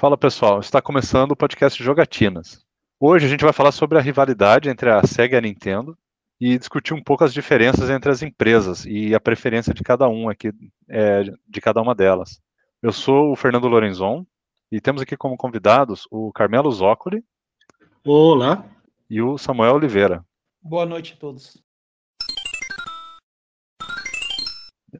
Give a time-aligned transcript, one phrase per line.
[0.00, 2.64] Fala pessoal, está começando o podcast Jogatinas.
[2.98, 5.94] Hoje a gente vai falar sobre a rivalidade entre a Sega e a Nintendo
[6.40, 10.30] e discutir um pouco as diferenças entre as empresas e a preferência de cada um
[10.30, 10.52] aqui,
[10.88, 12.40] é, de cada uma delas.
[12.82, 14.24] Eu sou o Fernando Lorenzon
[14.72, 17.22] e temos aqui como convidados o Carmelo Zócoli.
[18.02, 18.64] Olá.
[19.10, 20.24] E o Samuel Oliveira.
[20.62, 21.62] Boa noite a todos.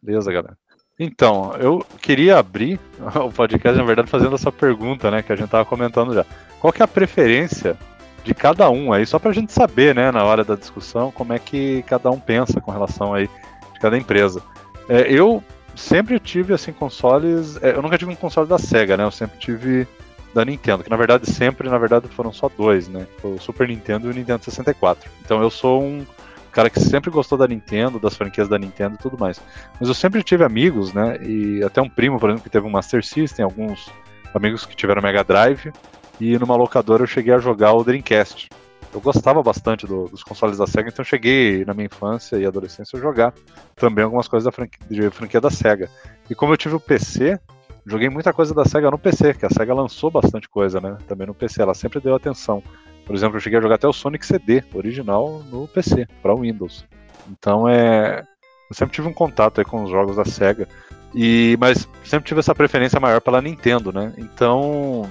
[0.02, 0.58] Beleza, galera.
[1.02, 2.78] Então, eu queria abrir
[3.16, 6.26] o podcast, na verdade, fazendo essa pergunta, né, que a gente estava comentando já.
[6.60, 7.74] Qual que é a preferência
[8.22, 11.32] de cada um aí, só para a gente saber, né, na hora da discussão, como
[11.32, 13.30] é que cada um pensa com relação aí
[13.72, 14.42] de cada empresa.
[14.90, 15.42] É, eu
[15.74, 17.56] sempre tive, assim, consoles...
[17.62, 19.88] É, eu nunca tive um console da SEGA, né, eu sempre tive
[20.34, 24.06] da Nintendo, que na verdade sempre, na verdade, foram só dois, né, o Super Nintendo
[24.06, 25.10] e o Nintendo 64.
[25.24, 26.04] Então eu sou um
[26.50, 29.40] cara que sempre gostou da Nintendo, das franquias da Nintendo e tudo mais.
[29.78, 31.18] Mas eu sempre tive amigos, né?
[31.22, 33.90] E até um primo, por exemplo, que teve um Master System, alguns
[34.34, 35.72] amigos que tiveram Mega Drive.
[36.20, 38.48] E numa locadora eu cheguei a jogar o Dreamcast.
[38.92, 42.98] Eu gostava bastante do, dos consoles da Sega, então cheguei na minha infância e adolescência
[42.98, 43.32] a jogar
[43.76, 45.88] também algumas coisas da franquia, de franquia da Sega.
[46.28, 47.38] E como eu tive o PC,
[47.86, 50.98] joguei muita coisa da Sega no PC, que a Sega lançou bastante coisa, né?
[51.06, 52.62] Também no PC, ela sempre deu atenção.
[53.10, 56.84] Por exemplo, eu cheguei a jogar até o Sonic CD original no PC, para Windows.
[57.28, 58.24] Então é.
[58.70, 60.68] Eu sempre tive um contato com os jogos da SEGA.
[61.12, 64.14] E, mas sempre tive essa preferência maior pela Nintendo, né?
[64.16, 65.10] Então,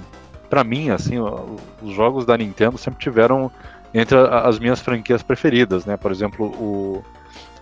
[0.50, 3.52] para mim, assim, os jogos da Nintendo sempre tiveram
[3.94, 5.97] entre as minhas franquias preferidas, né?
[5.97, 7.03] Por exemplo, o,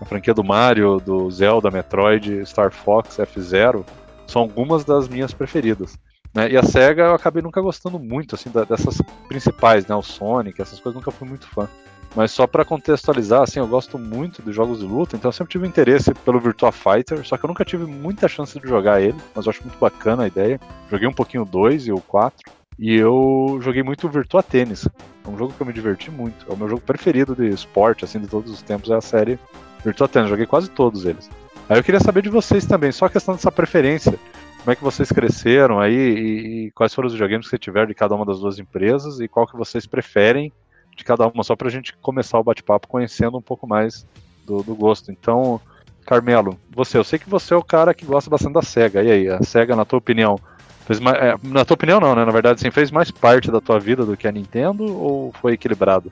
[0.00, 3.84] a franquia do Mario, do Zelda, Metroid, Star Fox, F-Zero,
[4.24, 5.98] são algumas das minhas preferidas.
[6.38, 6.52] Né?
[6.52, 9.94] E a SEGA eu acabei nunca gostando muito assim dessas principais, né?
[9.96, 11.68] O Sonic, essas coisas nunca fui muito fã.
[12.14, 15.50] Mas só para contextualizar, assim, eu gosto muito de jogos de luta, então eu sempre
[15.50, 19.16] tive interesse pelo Virtua Fighter, só que eu nunca tive muita chance de jogar ele,
[19.34, 20.60] mas eu acho muito bacana a ideia.
[20.88, 24.88] Joguei um pouquinho o 2 e o 4, e eu joguei muito o Virtua Tennis.
[25.26, 26.46] É um jogo que eu me diverti muito.
[26.48, 29.38] É o meu jogo preferido de esporte, assim, de todos os tempos, é a série
[29.84, 30.30] Virtua Tennis.
[30.30, 31.28] Joguei quase todos eles.
[31.68, 34.18] Aí eu queria saber de vocês também, só a questão dessa preferência
[34.58, 37.86] como é que vocês cresceram aí e, e, quais foram os videogames que você tiver
[37.86, 40.52] de cada uma das duas empresas e qual que vocês preferem
[40.96, 44.04] de cada uma, só para a gente começar o bate-papo conhecendo um pouco mais
[44.44, 45.12] do, do, gosto.
[45.12, 45.60] Então,
[46.04, 49.10] Carmelo, você, eu sei que você é o cara que gosta bastante da SEGA, e
[49.10, 50.38] aí, a SEGA, na tua opinião,
[50.86, 53.60] fez mais, é, na tua opinião não, né, na verdade, assim, fez mais parte da
[53.60, 56.10] tua vida do que a Nintendo ou foi equilibrado?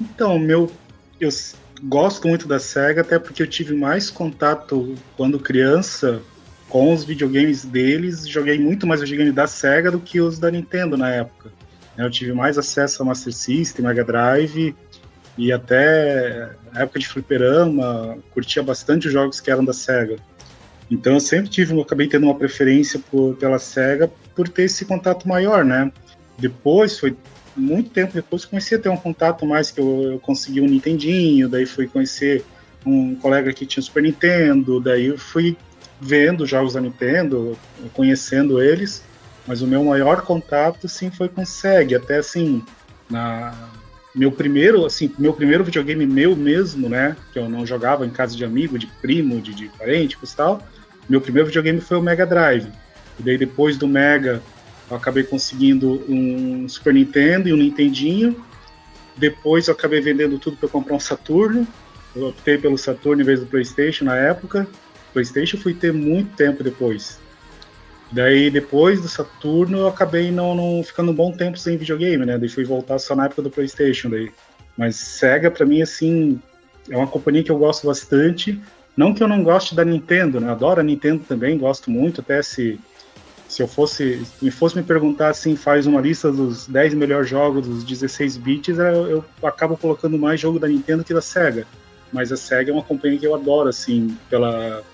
[0.00, 0.70] Então, meu,
[1.20, 1.28] eu
[1.82, 6.22] gosto muito da SEGA, até porque eu tive mais contato quando criança
[6.68, 10.96] com os videogames deles, joguei muito mais videogames da Sega do que os da Nintendo
[10.96, 11.52] na época.
[11.96, 14.74] Eu tive mais acesso ao Master System, Mega Drive
[15.38, 20.16] e até época de fliperama, curtia bastante os jogos que eram da Sega.
[20.90, 24.84] Então eu sempre tive, eu acabei tendo uma preferência por, pela Sega por ter esse
[24.84, 25.90] contato maior, né?
[26.38, 27.16] Depois, foi
[27.56, 31.48] muito tempo depois, comecei a ter um contato mais que eu, eu consegui um Nintendinho,
[31.48, 32.44] daí fui conhecer
[32.84, 35.56] um colega que tinha Super Nintendo, daí eu fui
[36.00, 37.56] vendo jogos da Nintendo,
[37.92, 39.02] conhecendo eles,
[39.46, 42.62] mas o meu maior contato sim foi com Sega, até assim,
[43.08, 43.54] na
[44.14, 48.34] meu primeiro, assim, meu primeiro videogame meu mesmo, né, que eu não jogava em casa
[48.34, 50.62] de amigo, de primo, de, de parente, e tal.
[51.06, 52.72] Meu primeiro videogame foi o Mega Drive.
[53.18, 54.42] E daí depois do Mega,
[54.90, 58.42] eu acabei conseguindo um Super Nintendo e um Nintendinho.
[59.16, 61.66] Depois eu acabei vendendo tudo para comprar um Saturno.
[62.14, 64.66] Eu optei pelo Saturno em vez do PlayStation na época.
[65.16, 67.18] PlayStation fui ter muito tempo depois.
[68.12, 72.36] Daí, depois do Saturno, eu acabei não, não ficando um bom tempo sem videogame, né?
[72.38, 74.10] Daí fui voltar só na época do PlayStation.
[74.10, 74.30] Daí.
[74.76, 76.38] Mas Sega, para mim, assim,
[76.90, 78.60] é uma companhia que eu gosto bastante.
[78.94, 80.50] Não que eu não goste da Nintendo, né?
[80.50, 82.20] Adoro a Nintendo também, gosto muito.
[82.20, 82.78] Até se,
[83.48, 87.28] se eu fosse, se me fosse me perguntar assim, faz uma lista dos 10 melhores
[87.28, 91.66] jogos dos 16 bits, eu, eu acabo colocando mais jogo da Nintendo que da Sega.
[92.12, 94.84] Mas a Sega é uma companhia que eu adoro, assim, pela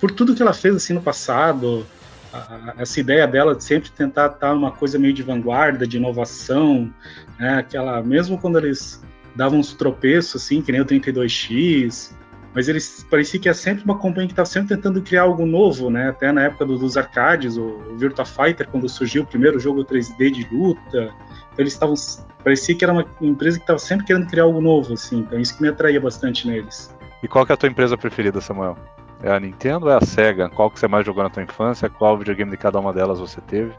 [0.00, 1.86] por tudo que ela fez assim no passado,
[2.32, 6.92] a, essa ideia dela de sempre tentar estar uma coisa meio de vanguarda, de inovação,
[7.38, 7.58] né?
[7.58, 9.02] Aquela mesmo quando eles
[9.34, 12.12] davam uns tropeços assim, que nem o 32X,
[12.54, 15.90] mas eles parecia que é sempre uma companhia que estava sempre tentando criar algo novo,
[15.90, 16.08] né?
[16.08, 19.84] Até na época do, dos arcades, o, o Virtua Fighter, quando surgiu o primeiro jogo
[19.84, 21.12] 3D de luta,
[21.58, 21.94] eles estavam
[22.42, 25.18] parecia que era uma empresa que estava sempre querendo criar algo novo, assim.
[25.18, 26.94] Então isso que me atraía bastante neles.
[27.22, 28.78] E qual que é a tua empresa preferida, Samuel?
[29.22, 30.48] É a Nintendo ou é a Sega?
[30.50, 31.88] Qual que você mais jogou na tua infância?
[31.88, 33.74] Qual videogame de cada uma delas você teve?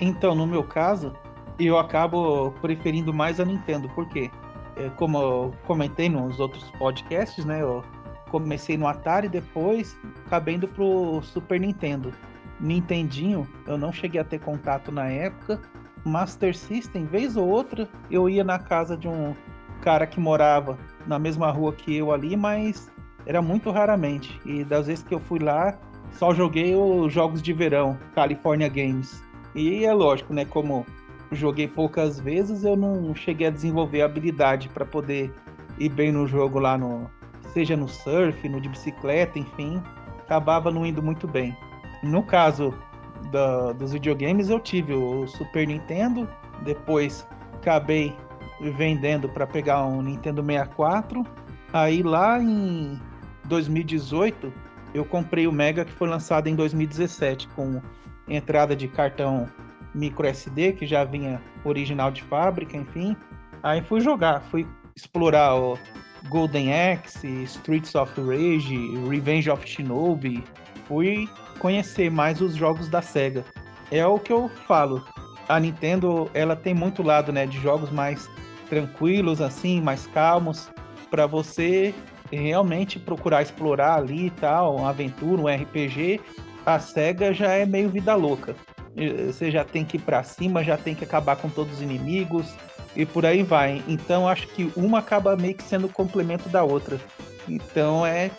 [0.00, 1.12] Então, no meu caso,
[1.58, 4.30] eu acabo preferindo mais a Nintendo, porque,
[4.76, 7.62] é, como eu comentei nos outros podcasts, né?
[7.62, 7.84] Eu
[8.30, 9.96] comecei no Atari, depois
[10.26, 12.12] acabei indo pro Super Nintendo.
[12.58, 15.60] Nintendinho, eu não cheguei a ter contato na época.
[16.04, 19.34] Master System, vez ou outra, eu ia na casa de um
[19.80, 22.90] cara que morava na mesma rua que eu ali, mas
[23.26, 24.40] era muito raramente.
[24.44, 25.78] E das vezes que eu fui lá,
[26.12, 29.22] só joguei os jogos de verão, California Games.
[29.54, 30.44] E é lógico, né?
[30.44, 30.86] Como
[31.30, 35.32] joguei poucas vezes, eu não cheguei a desenvolver habilidade para poder
[35.78, 37.10] ir bem no jogo lá no.
[37.52, 39.82] Seja no surf, no de bicicleta, enfim.
[40.20, 41.56] Acabava não indo muito bem.
[42.02, 42.72] No caso
[43.30, 46.26] da, dos videogames, eu tive o Super Nintendo,
[46.64, 48.16] depois acabei
[48.60, 51.24] vendendo para pegar um Nintendo 64.
[51.72, 53.00] Aí lá em
[53.44, 54.52] 2018
[54.94, 57.80] eu comprei o Mega que foi lançado em 2017 com
[58.28, 59.48] entrada de cartão
[59.94, 63.16] micro SD que já vinha original de fábrica, enfim.
[63.62, 64.66] Aí fui jogar, fui
[64.96, 65.78] explorar o
[66.28, 70.42] Golden Axe, Streets of Rage, Revenge of Shinobi.
[70.86, 71.28] Fui
[71.58, 73.44] conhecer mais os jogos da Sega.
[73.90, 75.04] É o que eu falo.
[75.48, 78.28] A Nintendo, ela tem muito lado, né, de jogos mais
[78.68, 80.70] tranquilos assim, mais calmos
[81.10, 81.94] para você
[82.32, 86.20] realmente procurar explorar ali e tal, uma aventura, um RPG.
[86.64, 88.54] A Sega já é meio vida louca.
[89.26, 92.54] Você já tem que ir para cima, já tem que acabar com todos os inimigos
[92.94, 93.82] e por aí vai.
[93.88, 97.00] Então acho que uma acaba meio que sendo complemento da outra.
[97.48, 98.30] Então é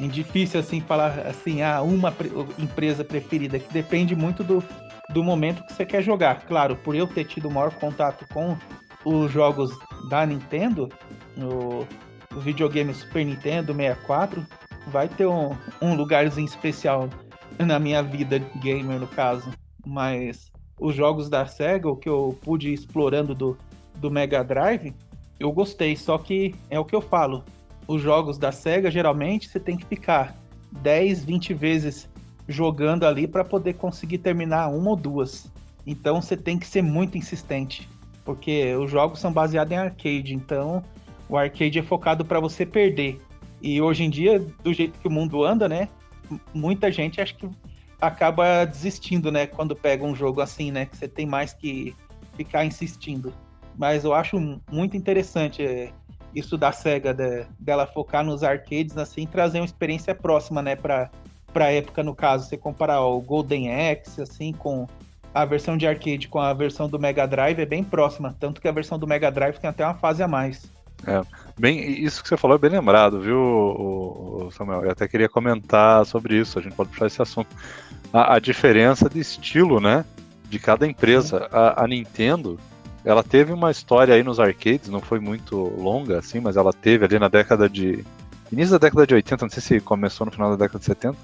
[0.00, 2.14] difícil assim falar assim, ah, uma
[2.58, 4.62] empresa preferida, que depende muito do,
[5.10, 6.42] do momento que você quer jogar.
[6.46, 8.56] Claro, por eu ter tido maior contato com
[9.04, 9.70] os jogos
[10.08, 10.88] da Nintendo,
[11.36, 11.86] o,
[12.36, 14.44] o videogame Super Nintendo 64,
[14.86, 17.08] vai ter um, um lugarzinho especial
[17.58, 19.50] na minha vida gamer, no caso.
[19.86, 23.56] Mas os jogos da SEGA, o que eu pude ir explorando do,
[23.96, 24.94] do Mega Drive,
[25.38, 25.96] eu gostei.
[25.96, 27.44] Só que é o que eu falo:
[27.86, 30.36] os jogos da SEGA, geralmente, você tem que ficar
[30.70, 32.08] 10, 20 vezes
[32.48, 35.50] jogando ali para poder conseguir terminar uma ou duas.
[35.86, 37.88] Então você tem que ser muito insistente,
[38.24, 40.82] porque os jogos são baseados em arcade, então
[41.32, 43.18] o arcade é focado para você perder.
[43.62, 45.88] E hoje em dia, do jeito que o mundo anda, né?
[46.52, 47.48] Muita gente acha que
[47.98, 49.46] acaba desistindo, né?
[49.46, 50.84] Quando pega um jogo assim, né?
[50.84, 51.96] Que você tem mais que
[52.36, 53.32] ficar insistindo.
[53.78, 55.90] Mas eu acho muito interessante é,
[56.34, 61.10] isso da SEGA, de, dela focar nos arcades, assim, trazer uma experiência próxima, né, pra,
[61.54, 64.86] pra época, no caso, você comparar o Golden Axe, assim, com
[65.32, 68.68] a versão de arcade com a versão do Mega Drive é bem próxima, tanto que
[68.68, 70.70] a versão do Mega Drive tem até uma fase a mais.
[71.06, 71.22] É,
[71.58, 74.84] bem, isso que você falou é bem lembrado, viu, Samuel?
[74.84, 77.48] Eu até queria comentar sobre isso, a gente pode puxar esse assunto.
[78.12, 80.04] A, a diferença de estilo, né,
[80.48, 81.48] de cada empresa.
[81.50, 82.58] A, a Nintendo,
[83.04, 87.04] ela teve uma história aí nos arcades, não foi muito longa assim, mas ela teve
[87.04, 88.04] ali na década de.
[88.52, 91.16] início da década de 80, não sei se começou no final da década de 70,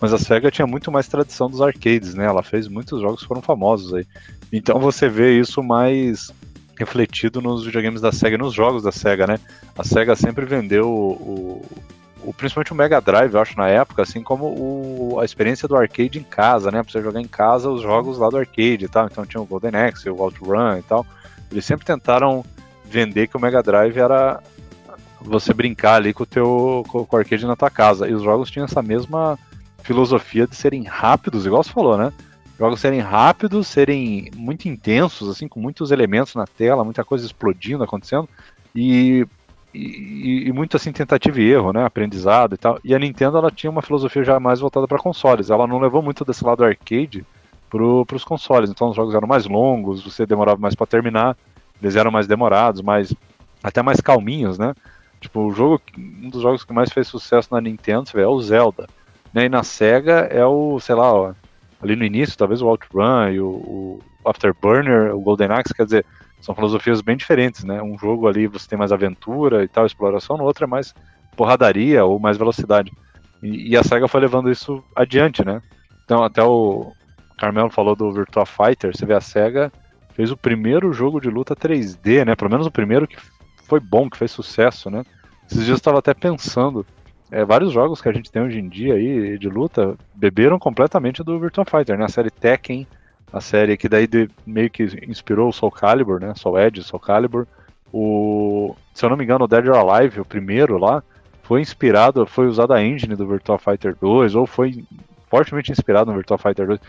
[0.00, 2.26] mas a SEGA tinha muito mais tradição dos arcades, né?
[2.26, 4.06] Ela fez muitos jogos que foram famosos aí.
[4.52, 6.30] Então você vê isso mais
[6.76, 9.38] refletido nos videogames da SEGA, nos jogos da SEGA, né?
[9.76, 11.62] A SEGA sempre vendeu o,
[12.22, 15.76] o, principalmente o Mega Drive, eu acho, na época, assim como o, a experiência do
[15.76, 16.82] arcade em casa, né?
[16.82, 19.06] Pra você jogar em casa os jogos lá do arcade e tal.
[19.06, 21.06] Então tinha o Golden Axe, o OutRun e tal.
[21.50, 22.44] Eles sempre tentaram
[22.84, 24.42] vender que o Mega Drive era
[25.20, 28.08] você brincar ali com o teu com o arcade na tua casa.
[28.08, 29.38] E os jogos tinham essa mesma
[29.82, 32.12] filosofia de serem rápidos, igual você falou, né?
[32.58, 37.82] Jogos serem rápidos, serem muito intensos, assim, com muitos elementos na tela, muita coisa explodindo,
[37.82, 38.28] acontecendo.
[38.74, 39.26] E
[39.74, 42.78] e, e, muito assim tentativa e erro, né, aprendizado e tal.
[42.84, 45.50] E a Nintendo ela tinha uma filosofia já mais voltada para consoles.
[45.50, 47.26] Ela não levou muito desse lado arcade
[47.68, 48.70] para os consoles.
[48.70, 51.36] Então os jogos eram mais longos, você demorava mais para terminar,
[51.82, 53.12] eles eram mais demorados, mais
[53.62, 54.74] até mais calminhos, né?
[55.20, 58.40] Tipo o jogo, um dos jogos que mais fez sucesso na Nintendo, vê, é o
[58.40, 58.86] Zelda.
[59.32, 59.46] Né?
[59.46, 61.32] E na Sega é o, sei lá, ó,
[61.84, 63.46] ali no início, talvez o Outrun e o,
[64.24, 66.06] o Afterburner, o Golden Axe, quer dizer,
[66.40, 67.82] são filosofias bem diferentes, né?
[67.82, 70.94] Um jogo ali você tem mais aventura e tal, exploração, no outro é mais
[71.36, 72.90] porradaria ou mais velocidade.
[73.42, 75.60] E, e a SEGA foi levando isso adiante, né?
[76.04, 76.92] Então até o
[77.38, 79.70] Carmelo falou do Virtua Fighter, você vê a SEGA
[80.14, 82.34] fez o primeiro jogo de luta 3D, né?
[82.34, 83.16] Pelo menos o primeiro que
[83.66, 85.02] foi bom, que fez sucesso, né?
[85.46, 86.86] Esses dias eu estava até pensando,
[87.30, 91.22] é, vários jogos que a gente tem hoje em dia aí de luta beberam completamente
[91.22, 92.04] do Virtua Fighter, né?
[92.04, 92.86] A série Tekken,
[93.32, 96.34] a série que daí de, meio que inspirou o Soul Calibur, né?
[96.36, 97.46] Soul Edge, Soul Calibur.
[97.92, 101.02] O, se eu não me engano, o Dead or Alive, o primeiro lá,
[101.42, 104.84] foi inspirado, foi usada a engine do Virtua Fighter 2, ou foi
[105.28, 106.80] fortemente inspirado no Virtua Fighter 2.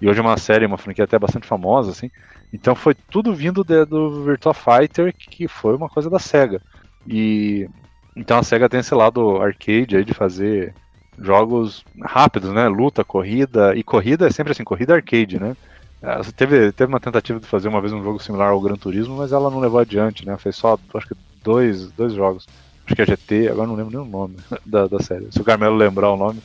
[0.00, 2.10] E hoje é uma série, uma franquia até bastante famosa, assim.
[2.52, 6.60] Então foi tudo vindo de, do Virtua Fighter, que foi uma coisa da SEGA.
[7.06, 7.68] E
[8.16, 10.74] então a SEGA tem esse lado arcade aí de fazer
[11.18, 12.68] jogos rápidos, né?
[12.68, 13.74] Luta, corrida.
[13.74, 15.56] E corrida é sempre assim, corrida arcade, né?
[16.02, 19.16] É, teve, teve uma tentativa de fazer uma vez um jogo similar ao Gran Turismo,
[19.16, 20.36] mas ela não levou adiante, né?
[20.36, 22.46] Fez só, acho que, dois, dois jogos.
[22.86, 25.28] Acho que é GT, agora não lembro nem o nome da, da série.
[25.30, 26.40] Se o Carmelo lembrar o nome.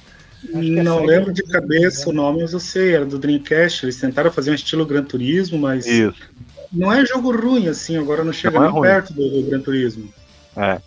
[0.54, 3.86] É não lembro de cabeça o nome, mas eu sei, era do Dreamcast.
[3.86, 5.86] Eles tentaram fazer um estilo Gran Turismo, mas.
[5.86, 6.30] Isso.
[6.72, 9.60] Não é jogo ruim, assim, agora não chega não é nem perto do, do Gran
[9.60, 10.08] Turismo.
[10.56, 10.80] É.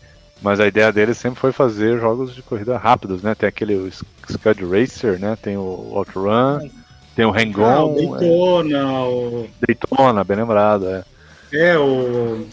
[0.43, 3.35] Mas a ideia deles sempre foi fazer jogos de corrida rápidos, né?
[3.35, 3.91] Tem aquele
[4.29, 5.37] Scud Racer, né?
[5.41, 6.69] Tem o Outrun,
[7.15, 7.65] tem o Hang-On.
[7.65, 8.85] Ah, o Daytona, é...
[8.85, 9.47] o...
[9.67, 11.05] Daytona, bem lembrado, é.
[11.53, 12.47] É, o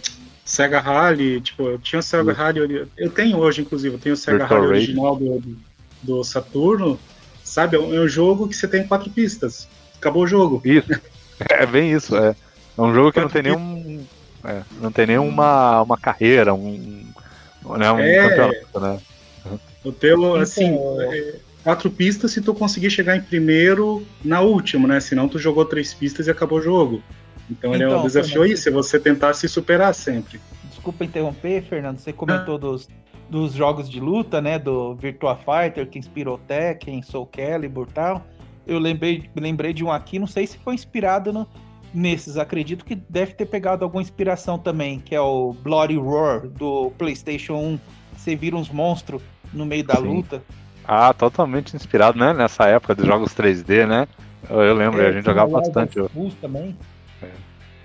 [0.46, 4.18] Sega Rally, tipo, eu tinha o Sega Rally, eu tenho hoje, inclusive, eu tenho o
[4.18, 5.58] Sega Virtual Rally original do,
[6.04, 7.00] do Saturno,
[7.44, 7.78] sabe?
[7.78, 9.68] É um jogo que você tem quatro pistas.
[9.98, 10.62] Acabou o jogo.
[10.64, 10.88] Isso.
[11.50, 12.36] É bem isso, é.
[12.78, 14.06] É um jogo que não tem nenhum.
[14.44, 17.09] É, não tem nenhuma uma carreira, um,
[17.78, 19.00] né, um é, campeonato, né?
[19.84, 25.00] O teu, assim, é, quatro pistas se tu conseguir chegar em primeiro na última, né?
[25.00, 27.02] Senão tu jogou três pistas e acabou o jogo.
[27.50, 30.40] Então, ele é um então, desafio aí, se você tentar se superar sempre.
[30.66, 31.98] Desculpa interromper, Fernando.
[31.98, 32.60] Você comentou ah.
[32.60, 32.88] dos,
[33.30, 34.60] dos jogos de luta, né?
[34.60, 38.26] Do Virtua Fighter, que inspirou Tekken, Soul Calibur e tal.
[38.68, 41.48] Eu lembrei, lembrei de um aqui, não sei se foi inspirado no,
[41.94, 42.38] nesses.
[42.38, 47.56] Acredito que deve ter pegado alguma inspiração também, que é o Bloody Roar do PlayStation
[47.56, 47.80] 1.
[48.16, 49.22] Você vira uns monstros
[49.54, 50.16] no meio da Sim.
[50.16, 50.44] luta.
[50.86, 52.34] Ah, totalmente inspirado, né?
[52.34, 54.08] Nessa época dos jogos 3D, né?
[54.50, 55.98] Eu, eu lembro, é, a gente jogava bastante.
[55.98, 56.10] Eu...
[56.42, 56.76] também.
[57.22, 57.28] É.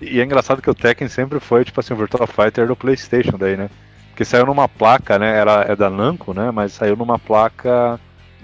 [0.01, 3.37] E é engraçado que o Tekken sempre foi, tipo assim, o Virtual Fighter do PlayStation
[3.37, 3.69] daí, né?
[4.09, 5.37] Porque saiu numa placa, né?
[5.37, 6.49] Era, é da Namco, né?
[6.49, 7.99] Mas saiu numa placa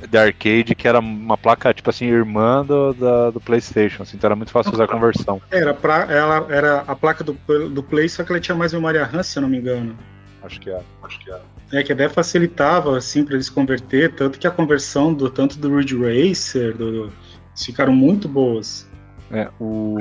[0.10, 4.28] de arcade que era uma placa, tipo assim, irmã do, da, do PlayStation, assim, então
[4.28, 5.42] era muito fácil usar a conversão.
[5.52, 7.34] Era, pra, ela, era a placa do,
[7.70, 9.96] do Play, só que ela tinha mais memória RAM, se eu não me engano.
[10.44, 11.40] Acho que é, acho que é.
[11.74, 15.78] É, que até facilitava, assim, para eles converter, tanto que a conversão do tanto do
[15.78, 17.14] Ridge Racer, do, do
[17.56, 18.90] ficaram muito boas.
[19.32, 19.98] É, o...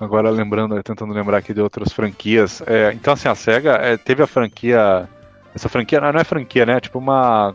[0.00, 2.62] Agora lembrando, tentando lembrar aqui de outras franquias.
[2.66, 5.08] É, então, assim, a SEGA é, teve a franquia.
[5.54, 6.80] Essa franquia não é franquia, né?
[6.80, 7.54] Tipo uma.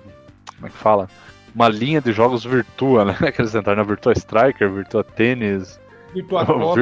[0.59, 1.07] Como é que fala?
[1.55, 3.17] Uma linha de jogos Virtua, né?
[3.33, 5.79] Que eles entraram na Virtua Striker, Virtua Tennis.
[6.13, 6.79] Virtua Cop.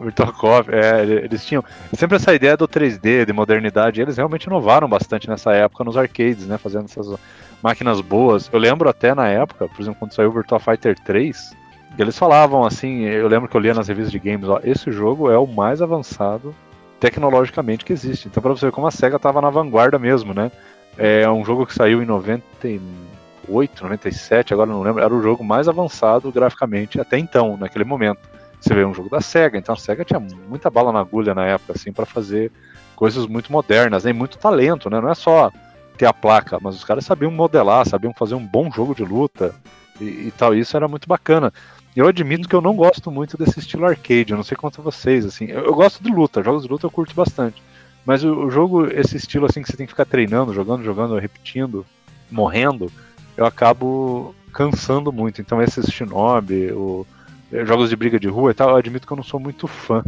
[0.00, 4.88] Virtual Cop, é, eles tinham sempre essa ideia do 3D, de modernidade, eles realmente inovaram
[4.88, 7.18] bastante nessa época nos arcades, né, fazendo essas
[7.62, 8.48] máquinas boas.
[8.52, 11.54] Eu lembro até na época, por exemplo, quando saiu o Virtua Fighter 3,
[11.98, 15.30] eles falavam assim, eu lembro que eu lia nas revistas de games, ó, esse jogo
[15.30, 16.54] é o mais avançado
[16.98, 18.28] tecnologicamente que existe.
[18.28, 20.50] Então para você ver como a SEGA estava na vanguarda mesmo, né?
[20.96, 25.68] É um jogo que saiu em 98, 97, agora não lembro, era o jogo mais
[25.68, 28.20] avançado graficamente até então, naquele momento.
[28.60, 31.46] Você vê um jogo da SEGA, então a SEGA tinha muita bala na agulha na
[31.46, 32.52] época, assim, para fazer
[32.94, 34.12] coisas muito modernas, né?
[34.12, 35.00] muito talento, né?
[35.00, 35.50] Não é só
[35.96, 39.54] ter a placa, mas os caras sabiam modelar, sabiam fazer um bom jogo de luta
[39.98, 40.54] e, e tal.
[40.54, 41.50] Isso era muito bacana.
[41.96, 45.24] Eu admito que eu não gosto muito desse estilo arcade, eu não sei quanto vocês,
[45.24, 45.46] assim.
[45.46, 47.62] Eu, eu gosto de luta, jogos de luta eu curto bastante.
[48.04, 51.18] Mas o, o, jogo, esse estilo assim que você tem que ficar treinando, jogando, jogando,
[51.18, 51.84] repetindo,
[52.30, 52.90] morrendo,
[53.36, 55.40] eu acabo cansando muito.
[55.40, 57.06] Então esses Shinobi, o
[57.52, 59.66] é, jogos de briga de rua e tal, eu admito que eu não sou muito
[59.66, 60.04] fã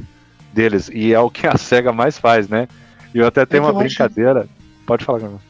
[0.52, 0.90] deles.
[0.92, 2.68] E é o que a SEGA mais faz, né?
[3.14, 4.40] E eu até tenho é uma brincadeira.
[4.40, 4.50] Acho...
[4.86, 5.40] Pode falar, Gabriel.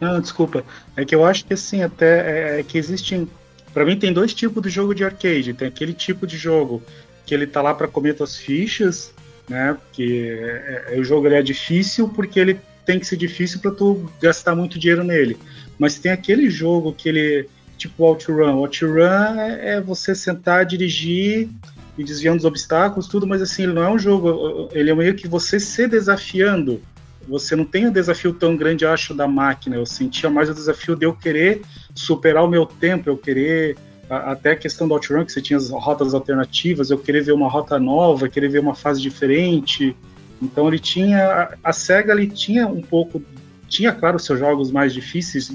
[0.00, 0.64] Não, desculpa.
[0.96, 3.28] É que eu acho que assim, até é, é que existem.
[3.72, 5.52] Para mim tem dois tipos de jogo de arcade.
[5.52, 6.82] Tem aquele tipo de jogo
[7.26, 9.12] que ele tá lá para comer tuas fichas,
[9.50, 9.76] né?
[9.78, 13.72] Porque é, é, o jogo ele é difícil porque ele tem que ser difícil para
[13.72, 15.36] tu gastar muito dinheiro nele.
[15.76, 18.54] Mas tem aquele jogo que ele tipo outrun.
[18.54, 21.48] Outrun é, é você sentar, dirigir
[21.98, 25.14] e desviando dos obstáculos, tudo, mas assim, ele não é um jogo, ele é meio
[25.14, 26.80] que você se desafiando.
[27.28, 29.76] Você não tem um desafio tão grande, acho, da máquina.
[29.76, 31.62] Eu sentia mais o desafio de eu querer
[31.94, 33.76] superar o meu tempo, eu querer
[34.10, 37.48] até a questão do Outrun, que você tinha as rotas alternativas, eu querer ver uma
[37.48, 39.96] rota nova, querer ver uma fase diferente.
[40.42, 43.22] Então ele tinha a Sega ele tinha um pouco
[43.68, 45.50] tinha claro seus jogos mais difíceis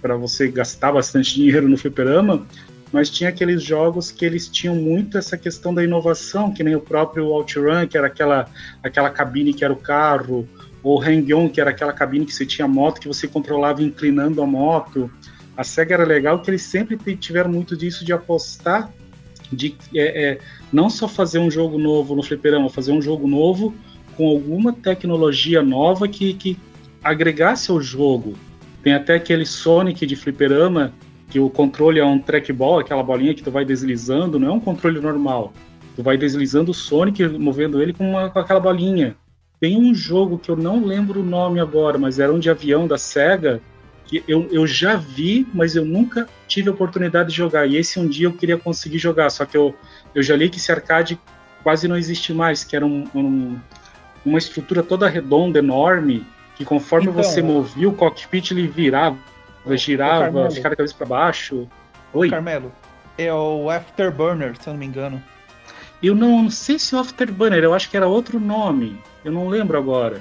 [0.00, 2.46] para você gastar bastante dinheiro no fliperama,
[2.90, 6.80] mas tinha aqueles jogos que eles tinham muito essa questão da inovação, que nem o
[6.80, 8.48] próprio OutRun, que era aquela,
[8.82, 10.48] aquela cabine que era o carro,
[10.82, 14.46] ou Hang-On, que era aquela cabine que você tinha moto, que você controlava inclinando a
[14.46, 15.10] moto.
[15.56, 18.90] A SEGA era legal que eles sempre tiveram muito disso de apostar,
[19.52, 20.38] de é, é,
[20.72, 23.74] não só fazer um jogo novo no fliperama, fazer um jogo novo
[24.16, 26.58] com alguma tecnologia nova que, que
[27.02, 28.34] agregasse ao jogo.
[28.82, 30.92] Tem até aquele Sonic de fliperama,
[31.28, 34.60] que o controle é um trackball, aquela bolinha que tu vai deslizando, não é um
[34.60, 35.52] controle normal.
[35.94, 39.16] Tu vai deslizando o Sonic, movendo ele com, uma, com aquela bolinha.
[39.60, 42.86] Tem um jogo que eu não lembro o nome agora, mas era um de avião
[42.86, 43.60] da SEGA,
[44.26, 47.66] eu, eu já vi, mas eu nunca tive a oportunidade de jogar.
[47.66, 49.74] E esse um dia eu queria conseguir jogar, só que eu,
[50.14, 51.18] eu já li que esse arcade
[51.62, 53.58] quase não existe mais, que era um, um,
[54.24, 56.26] uma estrutura toda redonda, enorme,
[56.56, 59.16] que conforme então, você movia o cockpit, ele virava,
[59.76, 61.68] girava, ficava a cabeça para baixo.
[62.12, 62.28] Oi.
[62.30, 62.72] Carmelo,
[63.16, 65.22] é o Afterburner, se eu não me engano.
[66.02, 69.30] Eu não, não sei se é o Afterburner, eu acho que era outro nome, eu
[69.30, 70.20] não lembro agora.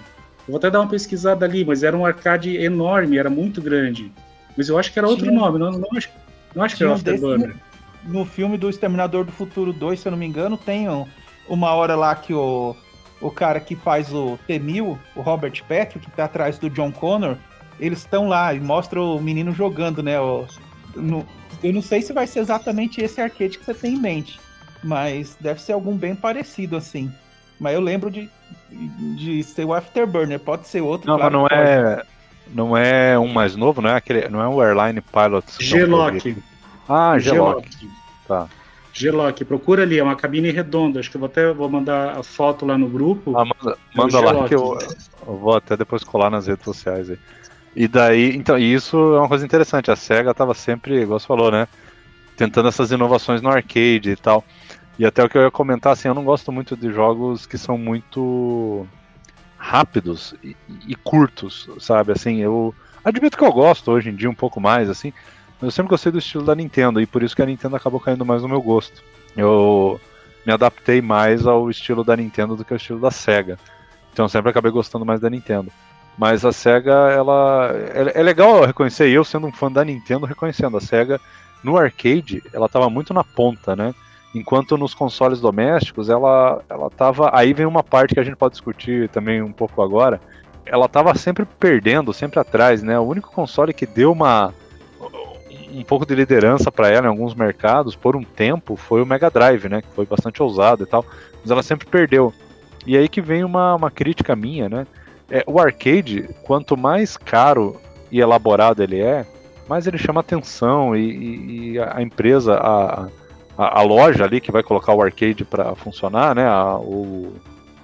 [0.49, 4.11] Eu vou até dar uma pesquisada ali, mas era um arcade enorme, era muito grande.
[4.57, 5.39] Mas eu acho que era outro Tinha...
[5.39, 6.09] nome, não, não, acho,
[6.55, 7.55] não acho que era Afterburner.
[8.03, 11.05] No, no filme do Exterminador do Futuro 2, se eu não me engano, tem um,
[11.47, 12.75] uma hora lá que o,
[13.21, 17.37] o cara que faz o T-1000, o Robert Patrick, que tá atrás do John Connor,
[17.79, 20.19] eles estão lá e mostra o menino jogando, né?
[20.19, 20.47] O,
[20.95, 21.23] no,
[21.61, 24.39] eu não sei se vai ser exatamente esse arcade que você tem em mente,
[24.83, 27.13] mas deve ser algum bem parecido assim.
[27.59, 28.29] Mas eu lembro de,
[29.15, 31.07] de ser o Afterburner, pode ser outro.
[31.07, 32.03] Não, claro, mas não é.
[32.51, 34.27] Não é um mais novo, não é aquele.
[34.29, 35.45] Não é o Airline Pilot.
[35.59, 36.35] G-Lock.
[36.87, 37.69] Ah, G-Lock.
[38.27, 38.47] Tá.
[38.91, 40.99] G-Lock, procura ali, é uma cabine redonda.
[40.99, 43.37] Acho que eu vou até vou mandar a foto lá no grupo.
[43.37, 44.77] Ah, manda, manda é lá que eu,
[45.27, 47.19] eu, vou até depois colar nas redes sociais aí.
[47.75, 49.91] E daí, então, isso é uma coisa interessante.
[49.91, 51.67] A SEGA tava sempre, igual você falou, né?
[52.35, 54.43] Tentando essas inovações no arcade e tal.
[54.99, 57.57] E até o que eu ia comentar, assim, eu não gosto muito de jogos que
[57.57, 58.85] são muito
[59.57, 62.11] rápidos e, e, curtos, sabe?
[62.11, 65.13] Assim, eu admito que eu gosto hoje em dia um pouco mais, assim,
[65.53, 67.99] mas eu sempre gostei do estilo da Nintendo e por isso que a Nintendo acabou
[68.01, 69.01] caindo mais no meu gosto.
[69.37, 70.01] Eu
[70.45, 73.57] me adaptei mais ao estilo da Nintendo do que ao estilo da Sega.
[74.11, 75.71] Então sempre acabei gostando mais da Nintendo.
[76.17, 77.71] Mas a SEGA, ela.
[77.73, 80.75] É, é legal reconhecer, eu sendo um fã da Nintendo, reconhecendo.
[80.75, 81.21] A SEGA,
[81.63, 83.95] no arcade, ela estava muito na ponta, né?
[84.33, 87.31] Enquanto nos consoles domésticos, ela, ela tava.
[87.33, 90.21] Aí vem uma parte que a gente pode discutir também um pouco agora.
[90.65, 92.99] Ela tava sempre perdendo, sempre atrás, né?
[92.99, 94.53] O único console que deu uma.
[95.71, 99.29] Um pouco de liderança para ela em alguns mercados por um tempo foi o Mega
[99.29, 99.81] Drive, né?
[99.81, 101.03] Que foi bastante ousado e tal.
[101.41, 102.31] Mas ela sempre perdeu.
[102.85, 104.85] E aí que vem uma, uma crítica minha, né?
[105.29, 107.79] É, o arcade, quanto mais caro
[108.11, 109.25] e elaborado ele é,
[109.67, 113.07] mais ele chama atenção e, e, e a empresa, a,
[113.59, 117.35] a, a, loja ali que vai colocar o arcade para funcionar, né, a, o,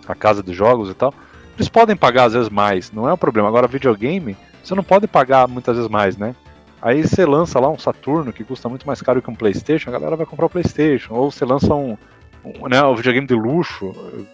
[0.08, 1.14] a casa de jogos e tal,
[1.58, 3.50] eles podem pagar às vezes mais, não é um problema.
[3.50, 6.34] Agora, videogame, você não pode pagar muitas vezes mais, né?
[6.82, 9.94] Aí você lança lá um Saturno que custa muito mais caro que um PlayStation, a
[9.94, 11.14] galera vai comprar o PlayStation.
[11.14, 11.98] Ou você lança um,
[12.44, 13.92] um né, um videogame de luxo,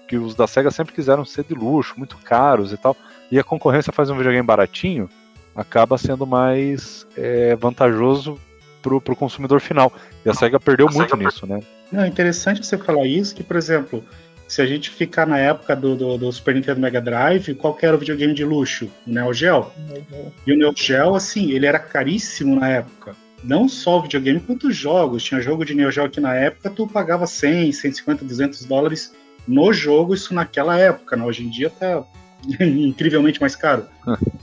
[0.08, 2.96] que os da Sega sempre quiseram ser de luxo, muito caros e tal.
[3.32, 5.10] E a concorrência faz um videogame baratinho,
[5.56, 8.38] acaba sendo mais é, vantajoso
[8.82, 9.92] pro, pro consumidor final.
[10.26, 11.24] E a SEGA perdeu a muito SEGA...
[11.24, 11.60] nisso, né?
[11.92, 14.04] Não, é interessante você falar isso, que, por exemplo,
[14.48, 17.96] se a gente ficar na época do, do, do Super Nintendo Mega Drive, qual era
[17.96, 18.92] o videogame de luxo?
[19.08, 19.72] O Neo Geo.
[19.78, 20.32] Uhum.
[20.46, 23.16] E o Neo Geo, assim, ele era caríssimo na época.
[23.44, 25.24] Não só o videogame, quanto os jogos.
[25.24, 29.14] Tinha jogo de Neo Geo que na época tu pagava 100, 150, 200 dólares
[29.48, 31.16] no jogo, isso naquela época.
[31.16, 31.24] Né?
[31.24, 32.04] Hoje em dia tá
[32.60, 33.86] incrivelmente mais caro.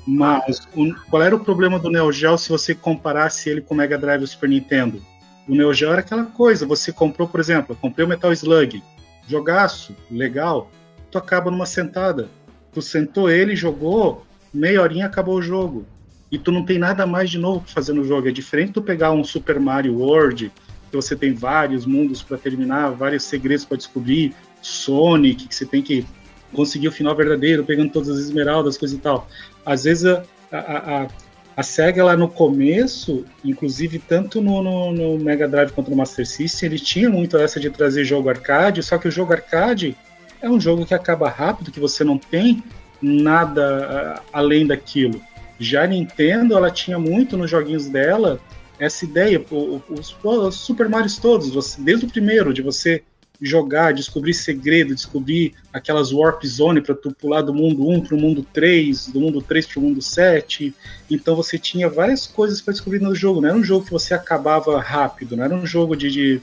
[0.07, 3.77] Mas o, qual era o problema do Neo Geo se você comparasse ele com o
[3.77, 5.03] Mega Drive e o Super Nintendo?
[5.49, 8.83] O Neo Geo era aquela coisa, você comprou, por exemplo, comprei o Metal Slug,
[9.27, 10.71] jogaço, legal,
[11.11, 12.29] tu acaba numa sentada.
[12.73, 15.87] Tu sentou ele, jogou, meia horinha acabou o jogo.
[16.31, 18.29] E tu não tem nada mais de novo para fazer no jogo.
[18.29, 20.53] É diferente tu pegar um Super Mario World,
[20.91, 25.83] que você tem vários mundos para terminar, vários segredos para descobrir, Sonic, que você tem
[25.83, 26.05] que
[26.53, 29.29] conseguir o final verdadeiro, pegando todas as esmeraldas, coisa e tal.
[29.65, 31.09] Às vezes a, a, a,
[31.57, 36.27] a SEGA lá no começo, inclusive tanto no, no, no, Mega Drive quanto no Master
[36.27, 39.97] System, ele tinha muito essa de trazer jogo arcade, só que o jogo arcade
[40.41, 42.63] é um jogo que acaba rápido, que você não tem
[43.01, 45.21] nada além daquilo.
[45.59, 48.41] Já a Nintendo, ela tinha muito nos joguinhos dela
[48.79, 53.03] essa ideia, os, os Super Mario todos, você, desde o primeiro, de você
[53.41, 58.21] jogar, descobrir segredo, descobrir aquelas warp zone para tu pular do mundo 1 para o
[58.21, 60.75] mundo 3, do mundo 3 para o mundo 7.
[61.09, 63.41] Então você tinha várias coisas para descobrir no jogo.
[63.41, 66.41] Não era um jogo que você acabava rápido, não era um jogo de, de,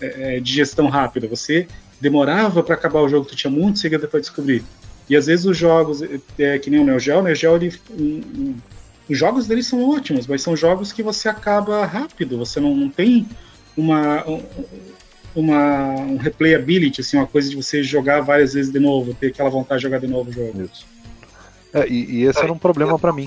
[0.00, 1.28] é, é, de gestão rápida.
[1.28, 1.68] Você
[2.00, 4.64] demorava para acabar o jogo, tu tinha muito segredo para descobrir.
[5.08, 6.00] E às vezes os jogos,
[6.38, 8.56] é, que nem o Neo Geo, o Neo Geo ele, um, um,
[9.08, 12.90] os jogos deles são ótimos, mas são jogos que você acaba rápido, você não, não
[12.90, 13.26] tem
[13.74, 14.22] uma,
[15.40, 19.50] uma um replayability, assim, uma coisa de você jogar várias vezes de novo, ter aquela
[19.50, 20.62] vontade de jogar de novo o jogo.
[20.62, 20.86] Isso.
[21.72, 23.26] É, e, e, esse era um problema para mim.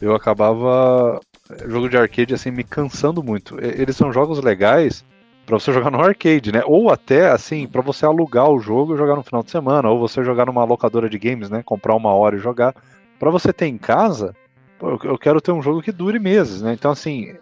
[0.00, 1.20] Eu acabava
[1.66, 3.58] jogo de arcade assim me cansando muito.
[3.60, 5.04] Eles são jogos legais
[5.46, 6.62] para você jogar no arcade, né?
[6.66, 9.98] Ou até assim para você alugar o jogo e jogar no final de semana, ou
[9.98, 11.62] você jogar numa locadora de games, né?
[11.64, 12.74] Comprar uma hora e jogar.
[13.18, 14.34] Para você ter em casa,
[14.80, 16.72] eu quero ter um jogo que dure meses, né?
[16.72, 17.34] Então, assim,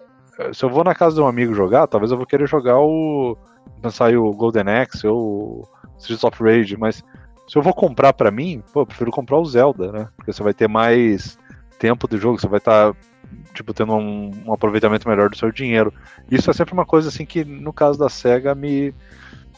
[0.52, 3.37] se eu vou na casa de um amigo jogar, talvez eu vou querer jogar o.
[3.83, 7.05] Pensar o Golden Axe ou Streets of Rage, mas
[7.48, 10.09] se eu vou comprar para mim, pô, eu prefiro comprar o Zelda, né?
[10.16, 11.38] Porque você vai ter mais
[11.79, 12.98] tempo de jogo, você vai estar tá,
[13.55, 15.92] tipo tendo um, um, aproveitamento melhor do seu dinheiro.
[16.31, 18.92] Isso é sempre uma coisa assim que no caso da Sega me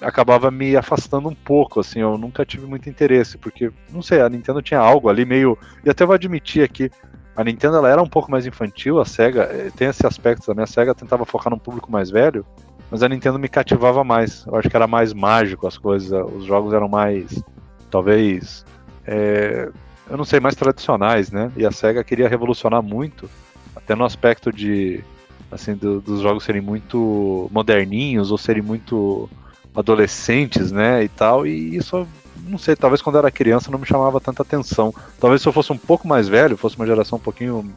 [0.01, 4.29] acabava me afastando um pouco, assim, eu nunca tive muito interesse, porque não sei, a
[4.29, 6.88] Nintendo tinha algo ali meio, e até vou admitir aqui,
[7.35, 10.62] a Nintendo ela era um pouco mais infantil, a Sega eh, tem esse aspecto também,
[10.62, 12.47] a Sega tentava focar num público mais velho,
[12.90, 14.44] mas a Nintendo me cativava mais.
[14.46, 17.42] Eu acho que era mais mágico as coisas, os jogos eram mais,
[17.90, 18.64] talvez,
[19.07, 19.70] é,
[20.11, 21.53] eu não sei, mais tradicionais, né?
[21.57, 23.29] E a Sega queria revolucionar muito,
[23.77, 25.05] até no aspecto de,
[25.51, 29.29] assim, do, dos jogos serem muito moderninhos ou serem muito
[29.74, 31.05] adolescentes, né?
[31.05, 31.46] E tal.
[31.46, 32.07] E isso,
[32.46, 34.94] não sei, talvez quando eu era criança não me chamava tanta atenção.
[35.20, 37.70] Talvez se eu fosse um pouco mais velho, fosse uma geração um pouquinho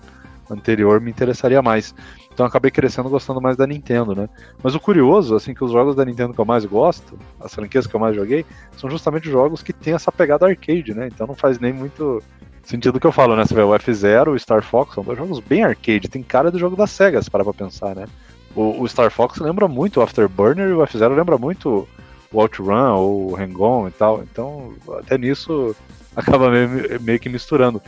[0.50, 1.94] anterior, me interessaria mais.
[2.34, 4.30] Então acabei crescendo gostando mais da Nintendo, né?
[4.64, 7.86] Mas o curioso, assim, que os jogos da Nintendo que eu mais gosto, as franquias
[7.86, 8.46] que eu mais joguei,
[8.78, 11.08] são justamente jogos que têm essa pegada arcade, né?
[11.08, 12.22] Então não faz nem muito
[12.64, 13.46] sentido o que eu falo, né?
[13.46, 16.60] Você vê o F-Zero, o Star Fox, são dois jogos bem arcade, tem cara do
[16.60, 18.06] jogo da SEGA, se parar pra pensar, né?
[18.56, 21.88] O, o Star Fox lembra muito o Afterburner e o F-Zero lembra muito
[22.32, 25.76] o Outrun ou o Hang-On e tal, então até nisso
[26.16, 27.82] acaba meio, meio que misturando.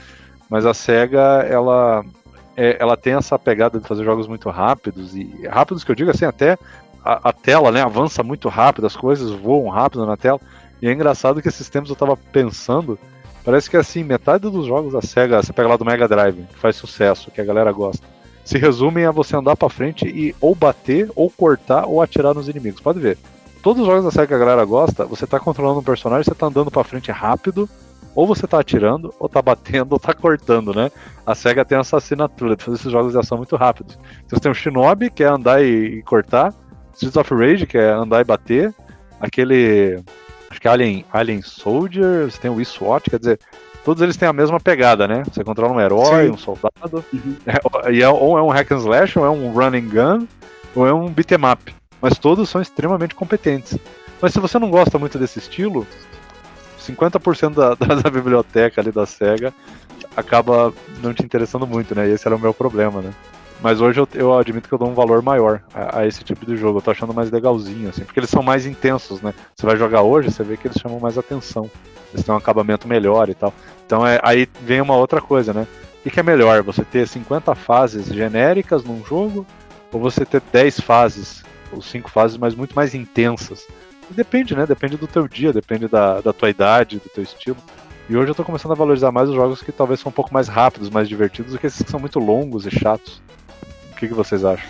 [0.49, 2.05] Mas a SEGA, ela
[2.55, 6.11] é, ela tem essa pegada de fazer jogos muito rápidos, e rápidos que eu digo
[6.11, 6.57] assim, até
[7.03, 10.39] a, a, tela né, avança muito rápido, as coisas voam rápido na tela.
[10.81, 12.97] E é engraçado que esses tempos eu tava pensando,
[13.43, 16.59] parece que assim, metade dos jogos da SEGA, você pega lá do Mega Drive, que
[16.59, 18.05] faz sucesso, que a galera gosta,
[18.43, 22.49] se resumem a você andar para frente e ou bater, ou cortar, ou atirar nos
[22.49, 22.81] inimigos.
[22.81, 23.17] Pode ver.
[23.61, 26.35] Todos os jogos da SEGA que a galera gosta, você tá controlando um personagem, você
[26.35, 27.69] tá andando para frente rápido,
[28.15, 30.91] ou você tá atirando, ou tá batendo, ou tá cortando, né?
[31.25, 33.97] A SEGA tem essa assinatura de fazer esses jogos de ação muito rápidos.
[34.25, 36.53] Então você tem o Shinobi, que é andar e, e cortar,
[36.93, 38.73] Streets of Rage, que é andar e bater,
[39.19, 40.03] aquele.
[40.49, 43.39] Acho que é Alien, Alien Soldier, você tem o SWAT, quer dizer,
[43.83, 45.23] todos eles têm a mesma pegada, né?
[45.31, 46.31] Você controla um herói, Sim.
[46.31, 47.35] um soldado, uhum.
[47.47, 50.27] é, e é, ou é um hack and slash, ou é um running gun,
[50.75, 51.73] ou é um beat'em up.
[51.99, 53.77] Mas todos são extremamente competentes.
[54.21, 55.87] Mas se você não gosta muito desse estilo,
[56.87, 59.53] 50% da, da, da, biblioteca ali da SEGA
[60.15, 62.07] acaba não te interessando muito, né?
[62.07, 63.11] E esse era o meu problema, né?
[63.61, 66.45] Mas hoje eu, eu admito que eu dou um valor maior a, a, esse tipo
[66.45, 66.79] de jogo.
[66.79, 69.33] Eu tô achando mais legalzinho, assim, porque eles são mais intensos, né?
[69.55, 71.71] Você vai jogar hoje, você vê que eles chamam mais atenção.
[72.13, 73.53] Eles têm um acabamento melhor e tal.
[73.85, 75.65] Então é, aí vem uma outra coisa, né?
[76.05, 76.61] O que é melhor?
[76.63, 79.47] Você ter 50 fases genéricas num jogo
[79.91, 83.65] ou você ter 10 fases, ou 5 fases, mas muito mais intensas?
[84.09, 84.65] Depende, né?
[84.65, 87.57] Depende do teu dia, depende da, da tua idade, do teu estilo.
[88.09, 90.33] E hoje eu tô começando a valorizar mais os jogos que talvez são um pouco
[90.33, 93.21] mais rápidos, mais divertidos, do que esses que são muito longos e chatos.
[93.91, 94.67] O que, que vocês acham?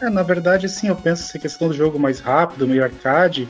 [0.00, 3.46] É, na verdade, sim, eu penso essa questão do jogo mais rápido, meio arcade.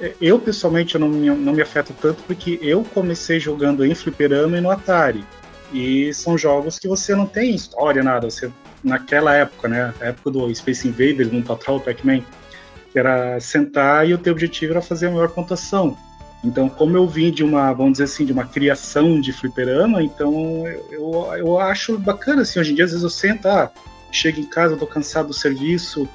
[0.00, 3.94] É, eu, pessoalmente, eu não, me, não me afeto tanto porque eu comecei jogando em
[3.94, 5.24] fliperama e no Atari.
[5.72, 8.30] E são jogos que você não tem história, nada.
[8.30, 8.50] Você,
[8.84, 9.92] naquela época, né?
[10.00, 12.20] A época do Space Invaders, no Patrol, Pac-Man,
[12.98, 15.96] era sentar e o teu objetivo era fazer a maior pontuação.
[16.44, 20.64] Então, como eu vim de uma, vamos dizer assim, de uma criação de fliperama, então
[20.90, 23.70] eu, eu acho bacana, assim, hoje em dia, às vezes eu sento, ah,
[24.12, 26.08] chego em casa, tô cansado do serviço,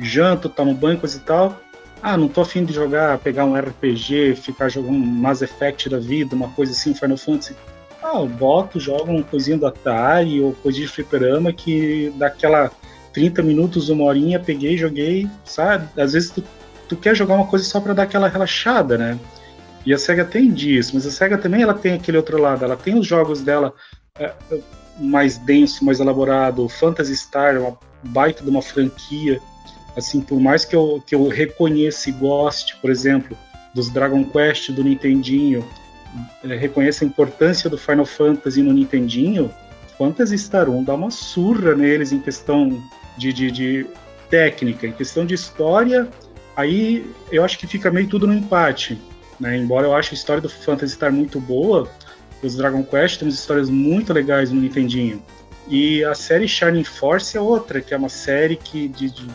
[0.00, 1.60] janto, tomo banho, coisa e tal,
[2.02, 5.98] ah, não tô afim de jogar, pegar um RPG, ficar jogando um Mass Effect da
[5.98, 7.54] vida, uma coisa assim, Final Fantasy.
[8.02, 12.70] Ah, eu boto, jogo uma coisinha do Atari ou coisa de fliperama que dá aquela
[13.16, 15.88] 30 minutos, uma horinha, peguei, joguei, sabe?
[15.98, 16.44] Às vezes tu,
[16.86, 19.18] tu quer jogar uma coisa só para dar aquela relaxada, né?
[19.86, 22.76] E a SEGA tem disso, mas a SEGA também ela tem aquele outro lado, ela
[22.76, 23.72] tem os jogos dela
[24.18, 24.34] é,
[24.98, 29.40] mais denso, mais elaborado, o Phantasy Star, é uma baita de uma franquia,
[29.96, 33.34] assim, por mais que eu, que eu reconheça e goste, por exemplo,
[33.72, 35.66] dos Dragon Quest do Nintendinho,
[36.44, 39.50] é, reconheça a importância do Final Fantasy no Nintendinho,
[39.96, 42.82] Phantasy Star 1 dá uma surra neles em questão
[43.16, 43.86] de, de, de
[44.28, 46.08] técnica, em questão de história,
[46.56, 48.98] aí eu acho que fica meio tudo no empate.
[49.38, 49.56] Né?
[49.56, 51.88] Embora eu ache a história do Phantasy Star muito boa,
[52.42, 55.22] os Dragon Quest temos histórias muito legais no Nintendinho.
[55.68, 59.26] E a série Shining Force é outra, que é uma série que, de, de,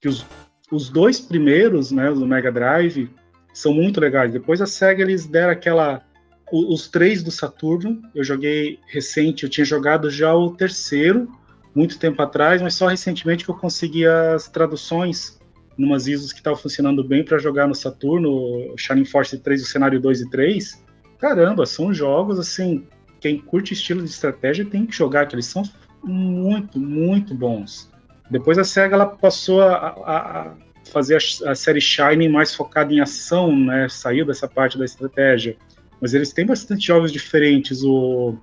[0.00, 0.26] que os,
[0.70, 3.10] os dois primeiros, né, do Mega Drive,
[3.54, 4.32] são muito legais.
[4.32, 6.02] Depois a SEGA eles deram aquela.
[6.50, 11.30] Os três do Saturno, eu joguei recente, eu tinha jogado já o terceiro,
[11.78, 15.38] muito tempo atrás, mas só recentemente que eu consegui as traduções
[15.76, 20.00] numas ISOs que estavam funcionando bem para jogar no Saturno, Shining Force 3, o cenário
[20.00, 20.84] 2 e 3.
[21.20, 22.84] Caramba, são jogos assim,
[23.20, 25.62] quem curte estilo de estratégia tem que jogar, que eles são
[26.02, 27.88] muito, muito bons.
[28.28, 30.54] Depois a SEGA ela passou a, a,
[30.90, 33.88] fazer a, a, série Shining mais focada em ação, né?
[33.88, 35.56] Saiu dessa parte da estratégia.
[36.00, 37.84] Mas eles têm bastante jogos diferentes.
[37.84, 38.36] O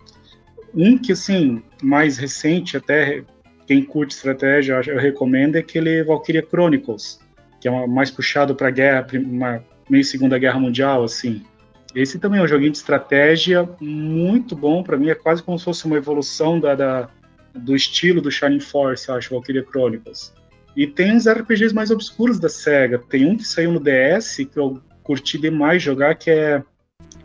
[0.76, 3.24] um que assim mais recente, até
[3.66, 7.20] quem curte estratégia eu recomendo é aquele Valkyria Chronicles,
[7.60, 11.44] que é mais puxado para guerra, uma meio Segunda Guerra Mundial, assim.
[11.96, 15.66] Esse também é um joguinho de estratégia muito bom para mim, é quase como se
[15.66, 17.10] fosse uma evolução da, da
[17.56, 20.34] do estilo do Shining Force, acho, Valkyria Chronicles.
[20.76, 23.00] E tem uns RPGs mais obscuros da SEGA.
[23.10, 26.62] Tem um que saiu no DS que eu curti demais jogar, que é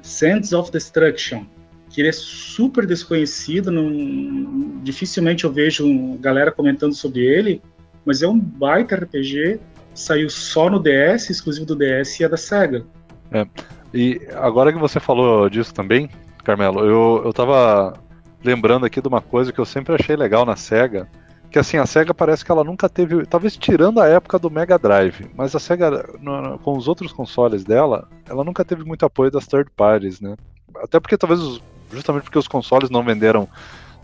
[0.03, 1.45] Sands of Destruction.
[1.90, 7.61] Que ele é super desconhecido, não, dificilmente eu vejo galera comentando sobre ele,
[8.05, 9.61] mas é um baita RPG.
[9.92, 12.87] Saiu só no DS, exclusivo do DS e é da SEGA.
[13.33, 13.46] É.
[13.92, 16.09] E agora que você falou disso também,
[16.44, 17.98] Carmelo, eu, eu tava
[18.42, 21.09] lembrando aqui de uma coisa que eu sempre achei legal na SEGA,
[21.50, 24.79] que assim, a SEGA parece que ela nunca teve, talvez tirando a época do Mega
[24.79, 29.31] Drive, mas a SEGA, no, com os outros consoles dela, ela nunca teve muito apoio
[29.31, 30.37] das third parties, né?
[30.76, 31.61] Até porque talvez, os,
[31.92, 33.48] justamente porque os consoles não venderam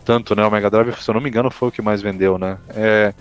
[0.05, 0.45] tanto, né?
[0.45, 2.57] O Mega Drive, se eu não me engano, foi o que mais vendeu, né?
[2.69, 3.13] É,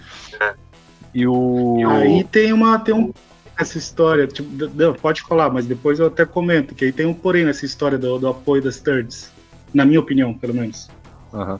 [1.15, 1.79] e o...
[1.89, 3.13] Aí tem uma, tem um
[3.59, 7.15] essa história, tipo, não, pode falar, mas depois eu até comento, que aí tem um
[7.15, 9.33] porém nessa história do, do apoio das thirds,
[9.73, 10.91] na minha opinião, pelo menos.
[11.33, 11.59] Uhum.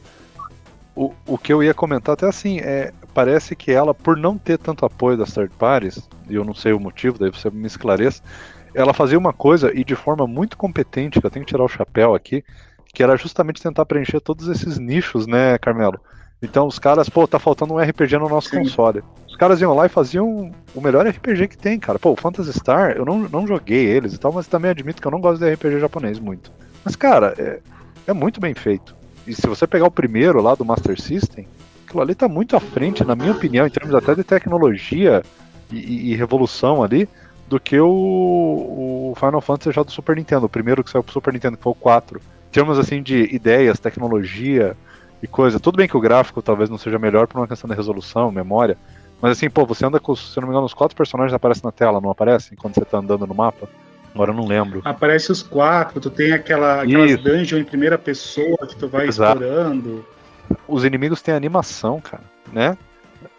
[0.95, 4.59] O, o que eu ia comentar até assim, é, parece que ela, por não ter
[4.59, 8.23] tanto apoio das third parties, e eu não sei o motivo, daí você me esclareça,
[8.75, 11.69] ela fazia uma coisa e de forma muito competente, que eu tenho que tirar o
[11.69, 12.45] chapéu aqui,
[12.97, 16.01] que era justamente tentar preencher todos esses nichos, né, Carmelo?
[16.41, 18.61] Então os caras, pô, tá faltando um RPG no nosso Sim.
[18.61, 19.03] console.
[19.29, 21.99] Os caras iam lá e faziam o melhor RPG que tem, cara.
[21.99, 25.07] Pô, o Phantasy Star, eu não, não joguei eles e tal, mas também admito que
[25.07, 26.51] eu não gosto de RPG japonês muito.
[26.83, 27.61] Mas, cara, é,
[28.07, 28.97] é muito bem feito.
[29.27, 31.47] E se você pegar o primeiro lá do Master System,
[31.87, 35.23] aquilo ali tá muito à frente, na minha opinião, em termos até de tecnologia
[35.71, 37.07] e, e, revolução ali,
[37.47, 41.13] do que o, o, Final Fantasy já do Super Nintendo, o primeiro que saiu pro
[41.13, 42.19] Super Nintendo, que foi o 4.
[42.57, 44.75] Em termos assim de ideias, tecnologia
[45.23, 45.61] e coisa.
[45.61, 48.79] Tudo bem que o gráfico talvez não seja melhor por uma questão de resolução, memória.
[49.21, 51.71] Mas assim, pô, você anda com, se não me engano, os quatro personagens aparecem na
[51.71, 52.57] tela, não aparecem?
[52.57, 53.69] Quando você tá andando no mapa?
[54.15, 54.81] Agora eu não lembro.
[54.87, 59.43] Aparece os quatro, tu tem aquela, aquelas dungeons em primeira pessoa que tu vai Exato.
[59.43, 60.07] explorando.
[60.67, 62.79] Os inimigos têm animação, cara, né?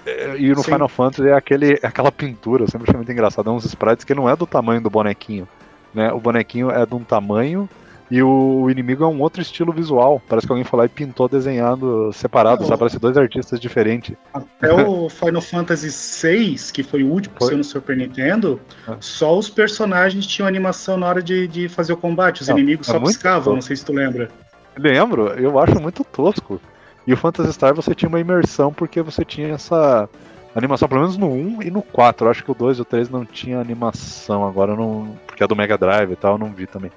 [0.06, 0.74] É, e no Sim.
[0.74, 4.06] Final Fantasy é aquele, é aquela pintura, eu sempre achei muito engraçado, é uns sprites
[4.06, 5.48] que não é do tamanho do bonequinho,
[5.92, 6.14] né?
[6.14, 7.68] O bonequinho é de um tamanho
[8.10, 10.22] e o inimigo é um outro estilo visual.
[10.28, 12.80] Parece que alguém foi lá e pintou desenhado separado, sabe?
[12.80, 14.16] Parece dois artistas diferentes.
[14.34, 18.96] Até o Final Fantasy VI, que foi o último que saiu no Super Nintendo, é.
[19.02, 22.42] só os personagens tinham animação na hora de, de fazer o combate.
[22.42, 23.56] Os não, inimigos é só piscavam, tosco.
[23.56, 24.30] não sei se tu lembra.
[24.78, 26.62] Lembro, eu acho muito tosco.
[27.06, 30.10] E o Phantasy Star você tinha uma imersão porque você tinha essa
[30.56, 32.26] animação, pelo menos no 1 e no 4.
[32.26, 35.48] Eu acho que o 2 e o 3 não tinha animação agora, não, porque é
[35.48, 36.92] do Mega Drive e tal, eu não vi também.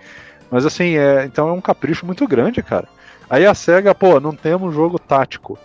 [0.51, 2.89] Mas assim, é, então é um capricho muito grande, cara.
[3.29, 5.59] Aí a SEGA, pô, não temos jogo tático.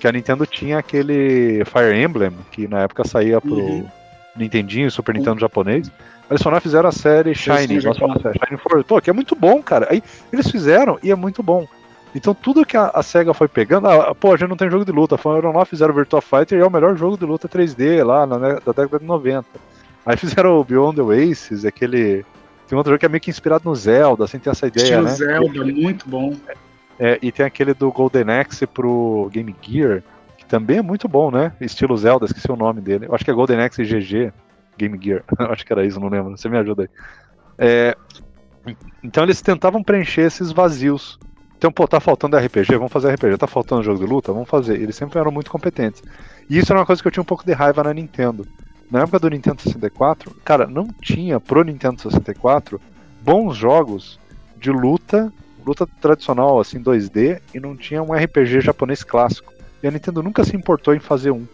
[0.00, 3.86] Que a Nintendo tinha aquele Fire Emblem, que na época saía pro uhum.
[4.34, 5.40] Nintendinho, Super Nintendo uhum.
[5.40, 5.90] japonês.
[6.30, 9.62] Eles só não fizeram a série Shine, nossa, Shine Force, pô, que é muito bom,
[9.62, 9.88] cara.
[9.90, 11.66] Aí eles fizeram e é muito bom.
[12.14, 14.84] Então tudo que a, a SEGA foi pegando, ah, pô, a gente não tem jogo
[14.84, 15.18] de luta.
[15.18, 18.38] Foram lá, fizeram Virtua Fighter e é o melhor jogo de luta 3D lá na,
[18.38, 19.44] da década de 90.
[20.06, 22.24] Aí fizeram o Beyond the Oasis, aquele
[22.70, 25.02] tem outro jogo que é meio que inspirado no Zelda, assim, tem essa ideia, Estilo
[25.02, 25.10] né?
[25.10, 26.36] Zelda, muito bom.
[27.00, 30.04] É, e tem aquele do Golden Axe pro Game Gear,
[30.38, 31.52] que também é muito bom, né?
[31.60, 33.06] Estilo Zelda, esqueci o nome dele.
[33.06, 34.32] Eu acho que é Golden Axe GG
[34.78, 35.24] Game Gear.
[35.50, 36.30] acho que era isso, não lembro.
[36.36, 36.88] Você me ajuda aí.
[37.58, 37.96] É,
[39.02, 41.18] então eles tentavam preencher esses vazios.
[41.58, 43.36] Então, pô, tá faltando RPG, vamos fazer RPG.
[43.36, 44.80] Tá faltando jogo de luta, vamos fazer.
[44.80, 46.04] Eles sempre eram muito competentes.
[46.48, 48.46] E isso era uma coisa que eu tinha um pouco de raiva na Nintendo
[48.90, 52.80] na época do Nintendo 64, cara, não tinha pro Nintendo 64
[53.22, 54.18] bons jogos
[54.56, 55.32] de luta,
[55.64, 59.52] luta tradicional assim 2D e não tinha um RPG japonês clássico.
[59.82, 61.46] E a Nintendo nunca se importou em fazer um.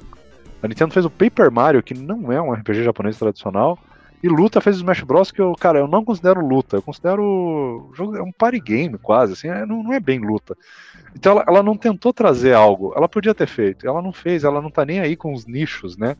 [0.62, 3.78] A Nintendo fez o Paper Mario, que não é um RPG japonês tradicional,
[4.22, 7.92] e luta fez o Smash Bros que eu, cara, eu não considero luta, eu considero
[7.94, 10.56] jogo é um party game quase, assim, é, não, não é bem luta.
[11.14, 14.60] Então ela, ela não tentou trazer algo, ela podia ter feito, ela não fez, ela
[14.60, 16.16] não tá nem aí com os nichos, né?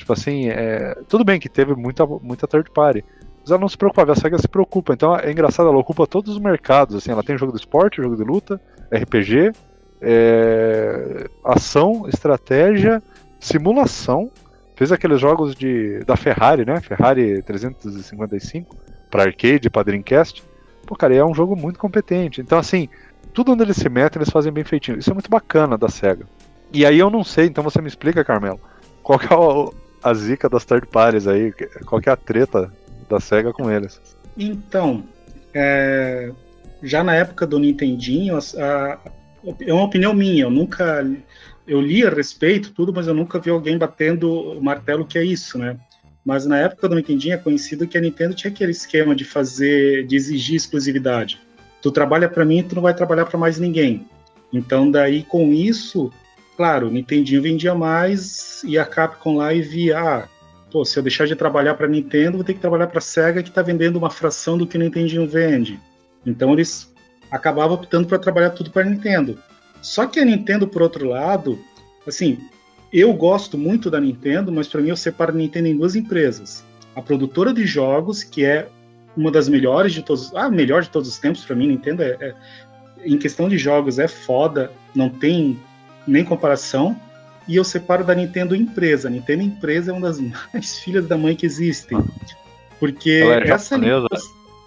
[0.00, 3.04] Tipo assim, é, tudo bem que teve muita, muita third party,
[3.42, 4.94] mas ela não se preocupava, a SEGA se preocupa.
[4.94, 6.96] Então é engraçado, ela ocupa todos os mercados.
[6.96, 8.58] Assim, ela tem jogo de esporte, jogo de luta,
[8.90, 9.52] RPG,
[10.00, 13.02] é, ação, estratégia,
[13.38, 14.30] simulação.
[14.74, 16.80] Fez aqueles jogos de, da Ferrari, né?
[16.80, 18.74] Ferrari 355
[19.10, 20.42] para arcade, para Dreamcast.
[20.86, 22.40] Pô, cara, é um jogo muito competente.
[22.40, 22.88] Então, assim,
[23.34, 24.98] tudo onde eles se metem, eles fazem bem feitinho.
[24.98, 26.24] Isso é muito bacana da SEGA.
[26.72, 28.58] E aí eu não sei, então você me explica, Carmelo,
[29.02, 29.36] qual que é
[30.02, 31.52] a zica das third parties aí,
[31.86, 32.72] qual que é a treta
[33.08, 34.00] da SEGA com eles?
[34.36, 35.04] Então,
[35.52, 36.32] é,
[36.82, 38.98] já na época do Nintendinho, a,
[39.60, 41.04] é uma opinião minha, eu nunca
[41.66, 45.24] eu li a respeito tudo, mas eu nunca vi alguém batendo o martelo que é
[45.24, 45.78] isso, né?
[46.24, 50.04] Mas na época do Nintendinho é conhecido que a Nintendo tinha aquele esquema de fazer,
[50.06, 51.40] de exigir exclusividade.
[51.80, 54.06] Tu trabalha para mim, tu não vai trabalhar para mais ninguém.
[54.52, 56.12] Então daí com isso,
[56.60, 60.28] claro, o Nintendinho vendia mais e a Capcom lá e via, ah,
[60.70, 63.48] pô, se eu deixar de trabalhar para Nintendo, vou ter que trabalhar para Sega que
[63.48, 65.80] está vendendo uma fração do que o Nintendinho vende.
[66.26, 66.92] Então eles
[67.30, 69.38] acabavam optando para trabalhar tudo para Nintendo.
[69.80, 71.58] Só que a Nintendo, por outro lado,
[72.06, 72.36] assim,
[72.92, 76.62] eu gosto muito da Nintendo, mas para mim eu separo a Nintendo em duas empresas.
[76.94, 78.68] A produtora de jogos, que é
[79.16, 82.18] uma das melhores de todos, ah, melhor de todos os tempos para mim, Nintendo é,
[82.20, 82.34] é,
[83.02, 85.58] em questão de jogos é foda, não tem
[86.10, 86.96] nem comparação.
[87.48, 89.08] E eu separo da Nintendo empresa.
[89.08, 90.20] A Nintendo empresa é uma das
[90.52, 91.98] mais filhas da mãe que existem.
[92.78, 94.08] Porque ela é essa japonesa.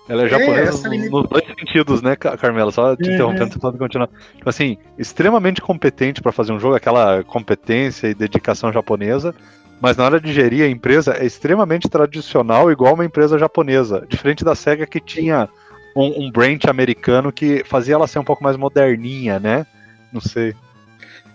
[0.08, 2.72] Ela é, é japonesa nos, nos, dois sentidos, né, Carmela?
[2.72, 3.16] Só te uhum.
[3.16, 4.10] interrompendo, tentando continuar.
[4.36, 9.34] Tipo assim, extremamente competente para fazer um jogo, aquela competência e dedicação japonesa,
[9.80, 14.06] mas na hora de gerir a empresa é extremamente tradicional, igual uma empresa japonesa.
[14.08, 15.48] Diferente da SEGA que tinha
[15.96, 19.66] um, um branch americano que fazia ela ser um pouco mais moderninha, né?
[20.12, 20.54] Não sei.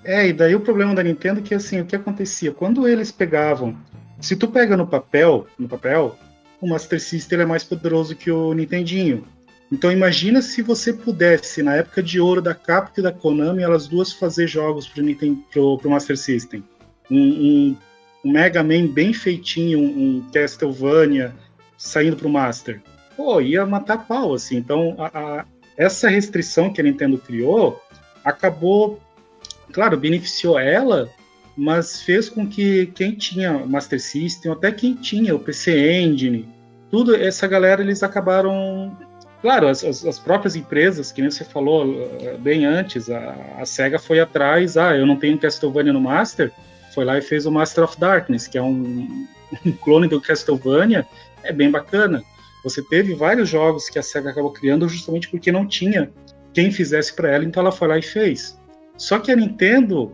[0.04, 2.52] É, e daí o problema da Nintendo é que assim, o que acontecia?
[2.52, 3.76] Quando eles pegavam.
[4.20, 6.18] Se tu pega no papel, no papel,
[6.60, 9.24] o Master System é mais poderoso que o Nintendinho.
[9.70, 13.86] Então imagina se você pudesse, na época de ouro da Capcom e da Konami, elas
[13.86, 16.64] duas fazer jogos pro, Nintendo, pro, pro Master System.
[17.10, 17.76] Um, um,
[18.24, 21.34] um, Mega Man bem feitinho, um, Castlevania
[21.76, 22.80] saindo pro Master.
[23.16, 24.56] Pô, ia matar pau, assim.
[24.56, 25.44] Então a, a,
[25.76, 27.80] essa restrição que a Nintendo criou
[28.24, 29.00] acabou,
[29.72, 31.08] claro, beneficiou ela,
[31.56, 36.48] mas fez com que quem tinha Master System, até quem tinha o PC Engine,
[36.90, 38.96] tudo essa galera eles acabaram
[39.42, 43.98] claro as, as, próprias empresas que nem você falou eh, bem antes a, a, Sega
[43.98, 46.50] foi atrás ah eu não tenho Castlevania no Master
[46.94, 49.26] foi lá e fez o Master of Darkness que é um,
[49.66, 51.06] um clone do Castlevania
[51.44, 52.22] é bem bacana.
[52.64, 56.10] Você teve vários jogos que a Sega acabou criando justamente porque não tinha
[56.52, 58.58] quem fizesse para ela então ela foi lá e fez
[58.98, 60.12] só que a Nintendo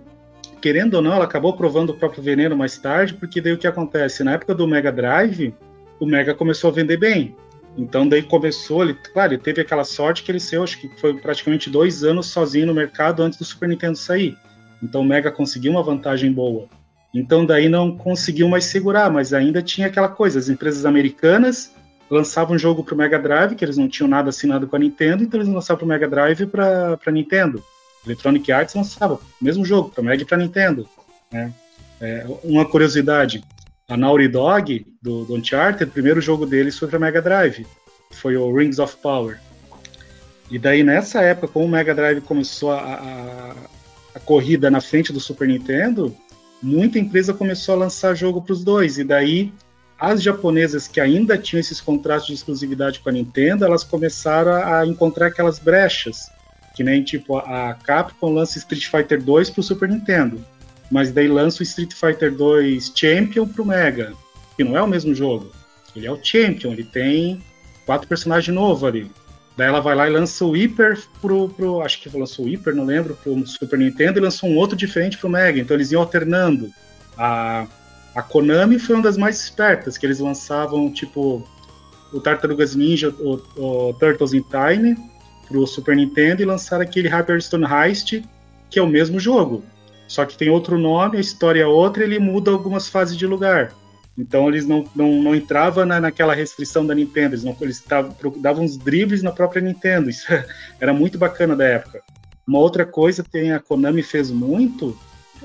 [0.65, 3.67] querendo ou não, ela acabou provando o próprio veneno mais tarde, porque daí o que
[3.67, 4.25] acontece?
[4.25, 5.55] Na época do Mega Drive,
[6.01, 7.37] o Mega começou a vender bem.
[7.77, 11.13] Então daí começou, ele, claro, ele teve aquela sorte que ele saiu, acho que foi
[11.13, 14.39] praticamente dois anos sozinho no mercado antes do Super Nintendo sair.
[14.83, 16.67] Então o Mega conseguiu uma vantagem boa.
[17.13, 21.75] Então daí não conseguiu mais segurar, mas ainda tinha aquela coisa, as empresas americanas
[22.09, 24.79] lançavam um jogo para o Mega Drive, que eles não tinham nada assinado com a
[24.79, 27.63] Nintendo, então eles lançavam para o Mega Drive para Nintendo.
[28.07, 30.89] Electronic Arts lançava o mesmo jogo, para Mega e para Nintendo.
[31.33, 31.53] Né?
[32.01, 33.43] É, uma curiosidade,
[33.89, 37.67] a Naughty Dog, do, do Uncharted, o primeiro jogo deles foi para Mega Drive,
[38.11, 39.39] foi o Rings of Power.
[40.51, 43.55] E daí, nessa época, como o Mega Drive começou a, a,
[44.15, 46.15] a corrida na frente do Super Nintendo,
[46.63, 48.99] muita empresa começou a lançar jogo para os dois.
[48.99, 49.53] E daí,
[49.99, 54.87] as japonesas que ainda tinham esses contratos de exclusividade com a Nintendo, elas começaram a
[54.87, 56.34] encontrar aquelas brechas
[56.75, 60.45] que nem tipo a Capcom lança Street Fighter 2 pro Super Nintendo,
[60.91, 64.13] mas daí lança o Street Fighter 2 Champion pro Mega,
[64.57, 65.51] que não é o mesmo jogo.
[65.95, 67.41] Ele é o Champion, ele tem
[67.87, 69.11] quatro personagens novos ali.
[69.57, 71.81] Daí ela vai lá e lança o Hyper pro, pro.
[71.81, 75.17] Acho que lançou o Hyper, não lembro, pro Super Nintendo e lançou um outro diferente
[75.17, 75.61] pro Mega.
[75.61, 76.71] Então eles iam alternando.
[77.17, 77.67] A,
[78.15, 81.47] a Konami foi uma das mais espertas, que eles lançavam, tipo,
[82.13, 84.97] o Tartarugas Ninja, o, o Turtles in Time,
[85.47, 88.23] pro Super Nintendo e lançaram aquele Hyperstone Heist,
[88.71, 89.65] que é o mesmo jogo.
[90.07, 93.73] Só que tem outro nome, a história é outra, ele muda algumas fases de lugar.
[94.17, 98.15] Então eles não, não, não entravam na, naquela restrição da Nintendo, eles, não, eles tavam,
[98.37, 100.09] davam uns dribles na própria Nintendo.
[100.09, 100.27] Isso
[100.81, 102.03] era muito bacana da época.
[102.47, 104.97] Uma outra coisa que a Konami fez muito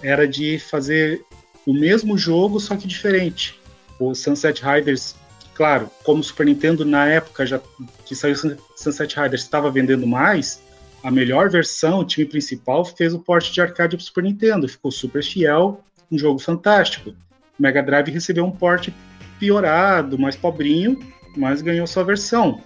[0.01, 1.21] era de fazer
[1.65, 3.59] o mesmo jogo, só que diferente.
[3.99, 5.15] O Sunset Riders
[5.59, 7.59] claro, como o Super Nintendo na época já
[8.05, 8.33] que saiu
[8.77, 10.63] Sunset Riders estava vendendo mais,
[11.03, 14.69] a melhor versão, o time principal fez o porte de arcade para o Super Nintendo,
[14.69, 17.09] ficou super fiel, um jogo fantástico.
[17.09, 18.95] O Mega Drive recebeu um porte
[19.37, 20.97] piorado, mais pobrinho,
[21.35, 22.63] mas ganhou sua versão,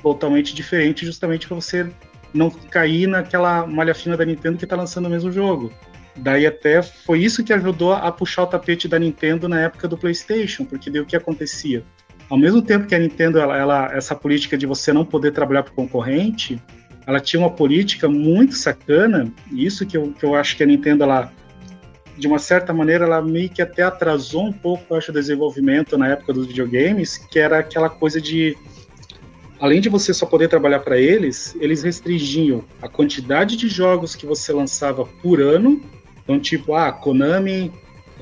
[0.00, 1.90] totalmente diferente, justamente para você
[2.32, 5.72] não cair naquela malha fina da Nintendo que está lançando o mesmo jogo.
[6.14, 9.98] Daí até foi isso que ajudou a puxar o tapete da Nintendo na época do
[9.98, 11.84] PlayStation, porque daí o que acontecia?
[12.28, 15.62] Ao mesmo tempo que a Nintendo, ela, ela essa política de você não poder trabalhar
[15.62, 16.60] para o concorrente,
[17.06, 20.66] ela tinha uma política muito sacana, e isso que eu, que eu acho que a
[20.66, 21.32] Nintendo, ela,
[22.18, 25.96] de uma certa maneira, ela meio que até atrasou um pouco, eu acho, o desenvolvimento
[25.96, 28.56] na época dos videogames, que era aquela coisa de
[29.60, 34.26] além de você só poder trabalhar para eles, eles restringiam a quantidade de jogos que
[34.26, 35.80] você lançava por ano.
[36.22, 37.72] Então, tipo, ah, Konami.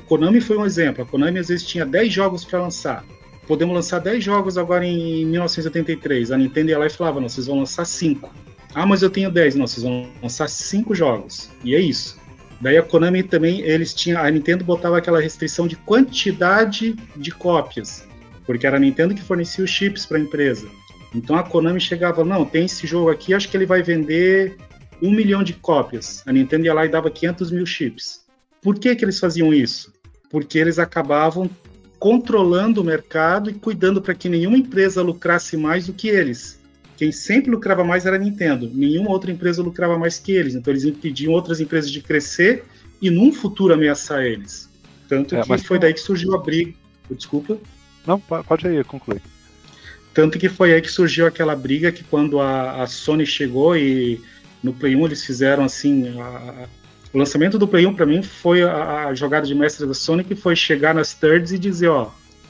[0.07, 1.03] Konami foi um exemplo.
[1.03, 3.03] A Konami às vezes tinha 10 jogos para lançar.
[3.47, 6.31] Podemos lançar 10 jogos agora em 1983.
[6.31, 8.33] A Nintendo ia lá e falava: não, vocês vão lançar 5.
[8.73, 9.55] Ah, mas eu tenho 10.
[9.55, 11.49] Não, vocês vão lançar 5 jogos.
[11.63, 12.17] E é isso.
[12.59, 14.21] Daí a Konami também, eles tinham.
[14.21, 18.07] A Nintendo botava aquela restrição de quantidade de cópias.
[18.45, 20.67] Porque era a Nintendo que fornecia os chips para a empresa.
[21.13, 24.57] Então a Konami chegava, não, tem esse jogo aqui, acho que ele vai vender
[25.01, 26.21] um milhão de cópias.
[26.25, 28.25] A Nintendo ia lá e dava 500 mil chips.
[28.61, 29.93] Por que, que eles faziam isso?
[30.29, 31.49] Porque eles acabavam
[32.05, 36.61] controlando o mercado e cuidando para que nenhuma empresa lucrasse mais do que eles.
[36.95, 38.69] Quem sempre lucrava mais era a Nintendo.
[38.71, 40.53] Nenhuma outra empresa lucrava mais que eles.
[40.53, 42.63] Então eles impediam outras empresas de crescer
[43.01, 44.69] e num futuro ameaçar eles.
[45.09, 46.75] Tanto é, que foi daí que surgiu a briga.
[47.09, 47.57] Desculpa.
[48.05, 49.23] Não, pode aí, concluir.
[50.13, 54.21] Tanto que foi aí que surgiu aquela briga que quando a, a Sony chegou e
[54.61, 56.15] no Play 1 eles fizeram assim.
[56.19, 56.67] A,
[57.15, 60.21] o lançamento do Play 1 para mim foi a, a, jogada de mestre da Sony
[60.21, 62.09] que foi chegar nas thirds e dizer: ó,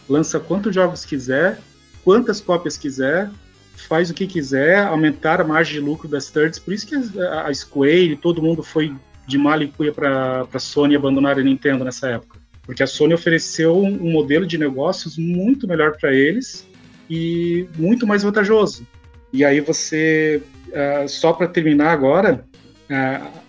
[0.10, 1.60] lança quantos jogos quiser,
[2.04, 3.30] quantas cópias quiser,
[3.76, 6.58] faz o que quiser, aumentar a margem de lucro das thirds.
[6.58, 8.92] Por isso que a, a Square e todo mundo foi
[9.28, 12.40] de mal e cuia para a Sony abandonar a Nintendo nessa época.
[12.64, 16.68] Porque a Sony ofereceu um, um modelo de negócios muito melhor para eles
[17.08, 18.84] e muito mais vantajoso.
[19.32, 22.44] E aí você, uh, só para terminar agora,
[22.90, 23.45] uh,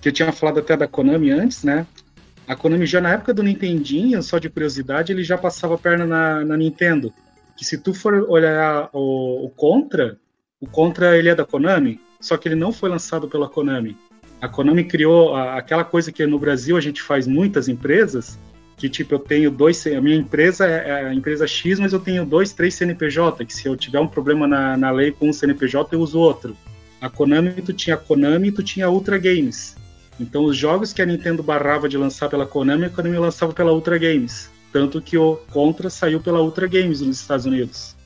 [0.00, 1.86] que eu tinha falado até da Konami antes, né?
[2.46, 6.06] A Konami já na época do Nintendinho, só de curiosidade, ele já passava a perna
[6.06, 7.12] na, na Nintendo.
[7.56, 10.18] Que se tu for olhar o, o, Contra,
[10.60, 13.96] o Contra ele é da Konami, só que ele não foi lançado pela Konami.
[14.40, 18.38] A Konami criou a, aquela coisa que no Brasil a gente faz muitas empresas,
[18.78, 22.00] que tipo eu tenho dois, a minha empresa é, é a empresa X, mas eu
[22.00, 25.32] tenho dois, três CNPJ, que se eu tiver um problema na, na lei com um
[25.32, 26.56] CNPJ eu uso outro.
[27.00, 29.76] A Konami, tu tinha a Konami e tu tinha a Ultra Games.
[30.18, 33.72] Então os jogos que a Nintendo barrava de lançar pela Konami, a Konami lançava pela
[33.72, 34.50] Ultra Games.
[34.72, 37.96] Tanto que o Contra saiu pela Ultra Games nos Estados Unidos.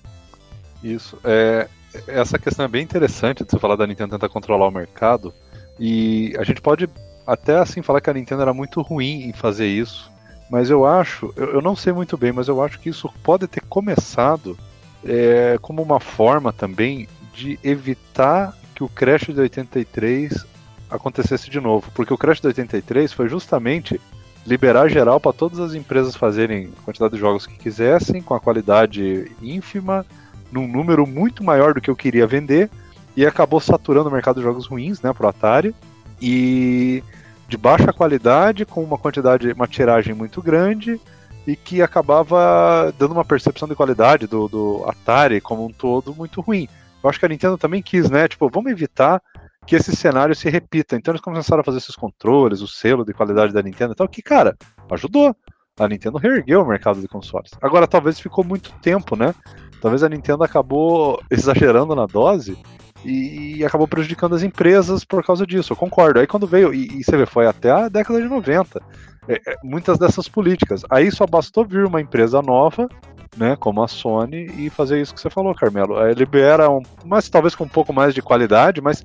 [0.83, 1.19] Isso.
[1.25, 1.69] É,
[2.07, 5.33] essa questão é bem interessante de você falar da Nintendo tentar controlar o mercado.
[5.81, 6.89] E a gente pode
[7.27, 10.13] até assim falar que a Nintendo era muito ruim em fazer isso
[10.53, 13.47] mas eu acho, eu, eu, não sei muito bem, mas eu acho que isso pode
[13.47, 14.55] ter começado
[15.03, 20.45] é, como uma forma também de evitar que o Crash de 83
[20.91, 21.91] acontecesse de novo.
[21.95, 24.01] Porque o Crash de 83 foi justamente
[24.47, 28.41] liberar geral para todas as empresas fazerem a quantidade de jogos que quisessem, com a
[28.41, 30.05] qualidade ínfima,
[30.51, 32.69] num número muito maior do que eu queria vender,
[33.17, 35.75] e acabou saturando o mercado de jogos ruins, né, pro Atari.
[36.21, 37.03] E
[37.49, 40.99] de baixa qualidade, com uma quantidade, uma tiragem muito grande
[41.47, 46.41] e que acabava dando uma percepção de qualidade do, do Atari como um todo muito
[46.41, 46.69] ruim.
[47.03, 48.29] Eu acho que a Nintendo também quis, né?
[48.29, 49.21] Tipo, vamos evitar
[49.67, 50.97] que esse cenário se repita.
[50.97, 54.09] Então eles começaram a fazer esses controles, o selo de qualidade da Nintendo e tal,
[54.09, 54.57] que, cara,
[54.91, 55.35] ajudou.
[55.79, 57.51] A Nintendo reergueu o mercado de consoles.
[57.61, 59.35] Agora, talvez ficou muito tempo, né?
[59.81, 62.59] Talvez a Nintendo acabou exagerando na dose
[63.05, 65.73] e, acabou prejudicando as empresas por causa disso.
[65.73, 66.21] Eu concordo.
[66.21, 68.81] Aí quando veio, e, e você vê, foi até a década de 90,
[69.29, 70.83] é, é, muitas dessas políticas.
[70.91, 72.89] Aí só bastou vir uma empresa nova,
[73.37, 75.99] né, como a Sony, e fazer isso que você falou, Carmelo.
[75.99, 79.05] Aí libera, um, mas talvez com um pouco mais de qualidade, mas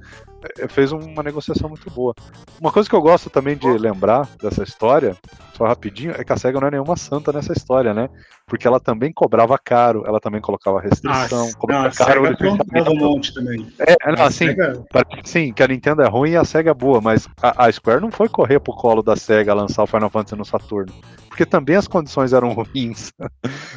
[0.57, 2.13] é, fez uma negociação muito boa.
[2.59, 5.15] Uma coisa que eu gosto também de lembrar dessa história
[5.57, 8.09] só rapidinho, é que a SEGA não é nenhuma santa nessa história, né?
[8.47, 12.23] Porque ela também cobrava caro, ela também colocava restrição, ah, cobrava não, caro.
[12.25, 13.67] A um monte também.
[13.77, 14.85] É, não, assim, SEGA...
[15.25, 17.99] sim, que a Nintendo é ruim e a SEGA é boa, mas a, a Square
[17.99, 20.93] não foi correr pro colo da SEGA lançar o Final Fantasy no Saturno.
[21.27, 23.11] Porque também as condições eram ruins.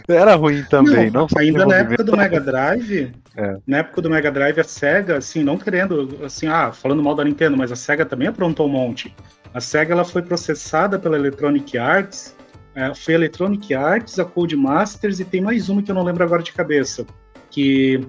[0.08, 3.56] Era ruim também, não, não Ainda na época do Mega Drive, é.
[3.66, 7.24] na época do Mega Drive, a SEGA, assim, não querendo, assim, ah, falando mal da
[7.24, 9.12] Nintendo, mas a SEGA também aprontou um monte.
[9.52, 12.36] A SEGA ela foi processada pela Electronic Arts,
[12.80, 16.24] é, foi a Electronic Arts, a Codemasters e tem mais uma que eu não lembro
[16.24, 17.06] agora de cabeça,
[17.50, 18.00] que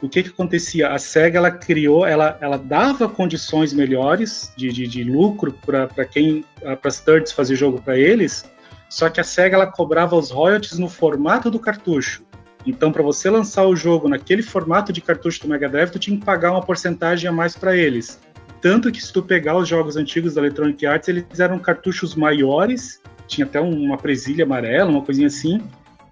[0.00, 0.88] o que que acontecia?
[0.88, 6.44] A SEGA ela criou, ela, ela dava condições melhores de, de, de lucro para quem,
[6.60, 8.44] para as thirds fazer jogo para eles,
[8.88, 12.22] só que a SEGA ela cobrava os royalties no formato do cartucho.
[12.66, 16.18] Então, para você lançar o jogo naquele formato de cartucho do Mega Drive, tu tinha
[16.18, 18.20] que pagar uma porcentagem a mais para eles.
[18.60, 23.02] Tanto que se tu pegar os jogos antigos da Electronic Arts, eles eram cartuchos maiores,
[23.26, 25.60] tinha até uma presilha amarela, uma coisinha assim.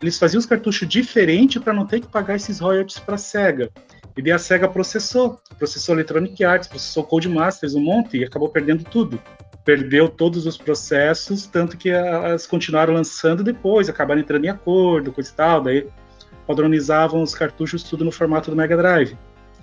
[0.01, 3.71] Eles faziam os cartuchos diferentes para não ter que pagar esses royalties para a SEGA.
[4.17, 8.85] E daí a SEGA processou, processou Electronic Arts, processou Codemasters, um monte, e acabou perdendo
[8.85, 9.21] tudo.
[9.65, 15.31] perdeu todos os processos, tanto que elas continuaram lançando depois, acabaram entrando em acordo, coisa
[15.31, 15.87] e tal, daí
[16.47, 19.17] padronizavam os cartuchos tudo no formato do Mega Drive.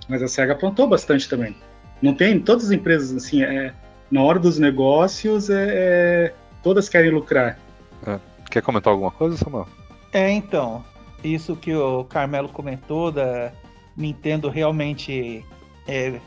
[0.08, 1.54] Mas a SEGA aprontou bastante também.
[2.00, 3.74] Não tem, todas as empresas, assim, é,
[4.10, 7.58] na hora dos negócios, é, é todas querem lucrar.
[8.06, 8.18] É.
[8.50, 9.68] Quer comentar alguma coisa, Samuel?
[10.12, 10.84] É, então,
[11.22, 13.52] isso que o Carmelo comentou da
[13.96, 15.44] Nintendo realmente
[15.86, 16.20] é,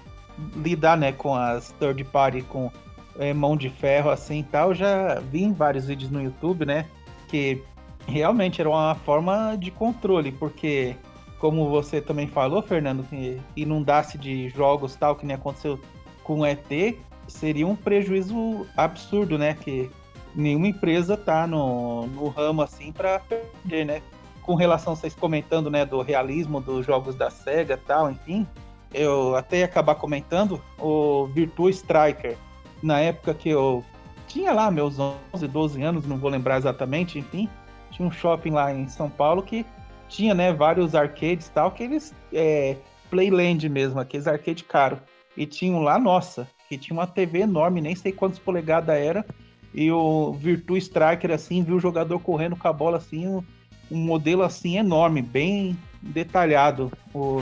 [0.56, 2.72] lidar né, com as third party com
[3.20, 6.86] é, mão de ferro assim e tal, já vi em vários vídeos no YouTube, né?
[7.28, 7.62] Que
[8.08, 10.96] realmente era uma forma de controle, porque
[11.40, 15.80] como você também falou, Fernando, que inundasse de jogos tal, que nem aconteceu
[16.24, 16.96] com o ET,
[17.28, 19.54] seria um prejuízo absurdo, né?
[19.54, 19.90] Que
[20.36, 24.02] nenhuma empresa tá no, no ramo assim para perder, né?
[24.42, 28.46] Com relação a vocês comentando, né, do realismo dos jogos da Sega tal, enfim,
[28.94, 32.38] eu até ia acabar comentando o Virtua Striker.
[32.82, 33.84] Na época que eu
[34.28, 37.48] tinha lá meus 11, 12 anos, não vou lembrar exatamente, enfim,
[37.92, 39.66] tinha um shopping lá em São Paulo que
[40.10, 42.76] tinha, né, vários arcades tal, que eles é,
[43.10, 45.00] Playland mesmo, aqueles arcade caro.
[45.36, 49.26] E tinham lá, nossa, que tinha uma TV enorme, nem sei quantas polegadas era,
[49.74, 53.44] e o Virtua Striker, assim, viu o jogador correndo com a bola, assim, um,
[53.90, 57.42] um modelo, assim, enorme, bem detalhado, o,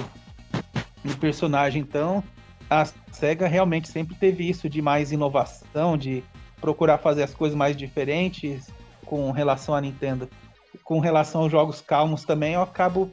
[1.03, 1.81] o personagem.
[1.81, 2.23] Então,
[2.69, 6.23] a SEGA realmente sempre teve isso de mais inovação, de
[6.61, 8.71] procurar fazer as coisas mais diferentes
[9.05, 10.29] com relação à Nintendo.
[10.83, 13.09] Com relação aos jogos calmos também, eu acabo,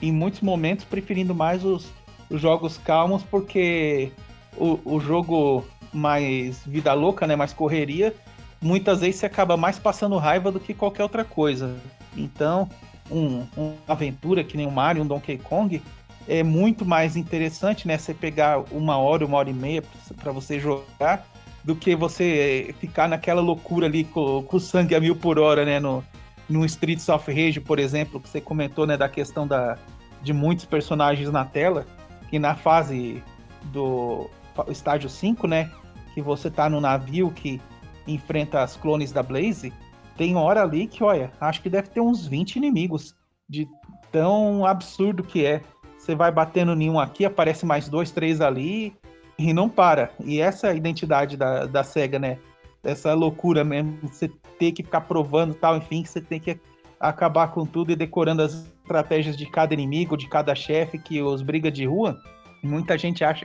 [0.00, 1.90] em muitos momentos, preferindo mais os,
[2.30, 4.12] os jogos calmos, porque
[4.56, 8.14] o, o jogo mais vida louca, né, mais correria,
[8.60, 11.76] muitas vezes você acaba mais passando raiva do que qualquer outra coisa.
[12.16, 12.68] Então,
[13.10, 15.82] um, uma aventura que nem o Mario, um Donkey Kong,
[16.28, 17.96] é muito mais interessante, né?
[17.96, 19.82] Você pegar uma hora, uma hora e meia
[20.20, 21.26] para você jogar,
[21.62, 25.64] do que você ficar naquela loucura ali com, com o sangue a mil por hora,
[25.64, 25.78] né?
[25.78, 26.04] No,
[26.48, 28.96] no Streets of Rage, por exemplo, que você comentou, né?
[28.96, 29.78] Da questão da,
[30.22, 31.86] de muitos personagens na tela,
[32.28, 33.22] que na fase
[33.64, 34.28] do
[34.68, 35.70] estágio 5, né?
[36.14, 37.60] Que você tá no navio que
[38.06, 39.72] enfrenta as clones da Blaze,
[40.16, 43.14] tem hora ali que, olha, acho que deve ter uns 20 inimigos
[43.48, 43.68] de
[44.10, 45.60] tão absurdo que é.
[45.98, 48.94] Você vai batendo em um aqui, aparece mais dois, três ali
[49.38, 50.10] e não para.
[50.24, 52.38] E essa é a identidade da, da SEGA, né?
[52.82, 56.58] Essa loucura mesmo, você ter que ficar provando tal, enfim, você tem que
[57.00, 61.42] acabar com tudo e decorando as estratégias de cada inimigo, de cada chefe, que os
[61.42, 62.16] briga de rua,
[62.62, 63.44] muita gente acha,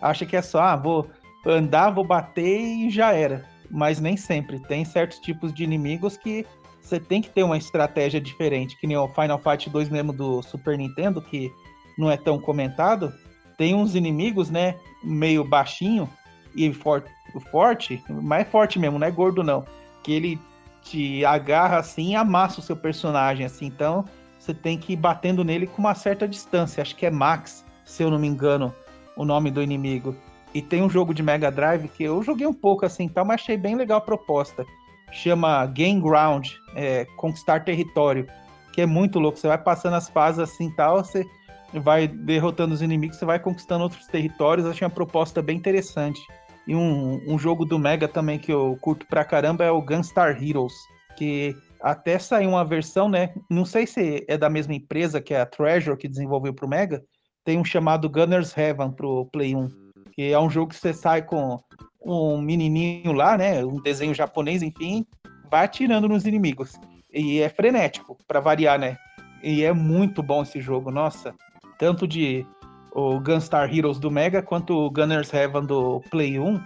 [0.00, 1.08] acha que é só, ah, vou
[1.46, 4.58] andar, vou bater e já era mas nem sempre.
[4.60, 6.46] Tem certos tipos de inimigos que
[6.80, 10.42] você tem que ter uma estratégia diferente, que nem o Final Fight 2 mesmo do
[10.42, 11.50] Super Nintendo, que
[11.98, 13.12] não é tão comentado.
[13.56, 16.08] Tem uns inimigos, né, meio baixinho
[16.54, 17.10] e forte,
[17.50, 19.64] forte, mas é forte mesmo, não é gordo não,
[20.02, 20.40] que ele
[20.82, 23.66] te agarra assim e amassa o seu personagem assim.
[23.66, 24.04] Então,
[24.38, 26.82] você tem que ir batendo nele com uma certa distância.
[26.82, 28.74] Acho que é Max, se eu não me engano,
[29.16, 30.14] o nome do inimigo.
[30.54, 33.40] E tem um jogo de Mega Drive que eu joguei um pouco assim, tá, mas
[33.40, 34.64] achei bem legal a proposta.
[35.10, 38.28] Chama Game Ground, é, Conquistar Território,
[38.72, 39.38] que é muito louco.
[39.38, 41.26] Você vai passando as fases assim tal, você
[41.72, 44.66] vai derrotando os inimigos, você vai conquistando outros territórios.
[44.66, 46.20] Achei uma proposta bem interessante.
[46.66, 50.42] E um, um jogo do Mega também que eu curto pra caramba é o Gunstar
[50.42, 50.72] Heroes,
[51.16, 53.34] que até saiu uma versão, né?
[53.50, 57.02] Não sei se é da mesma empresa que é a Treasure que desenvolveu pro Mega.
[57.44, 59.83] Tem um chamado Gunner's Heaven pro Play 1
[60.14, 61.60] que é um jogo que você sai com
[62.04, 65.06] um menininho lá, né, um desenho japonês, enfim,
[65.50, 66.74] vai atirando nos inimigos.
[67.12, 68.96] E é frenético, para variar, né?
[69.42, 71.34] E é muito bom esse jogo, nossa.
[71.78, 72.46] Tanto de
[72.92, 76.60] o Gunstar Heroes do Mega quanto o Gunner's Heaven do Play 1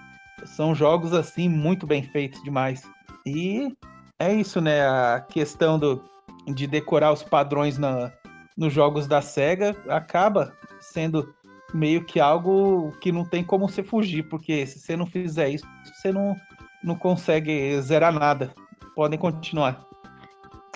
[0.45, 2.83] são jogos assim muito bem feitos demais.
[3.27, 3.75] E
[4.19, 4.87] é isso, né?
[4.87, 6.03] A questão do,
[6.47, 8.13] de decorar os padrões na,
[8.57, 11.35] nos jogos da SEGA acaba sendo
[11.73, 15.66] meio que algo que não tem como você fugir, porque se você não fizer isso,
[15.85, 16.37] você não,
[16.83, 18.55] não consegue zerar nada.
[18.95, 19.87] Podem continuar.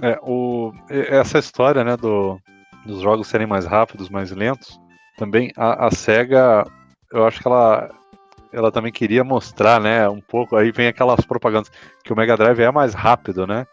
[0.02, 2.38] É, o, essa história né, do,
[2.84, 4.80] dos jogos serem mais rápidos, mais lentos,
[5.16, 6.64] também a, a SEGA,
[7.12, 7.90] eu acho que ela,
[8.52, 11.70] ela também queria mostrar, né, um pouco, aí vem aquelas propagandas,
[12.02, 13.66] que o Mega Drive é mais rápido, né?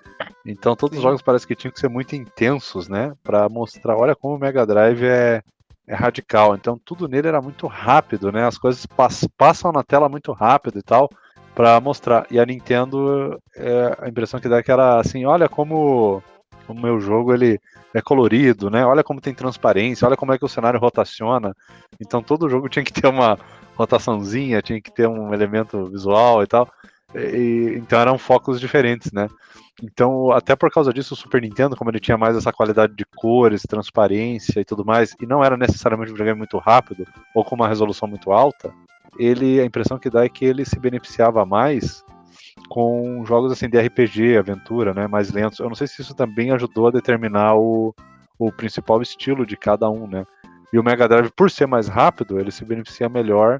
[0.45, 3.13] Então todos os jogos parece que tinham que ser muito intensos, né?
[3.23, 5.41] Para mostrar, olha como o Mega Drive é,
[5.89, 6.55] é radical.
[6.55, 8.45] Então tudo nele era muito rápido, né?
[8.45, 11.09] As coisas pass passam na tela muito rápido e tal
[11.55, 12.27] para mostrar.
[12.29, 16.23] E a Nintendo, é, a impressão que dá é que era assim, olha como
[16.67, 17.59] o meu jogo ele
[17.91, 18.85] é colorido, né?
[18.85, 21.55] Olha como tem transparência, olha como é que o cenário rotaciona.
[21.99, 23.37] Então todo jogo tinha que ter uma
[23.75, 26.71] rotaçãozinha, tinha que ter um elemento visual e tal.
[27.15, 29.27] E, então eram focos diferentes, né?
[29.81, 33.05] Então, até por causa disso, o Super Nintendo, como ele tinha mais essa qualidade de
[33.15, 37.55] cores, transparência e tudo mais, e não era necessariamente um videogame muito rápido ou com
[37.55, 38.73] uma resolução muito alta,
[39.17, 42.03] ele a impressão que dá é que ele se beneficiava mais
[42.67, 45.59] com jogos assim de RPG, aventura, né, mais lentos.
[45.59, 47.95] Eu não sei se isso também ajudou a determinar o,
[48.37, 50.25] o principal estilo de cada um, né?
[50.71, 53.59] E o Mega Drive, por ser mais rápido, ele se beneficia melhor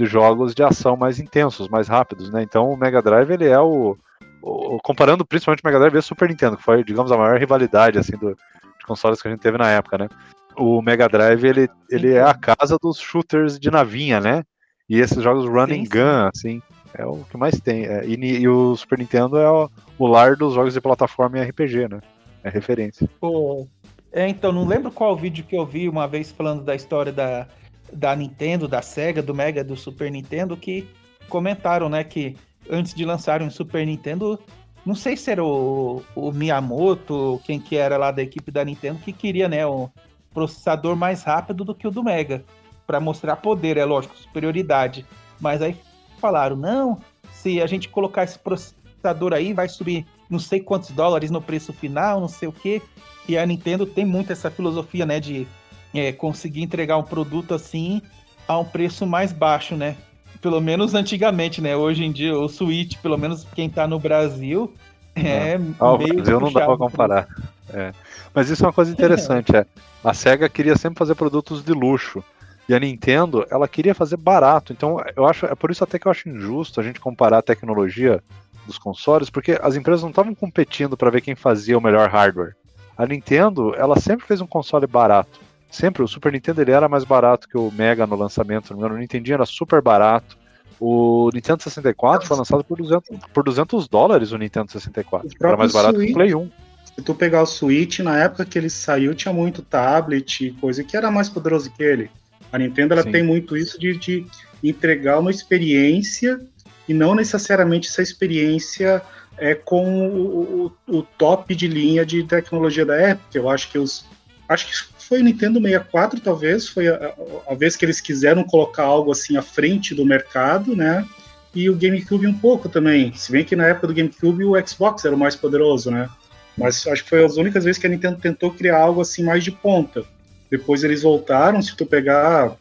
[0.00, 2.42] de jogos de ação mais intensos, mais rápidos, né?
[2.42, 3.98] Então o Mega Drive ele é o,
[4.40, 7.38] o comparando principalmente o Mega Drive e o Super Nintendo, que foi, digamos, a maior
[7.38, 10.08] rivalidade assim do, de consoles que a gente teve na época, né?
[10.56, 14.42] O Mega Drive ele, ele é a casa dos shooters de navinha, né?
[14.88, 16.62] E esses jogos run sim, and gun, assim,
[16.94, 17.84] é o que mais tem.
[17.84, 21.42] É, e, e, o Super Nintendo é o, o, lar dos jogos de plataforma e
[21.42, 22.00] RPG, né?
[22.42, 23.08] É referência.
[23.20, 23.68] Pô,
[24.10, 27.46] é, então, não lembro qual vídeo que eu vi uma vez falando da história da,
[27.92, 30.88] da Nintendo, da Sega, do Mega, do Super Nintendo, que
[31.28, 32.36] comentaram, né, que
[32.68, 34.38] antes de lançarem o Super Nintendo,
[34.84, 38.98] não sei se era o, o Miyamoto, quem que era lá da equipe da Nintendo,
[38.98, 39.88] que queria, né, um
[40.32, 42.44] processador mais rápido do que o do Mega,
[42.86, 45.06] para mostrar poder, é lógico, superioridade.
[45.40, 45.76] Mas aí
[46.18, 46.98] falaram, não,
[47.32, 51.72] se a gente colocar esse processador aí, vai subir não sei quantos dólares no preço
[51.72, 52.80] final, não sei o quê.
[53.28, 55.46] E a Nintendo tem muito essa filosofia, né, de
[55.94, 58.02] é, conseguir entregar um produto assim
[58.46, 59.96] a um preço mais baixo, né?
[60.40, 61.76] Pelo menos antigamente, né?
[61.76, 64.72] Hoje em dia, o Switch, pelo menos quem tá no Brasil,
[65.14, 66.12] é ah, meio.
[66.12, 67.28] O Brasil não dá pra comparar.
[67.72, 67.92] É.
[68.34, 69.66] Mas isso é uma coisa interessante, é.
[70.02, 72.24] A SEGA queria sempre fazer produtos de luxo.
[72.68, 74.72] E a Nintendo, ela queria fazer barato.
[74.72, 77.42] Então, eu acho, é por isso até que eu acho injusto a gente comparar a
[77.42, 78.22] tecnologia
[78.66, 82.54] dos consoles, porque as empresas não estavam competindo para ver quem fazia o melhor hardware.
[82.96, 85.40] A Nintendo, ela sempre fez um console barato.
[85.70, 89.32] Sempre, o Super Nintendo ele era mais barato que o Mega no lançamento, o Nintendo
[89.32, 90.36] era super barato.
[90.80, 95.28] O Nintendo 64 foi lançado por 200, por 200 dólares o Nintendo 64.
[95.28, 96.50] O era mais barato Switch, que o Play 1.
[96.96, 100.82] Se tu pegar o Switch, na época que ele saiu, tinha muito tablet e coisa
[100.82, 102.10] que era mais poderoso que ele.
[102.50, 104.26] A Nintendo ela tem muito isso de, de
[104.62, 106.40] entregar uma experiência
[106.88, 109.02] e não necessariamente essa experiência
[109.38, 113.26] é com o, o, o, top de linha de tecnologia da época.
[113.32, 114.04] Eu acho que os
[114.48, 117.12] acho que foi o Nintendo 64 talvez foi a,
[117.48, 121.04] a, vez que eles quiseram colocar algo assim à frente do mercado, né?
[121.52, 123.12] E o GameCube um pouco também.
[123.14, 126.08] Se bem que na época do GameCube o Xbox era o mais poderoso, né?
[126.56, 129.42] Mas acho que foi as únicas vezes que a Nintendo tentou criar algo assim mais
[129.42, 130.04] de ponta.
[130.48, 132.56] Depois eles voltaram, se tu pegar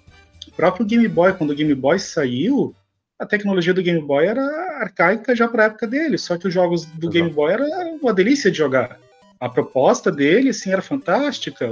[0.48, 2.74] o próprio Game Boy, quando o Game Boy saiu,
[3.20, 4.42] a tecnologia do Game Boy era
[4.82, 7.10] arcaica já para a época dele, só que os jogos do Exato.
[7.12, 7.64] Game Boy era
[8.02, 8.98] uma delícia de jogar.
[9.40, 11.70] A proposta dele, assim, era fantástica.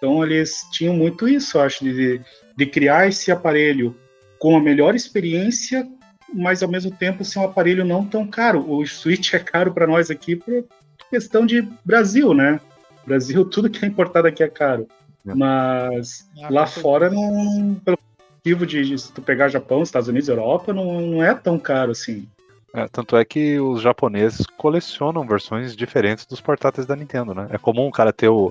[0.00, 2.22] Então eles tinham muito isso, acho, de,
[2.56, 3.94] de criar esse aparelho
[4.38, 5.86] com a melhor experiência,
[6.32, 8.64] mas ao mesmo tempo ser um aparelho não tão caro.
[8.66, 10.64] O Switch é caro para nós aqui por
[11.10, 12.58] questão de Brasil, né?
[13.06, 14.88] Brasil, tudo que é importado aqui é caro.
[15.26, 15.34] É.
[15.34, 17.98] Mas ah, lá fora, não, pelo
[18.36, 21.90] motivo de, de se tu pegar Japão, Estados Unidos, Europa, não, não é tão caro
[21.90, 22.26] assim.
[22.72, 27.48] É, tanto é que os japoneses colecionam versões diferentes dos portáteis da Nintendo, né?
[27.50, 28.50] É comum o cara ter o,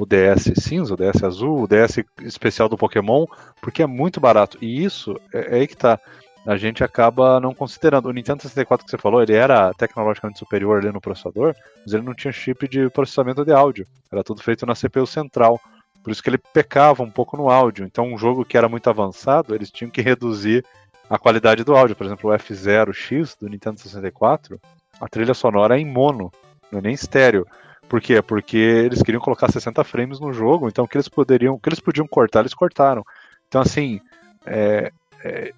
[0.00, 3.26] o DS cinza, o DS azul, o DS especial do Pokémon,
[3.60, 4.56] porque é muito barato.
[4.62, 6.00] E isso é, é aí que tá.
[6.46, 8.06] A gente acaba não considerando.
[8.06, 12.02] O Nintendo 64 que você falou, ele era tecnologicamente superior ali no processador, mas ele
[12.02, 13.86] não tinha chip de processamento de áudio.
[14.10, 15.60] Era tudo feito na CPU central.
[16.02, 17.84] Por isso que ele pecava um pouco no áudio.
[17.84, 20.64] Então, um jogo que era muito avançado, eles tinham que reduzir
[21.10, 21.94] a qualidade do áudio.
[21.94, 24.58] Por exemplo, o F0X do Nintendo 64,
[24.98, 26.32] a trilha sonora é em mono,
[26.72, 27.46] não é nem estéreo.
[27.90, 28.22] Por quê?
[28.22, 31.80] Porque eles queriam colocar 60 frames no jogo, então o que eles poderiam, que eles
[31.80, 33.04] podiam cortar, eles cortaram.
[33.48, 34.00] Então, assim,
[34.46, 34.92] é,
[35.24, 35.52] é,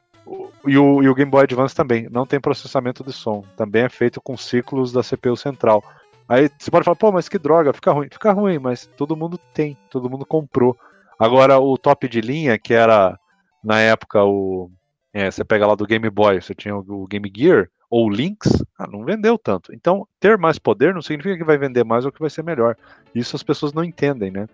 [0.66, 3.89] e, o, e o Game Boy Advance também não tem processamento de som, também é
[3.91, 5.85] feito com ciclos da CPU central.
[6.26, 8.09] Aí você pode falar, pô, mas que droga, fica ruim.
[8.11, 10.74] Fica ruim, mas todo mundo tem, todo mundo comprou.
[11.18, 13.18] Agora, o top de linha, que era
[13.62, 14.70] na época o.
[15.12, 18.64] É, você pega lá do Game Boy, você tinha o Game Gear ou o Lynx,
[18.78, 19.70] ah, não vendeu tanto.
[19.70, 22.74] Então, ter mais poder não significa que vai vender mais ou que vai ser melhor.
[23.14, 24.47] Isso as pessoas não entendem, né?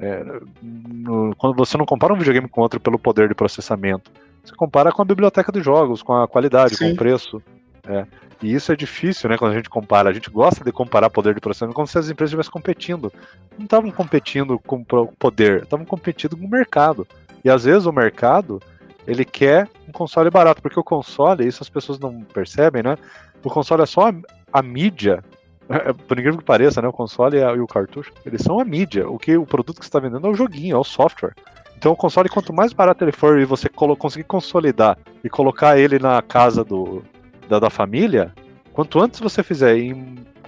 [0.00, 0.24] É,
[0.62, 4.10] no, quando você não compara um videogame com outro pelo poder de processamento,
[4.42, 6.86] você compara com a biblioteca de jogos, com a qualidade, Sim.
[6.86, 7.42] com o preço.
[7.86, 8.06] É.
[8.42, 10.08] E isso é difícil, né, quando a gente compara.
[10.08, 13.12] A gente gosta de comparar poder de processamento como se as empresas estivessem competindo.
[13.58, 17.06] Não estavam competindo com poder, estavam competindo com o mercado.
[17.44, 18.58] E às vezes o mercado,
[19.06, 22.96] ele quer um console barato, porque o console, isso as pessoas não percebem, né?
[23.44, 24.14] O console é só a,
[24.52, 25.22] a mídia,
[26.08, 26.88] por incrível que pareça, né?
[26.88, 29.08] O console e, o cartucho, eles são a mídia.
[29.08, 31.34] O que o produto que você está vendendo é o joguinho, é o software.
[31.78, 35.98] Então o console, quanto mais barato ele for e você conseguir consolidar e colocar ele
[35.98, 37.02] na casa do,
[37.48, 38.34] da, da família,
[38.72, 39.76] quanto antes você fizer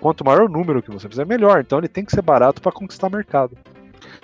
[0.01, 1.61] quanto maior o número que você fizer, melhor.
[1.61, 3.57] Então ele tem que ser barato para conquistar mercado.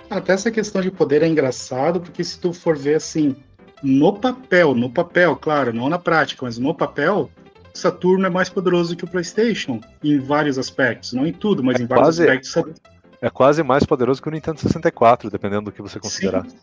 [0.09, 3.35] Até essa questão de poder é engraçado, porque se tu for ver assim,
[3.83, 7.29] no papel, no papel, claro, não na prática, mas no papel,
[7.73, 11.83] Saturno é mais poderoso que o PlayStation em vários aspectos, não em tudo, mas é
[11.83, 12.81] em vários quase, aspectos.
[13.21, 16.45] É quase mais poderoso que o Nintendo 64, dependendo do que você considerar.
[16.45, 16.57] Sim.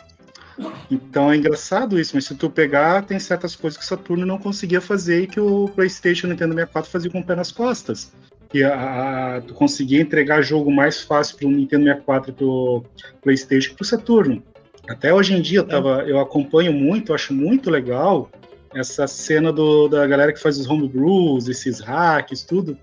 [0.91, 4.39] Então é engraçado isso, mas se tu pegar, tem certas coisas que o Saturno não
[4.39, 7.51] conseguia fazer e que o PlayStation e o Nintendo 64 faziam com o pé nas
[7.51, 8.13] costas.
[8.53, 12.45] E a, a, tu conseguia entregar jogo mais fácil para o Nintendo 64 e para
[12.45, 12.85] o
[13.23, 14.43] PlayStation que para o Saturno.
[14.89, 18.31] Até hoje em dia eu, tava, eu acompanho muito, acho muito legal
[18.75, 22.77] essa cena do, da galera que faz os homebrews, esses hacks, tudo.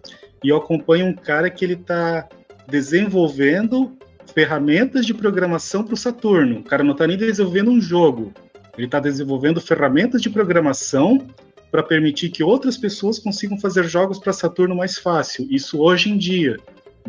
[0.43, 2.27] E eu acompanho um cara que ele está
[2.67, 3.97] desenvolvendo
[4.33, 6.59] ferramentas de programação para o Saturno.
[6.59, 8.31] O cara não está nem desenvolvendo um jogo,
[8.77, 11.27] ele está desenvolvendo ferramentas de programação
[11.71, 15.47] para permitir que outras pessoas consigam fazer jogos para Saturno mais fácil.
[15.49, 16.57] Isso hoje em dia.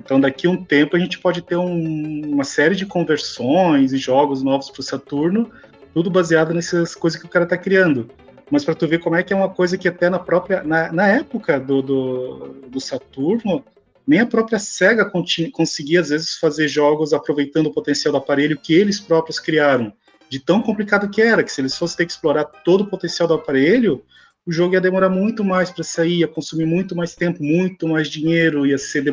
[0.02, 3.98] Então, daqui a um tempo, a gente pode ter um, uma série de conversões e
[3.98, 5.50] jogos novos para o Saturno,
[5.92, 8.08] tudo baseado nessas coisas que o cara está criando.
[8.50, 10.90] Mas para tu ver como é que é uma coisa que até na própria na,
[10.90, 13.62] na época do, do, do Saturno
[14.06, 15.04] nem a própria Sega
[15.52, 19.92] conseguia, às vezes, fazer jogos aproveitando o potencial do aparelho que eles próprios criaram.
[20.28, 23.28] De tão complicado que era, que se eles fossem ter que explorar todo o potencial
[23.28, 24.02] do aparelho,
[24.44, 28.08] o jogo ia demorar muito mais para sair, ia consumir muito mais tempo, muito mais
[28.08, 29.04] dinheiro, ia ser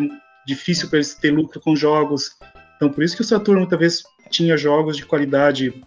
[0.47, 2.37] difícil para eles ter lucro com jogos.
[2.77, 5.83] Então, por isso que o Saturno muitas vezes tinha jogos de qualidade.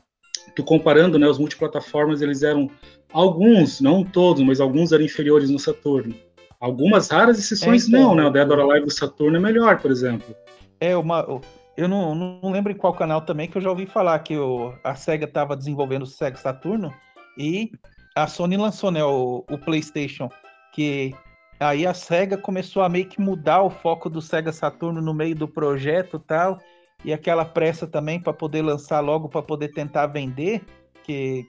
[0.55, 2.71] Tu comparando, né, os multiplataformas, eles eram
[3.13, 6.15] alguns, não todos, mas alguns eram inferiores no Saturno.
[6.61, 8.27] Algumas raras exceções é, então, não, né?
[8.27, 10.37] O Dead or Alive do Saturno é melhor, por exemplo.
[10.79, 11.27] É uma.
[11.75, 14.75] Eu não, não lembro em qual canal também que eu já ouvi falar que o,
[14.85, 16.93] a SEGA estava desenvolvendo o SEGA Saturno
[17.39, 17.71] e
[18.15, 20.29] a Sony lançou né, o, o PlayStation,
[20.75, 21.15] que
[21.61, 25.35] aí a SEGA começou a meio que mudar o foco do SEGA Saturno no meio
[25.35, 26.59] do projeto tal,
[27.05, 30.65] e aquela pressa também para poder lançar logo para poder tentar vender,
[31.05, 31.47] que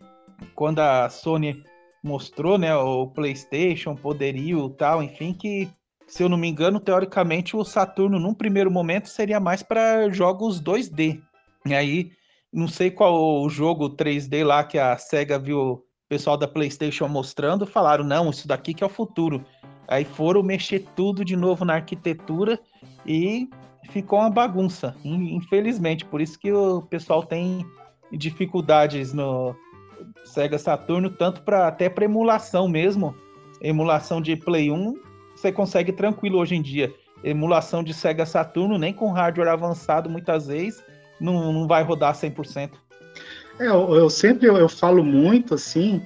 [0.56, 1.64] quando a Sony
[2.04, 5.70] mostrou, né, o PlayStation, poderio tal, enfim, que
[6.08, 10.60] se eu não me engano, teoricamente o Saturno num primeiro momento seria mais para jogos
[10.60, 11.22] 2D.
[11.66, 12.12] E aí,
[12.52, 17.08] não sei qual o jogo 3D lá que a Sega viu o pessoal da PlayStation
[17.08, 19.46] mostrando, falaram: "Não, isso daqui que é o futuro".
[19.92, 22.58] Aí foram mexer tudo de novo na arquitetura
[23.06, 23.50] e
[23.90, 26.06] ficou uma bagunça, infelizmente.
[26.06, 27.66] Por isso que o pessoal tem
[28.12, 29.54] dificuldades no,
[30.24, 33.16] Sega Saturno, tanto para até para emulação mesmo.
[33.62, 34.96] Emulação de Play 1,
[35.36, 36.94] você consegue tranquilo hoje em dia.
[37.24, 40.82] Emulação de Sega Saturno, nem com hardware avançado, muitas vezes,
[41.20, 42.72] não, não vai rodar 100%.
[43.60, 46.02] É, eu, eu sempre eu, eu falo muito assim,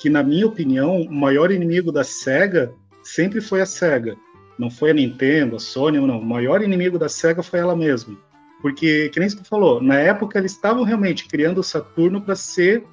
[0.00, 2.72] que na minha opinião, o maior inimigo da Sega
[3.14, 4.16] sempre foi a Sega.
[4.58, 6.18] Não foi a Nintendo, a Sony, não.
[6.18, 8.16] O maior inimigo da Sega foi ela mesma.
[8.60, 12.84] Porque, que nem você falou, na época eles estavam realmente criando o Saturno para ser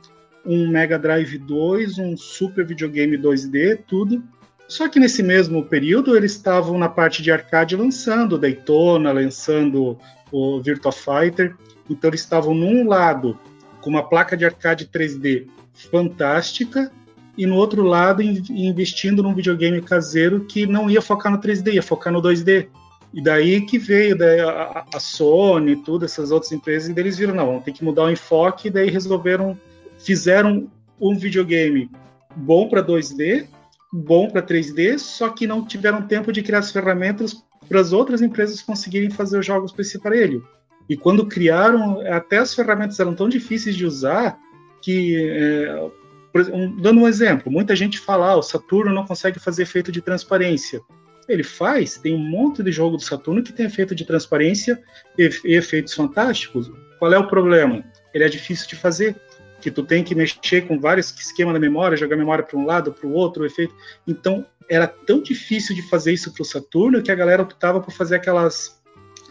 [0.46, 4.24] um Mega Drive 2, um super videogame 2D, tudo.
[4.68, 9.98] Só que nesse mesmo período eles estavam na parte de arcade lançando Daytona, lançando
[10.32, 11.56] o Virtua Fighter.
[11.90, 13.38] Então eles estavam num lado
[13.82, 16.92] com uma placa de arcade 3D fantástica
[17.38, 21.84] e no outro lado investindo num videogame caseiro que não ia focar no 3D, ia
[21.84, 22.68] focar no 2D.
[23.14, 27.18] E daí que veio daí a, a Sony e tudo, essas outras empresas, e eles
[27.18, 29.58] viram, não, tem que mudar o enfoque, e daí resolveram
[29.98, 30.70] fizeram
[31.00, 31.90] um videogame
[32.36, 33.48] bom para 2D,
[33.92, 38.22] bom para 3D, só que não tiveram tempo de criar as ferramentas para as outras
[38.22, 40.46] empresas conseguirem fazer os jogos para esse aparelho.
[40.88, 44.38] E quando criaram, até as ferramentas eram tão difíceis de usar
[44.82, 45.90] que, é,
[46.36, 50.02] um, dando um exemplo, muita gente fala, ah, o Saturno não consegue fazer efeito de
[50.02, 50.82] transparência.
[51.28, 54.82] Ele faz, tem um monte de jogo do Saturno que tem efeito de transparência
[55.18, 56.72] e, e efeitos fantásticos.
[57.00, 57.84] Qual é o problema?
[58.14, 59.16] Ele é difícil de fazer
[59.62, 62.94] que tu tem que mexer com vários esquemas da memória, jogar memória para um lado,
[62.94, 63.74] para o outro, efeito.
[64.06, 67.92] Então, era tão difícil de fazer isso para o Saturno que a galera optava por
[67.92, 68.80] fazer aquelas,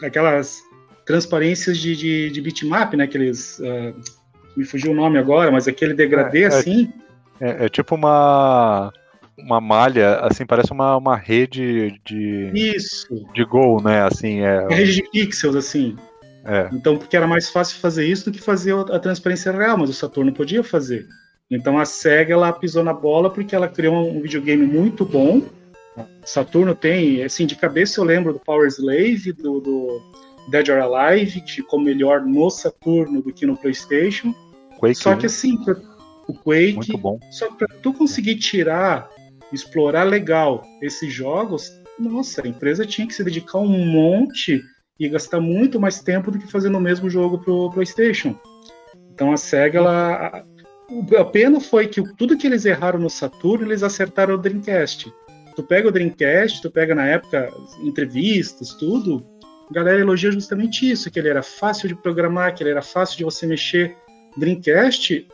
[0.01, 0.61] aquelas
[1.05, 3.05] transparências de, de, de bitmap, né?
[3.05, 3.59] Aqueles.
[3.59, 3.95] Uh,
[4.55, 6.93] me fugiu o nome agora, mas aquele degradê é, é assim.
[7.39, 8.91] É, é, tipo uma.
[9.37, 12.51] Uma malha, assim, parece uma, uma rede de.
[12.53, 13.27] Isso.
[13.33, 14.03] De Go, né?
[14.03, 14.61] Assim, é.
[14.61, 15.97] Uma rede de pixels, assim.
[16.45, 16.69] É.
[16.71, 19.93] Então, porque era mais fácil fazer isso do que fazer a transparência real, mas o
[19.93, 21.05] Saturno podia fazer.
[21.49, 25.43] Então a SEGA ela pisou na bola porque ela criou um videogame muito bom.
[26.25, 30.01] Saturno tem, assim, de cabeça eu lembro do Power Slave, do, do
[30.49, 34.33] Dead or Alive, que ficou melhor no Saturno do que no PlayStation.
[34.79, 35.75] Quake, só que assim, pra,
[36.27, 37.19] o Quake, muito bom.
[37.31, 39.09] só para tu conseguir tirar,
[39.51, 44.61] explorar legal esses jogos, nossa, a empresa tinha que se dedicar um monte
[44.99, 48.37] e gastar muito mais tempo do que fazendo o mesmo jogo pro PlayStation.
[49.13, 50.45] Então a SEGA, ela,
[51.17, 55.11] a pena foi que tudo que eles erraram no Saturno, eles acertaram o Dreamcast.
[55.55, 57.49] Tu pega o Dreamcast, tu pega na época
[57.81, 59.25] entrevistas, tudo,
[59.69, 63.17] a galera elogia justamente isso, que ele era fácil de programar, que ele era fácil
[63.17, 63.95] de você mexer.
[64.37, 65.27] Dreamcast,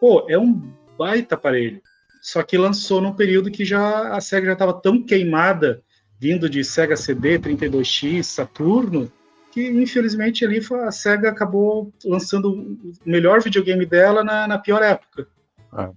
[0.00, 0.62] pô, é um
[0.98, 1.80] baita aparelho.
[2.20, 5.82] Só que lançou num período que já a SEGA já estava tão queimada,
[6.18, 9.10] vindo de Sega CD, 32X, Saturno,
[9.52, 15.28] que infelizmente ali a SEGA acabou lançando o melhor videogame dela na, na pior época.
[15.72, 15.90] Ah,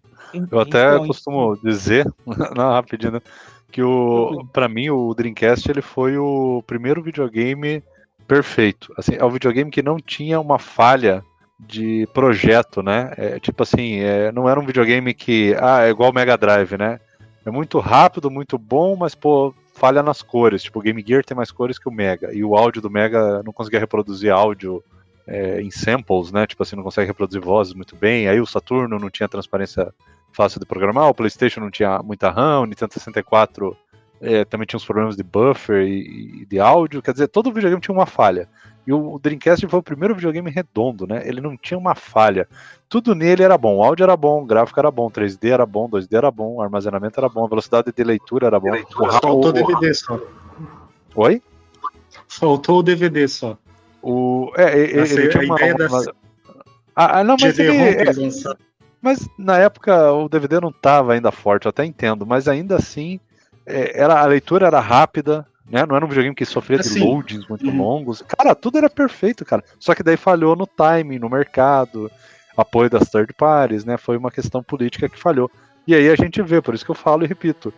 [0.51, 2.05] eu até então, costumo dizer,
[2.55, 3.21] não, rapidinho, né,
[3.71, 7.83] que o para mim o Dreamcast ele foi o primeiro videogame
[8.27, 8.93] perfeito.
[8.97, 11.23] Assim, é um videogame que não tinha uma falha
[11.59, 13.13] de projeto, né?
[13.17, 16.99] É, tipo assim, é, não era um videogame que ah, é igual Mega Drive, né?
[17.45, 20.63] É muito rápido, muito bom, mas pô, falha nas cores.
[20.63, 22.33] Tipo, o Game Gear tem mais cores que o Mega.
[22.33, 24.83] E o áudio do Mega não conseguia reproduzir áudio
[25.27, 26.47] é, em samples, né?
[26.47, 28.27] Tipo assim, não consegue reproduzir vozes muito bem.
[28.27, 29.93] Aí o Saturno não tinha transparência
[30.31, 33.75] fácil de programar, o PlayStation não tinha muita RAM, o Nintendo 64
[34.21, 37.01] é, também tinha uns problemas de buffer e, e, de áudio.
[37.01, 38.47] Quer dizer, todo videogame tinha uma falha.
[38.89, 41.21] E o Dreamcast foi o primeiro videogame redondo, né?
[41.23, 42.47] Ele não tinha uma falha.
[42.89, 43.77] Tudo nele era bom.
[43.77, 46.61] O áudio era bom, o gráfico era bom, 3D era bom, 2D era bom, o
[46.63, 48.71] armazenamento era bom, a velocidade de leitura era bom.
[48.71, 50.19] Leitura, faltou o DVD só.
[51.13, 51.39] Oi?
[52.27, 53.55] Faltou o DVD só.
[54.01, 54.51] O...
[54.57, 55.55] É, ele, ele tinha uma.
[55.55, 56.13] uma...
[56.95, 57.77] Ah, não, mas ele.
[57.77, 58.05] É...
[58.99, 63.19] Mas na época o DVD não estava ainda forte, eu até entendo, mas ainda assim
[63.67, 65.85] é, era, a leitura era rápida, né?
[65.85, 67.77] Não era um videogame que sofria assim, de loadings muito uhum.
[67.77, 68.23] longos.
[68.27, 69.63] Cara, tudo era perfeito, cara.
[69.79, 72.11] Só que daí falhou no timing, no mercado,
[72.57, 73.97] apoio das third parties, né?
[73.97, 75.49] Foi uma questão política que falhou.
[75.87, 77.73] E aí a gente vê, por isso que eu falo e repito.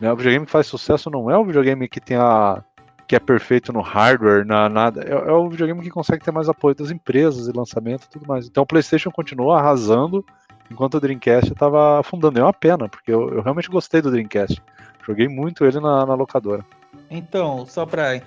[0.00, 0.12] Né?
[0.12, 2.62] O videogame que faz sucesso não é o videogame que tem a.
[3.06, 5.02] que é perfeito no hardware, na nada.
[5.02, 8.26] É, é o videogame que consegue ter mais apoio das empresas e lançamento e tudo
[8.26, 8.46] mais.
[8.46, 10.24] Então o PlayStation continuou arrasando
[10.70, 12.38] enquanto o Dreamcast estava afundando.
[12.38, 14.62] É uma pena, porque eu, eu, realmente gostei do Dreamcast.
[15.06, 16.64] Joguei muito ele na, na locadora.
[17.10, 18.20] Então, só para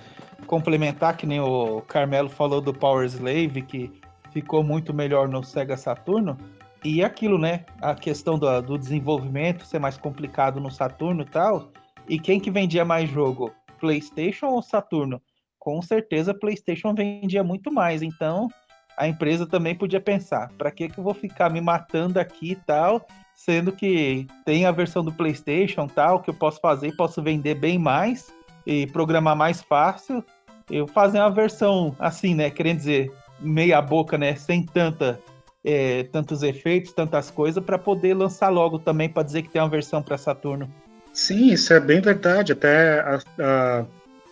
[0.46, 3.92] complementar, que nem o Carmelo falou do Power Slave, que
[4.32, 6.36] ficou muito melhor no Sega Saturno.
[6.82, 7.64] E aquilo, né?
[7.80, 11.70] A questão do, do desenvolvimento ser mais complicado no Saturno e tal.
[12.08, 13.52] E quem que vendia mais jogo?
[13.78, 15.20] PlayStation ou Saturno?
[15.58, 18.02] Com certeza PlayStation vendia muito mais.
[18.02, 18.48] Então,
[18.96, 22.56] a empresa também podia pensar: para que, que eu vou ficar me matando aqui e
[22.56, 27.54] tal, sendo que tem a versão do PlayStation tal, que eu posso fazer, posso vender
[27.54, 28.32] bem mais
[28.66, 30.24] e programar mais fácil.
[30.70, 32.50] Eu fazer uma versão assim, né?
[32.50, 34.34] Querendo dizer, meia boca, né?
[34.36, 35.20] Sem tanta,
[35.64, 39.68] é, tantos efeitos, tantas coisas, para poder lançar logo também, para dizer que tem uma
[39.68, 40.72] versão para Saturno.
[41.12, 42.52] Sim, isso é bem verdade.
[42.52, 43.84] Até a, a,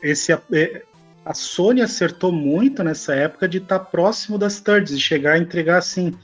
[0.02, 5.32] esse, a Sony acertou muito nessa época de estar tá próximo das thirds, de chegar
[5.32, 6.14] a entregar assim,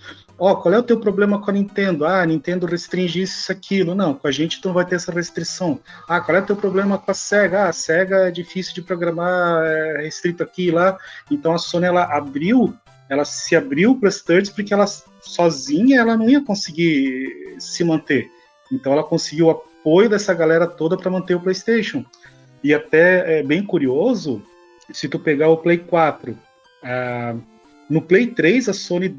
[0.45, 2.05] ó, oh, qual é o teu problema com a Nintendo?
[2.05, 3.95] Ah, a Nintendo restringe isso, aquilo.
[3.95, 5.81] Não, com a gente tu não vai ter essa restrição.
[6.07, 7.63] Ah, qual é o teu problema com a SEGA?
[7.63, 10.99] Ah, a SEGA é difícil de programar, é restrito aqui e lá.
[11.31, 12.75] Então a Sony, ela abriu,
[13.09, 14.85] ela se abriu para as thirds porque ela
[15.23, 18.31] sozinha ela não ia conseguir se manter.
[18.71, 22.05] Então ela conseguiu o apoio dessa galera toda para manter o PlayStation.
[22.63, 24.43] E até é bem curioso
[24.93, 26.39] se tu pegar o Play 4,
[26.83, 27.35] ah,
[27.89, 29.17] no Play 3 a Sony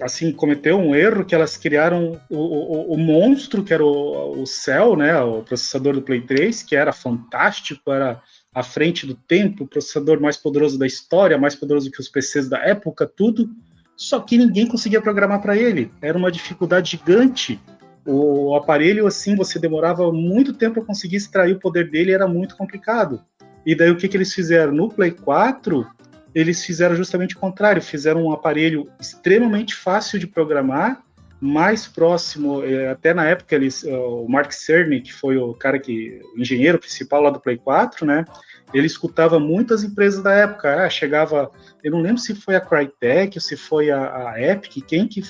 [0.00, 4.96] assim cometeu um erro que elas criaram o, o, o monstro que era o, o
[4.96, 8.20] né, o processador do Play 3, que era fantástico, era
[8.54, 12.48] à frente do tempo, o processador mais poderoso da história, mais poderoso que os PCs
[12.48, 13.50] da época, tudo.
[13.96, 15.90] Só que ninguém conseguia programar para ele.
[16.02, 17.60] Era uma dificuldade gigante.
[18.06, 22.56] O aparelho, assim, você demorava muito tempo para conseguir extrair o poder dele, era muito
[22.56, 23.22] complicado.
[23.64, 24.72] E daí o que, que eles fizeram?
[24.72, 25.86] No Play 4,
[26.34, 31.02] eles fizeram justamente o contrário, fizeram um aparelho extremamente fácil de programar,
[31.40, 35.78] mais próximo, é, até na época eles, é, o Mark Cerny, que foi o cara
[35.78, 38.24] que, o engenheiro principal lá do Play 4, né,
[38.72, 41.50] ele escutava muitas empresas da época, ah, chegava,
[41.82, 45.22] eu não lembro se foi a Crytek ou se foi a, a Epic, quem que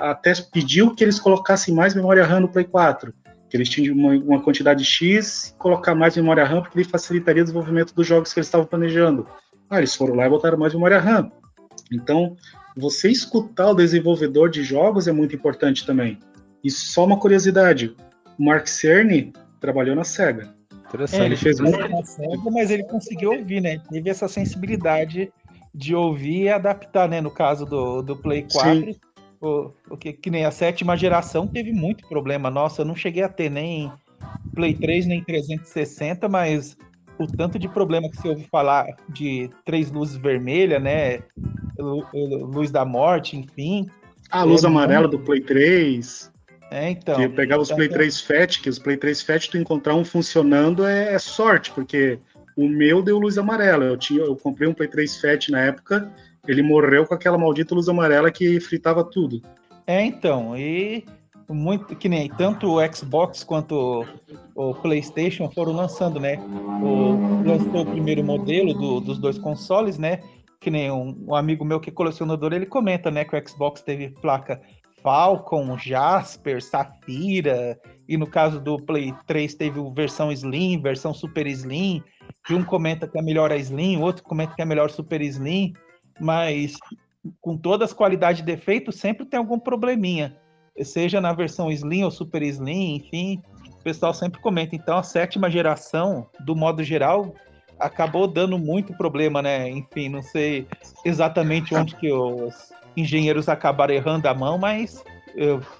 [0.00, 3.12] até pediu que eles colocassem mais memória RAM no Play 4,
[3.50, 7.44] que eles tinham uma, uma quantidade X, colocar mais memória RAM, porque ele facilitaria o
[7.44, 9.28] desenvolvimento dos jogos que eles estavam planejando.
[9.72, 11.32] Ah, eles foram lá e botaram mais memória RAM.
[11.90, 12.36] Então,
[12.76, 16.18] você escutar o desenvolvedor de jogos é muito importante também.
[16.62, 17.96] E só uma curiosidade,
[18.38, 20.54] o Mark Cerny trabalhou na SEGA.
[20.86, 21.22] Interessante.
[21.22, 23.80] É, ele fez muito na SEGA, mas ele conseguiu ouvir, né?
[23.90, 25.32] Teve essa sensibilidade
[25.74, 27.22] de ouvir e adaptar, né?
[27.22, 28.94] No caso do, do Play 4, Sim.
[29.40, 32.50] O, o que, que nem a sétima geração teve muito problema.
[32.50, 33.90] Nossa, eu não cheguei a ter nem
[34.54, 36.76] Play 3 nem 360, mas
[37.18, 41.20] o tanto de problema que você ouve falar de três luzes vermelhas, né?
[41.78, 43.88] Luz da morte, enfim.
[44.30, 46.32] A luz é amarela do Play 3.
[46.70, 47.16] É, então.
[47.16, 50.86] Que pegar os Play 3 FAT, que os Play 3 FAT, tu encontrar um funcionando
[50.86, 52.18] é, é, sorte, porque
[52.56, 53.84] o meu deu luz amarela.
[53.84, 56.10] Eu, tinha, eu comprei um Play 3 FAT na época,
[56.48, 59.42] ele morreu com aquela maldita luz amarela que fritava tudo.
[59.86, 61.04] É, então, e
[61.54, 64.06] muito que nem tanto o Xbox quanto
[64.54, 66.36] o PlayStation foram lançando, né?
[66.82, 70.20] O, lançou o primeiro modelo do, dos dois consoles, né?
[70.60, 73.82] Que nem um, um, amigo meu que é colecionador, ele comenta, né, que o Xbox
[73.82, 74.60] teve placa
[75.02, 77.78] Falcon, Jasper, Safira,
[78.08, 82.02] e no caso do Play 3 teve versão Slim, versão Super Slim,
[82.46, 85.20] que um comenta que é melhor a Slim, o outro comenta que é melhor Super
[85.20, 85.72] Slim,
[86.20, 86.76] mas
[87.40, 90.36] com todas as qualidades de defeito sempre tem algum probleminha
[90.82, 94.74] seja na versão Slim ou Super Slim, enfim, o pessoal sempre comenta.
[94.74, 97.34] Então, a sétima geração, do modo geral,
[97.78, 99.68] acabou dando muito problema, né?
[99.68, 100.66] Enfim, não sei
[101.04, 105.04] exatamente onde que os engenheiros acabaram errando a mão, mas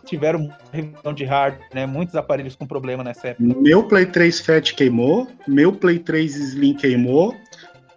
[0.07, 1.85] tiveram revisão de hardware, né?
[1.85, 3.61] Muitos aparelhos com problema nessa época.
[3.61, 7.37] Meu Play 3 Fat queimou, meu Play 3 Slim queimou,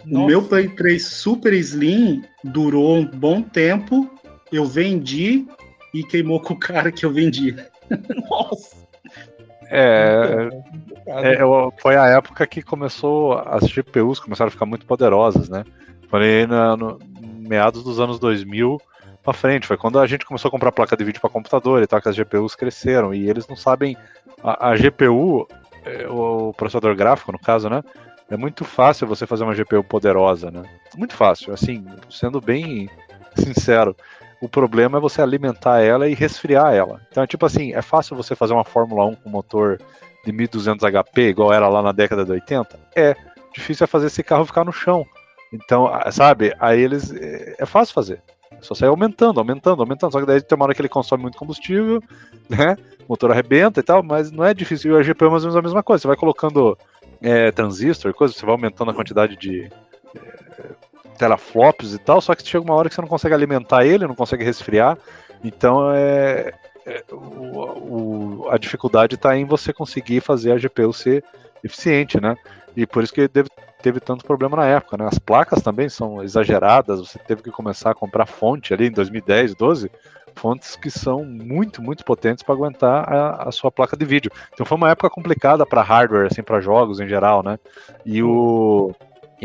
[0.05, 0.23] Nossa.
[0.23, 4.09] o meu Play 3 Super Slim durou um bom tempo,
[4.51, 5.47] eu vendi
[5.95, 7.55] e queimou com o cara que eu vendi.
[8.29, 8.75] Nossa!
[9.67, 10.49] É,
[11.07, 11.39] é, é,
[11.77, 15.63] foi a época que começou as GPUs começaram a ficar muito poderosas, né?
[16.09, 16.99] Foi na, no
[17.39, 18.79] meados dos anos 2000
[19.23, 21.87] para frente, foi quando a gente começou a comprar placa de vídeo para computador e
[21.87, 23.97] tal, que as GPUs cresceram e eles não sabem
[24.43, 25.47] a, a GPU,
[25.83, 27.81] é, o processador gráfico no caso, né?
[28.29, 30.63] É muito fácil você fazer uma GPU poderosa, né?
[30.95, 32.89] Muito fácil, assim, sendo bem
[33.35, 33.95] sincero.
[34.41, 37.01] O problema é você alimentar ela e resfriar ela.
[37.09, 39.79] Então é tipo assim, é fácil você fazer uma Fórmula 1 com motor
[40.25, 42.79] de 1200 HP, igual era lá na década de 80?
[42.95, 43.15] É.
[43.53, 45.05] Difícil é fazer esse carro ficar no chão.
[45.53, 47.13] Então, sabe, aí eles.
[47.13, 48.21] É, é fácil fazer.
[48.51, 50.11] É só sair aumentando, aumentando, aumentando.
[50.11, 52.01] Só que daí tem uma hora que ele consome muito combustível,
[52.49, 52.75] né?
[53.07, 54.91] O motor arrebenta e tal, mas não é difícil.
[54.91, 56.01] E o GPU é mais ou menos a mesma coisa.
[56.01, 56.77] Você vai colocando
[57.21, 59.69] é, transistor, coisa, você vai aumentando a quantidade de
[60.15, 60.65] é,
[61.17, 64.15] teraflops e tal, só que chega uma hora que você não consegue alimentar ele, não
[64.15, 64.97] consegue resfriar.
[65.43, 66.53] Então é,
[66.85, 71.23] é o, o, a dificuldade está em você conseguir fazer a GPU ser
[71.63, 72.35] eficiente, né?
[72.75, 73.49] E por isso que deve,
[73.81, 75.07] teve tanto problema na época, né?
[75.07, 79.55] As placas também são exageradas, você teve que começar a comprar fonte ali em 2010,
[79.55, 79.89] 12,
[80.35, 84.31] fontes que são muito, muito potentes para aguentar a, a, sua placa de vídeo.
[84.53, 87.57] Então foi uma época complicada para hardware, assim, para jogos em geral, né?
[88.05, 88.93] E o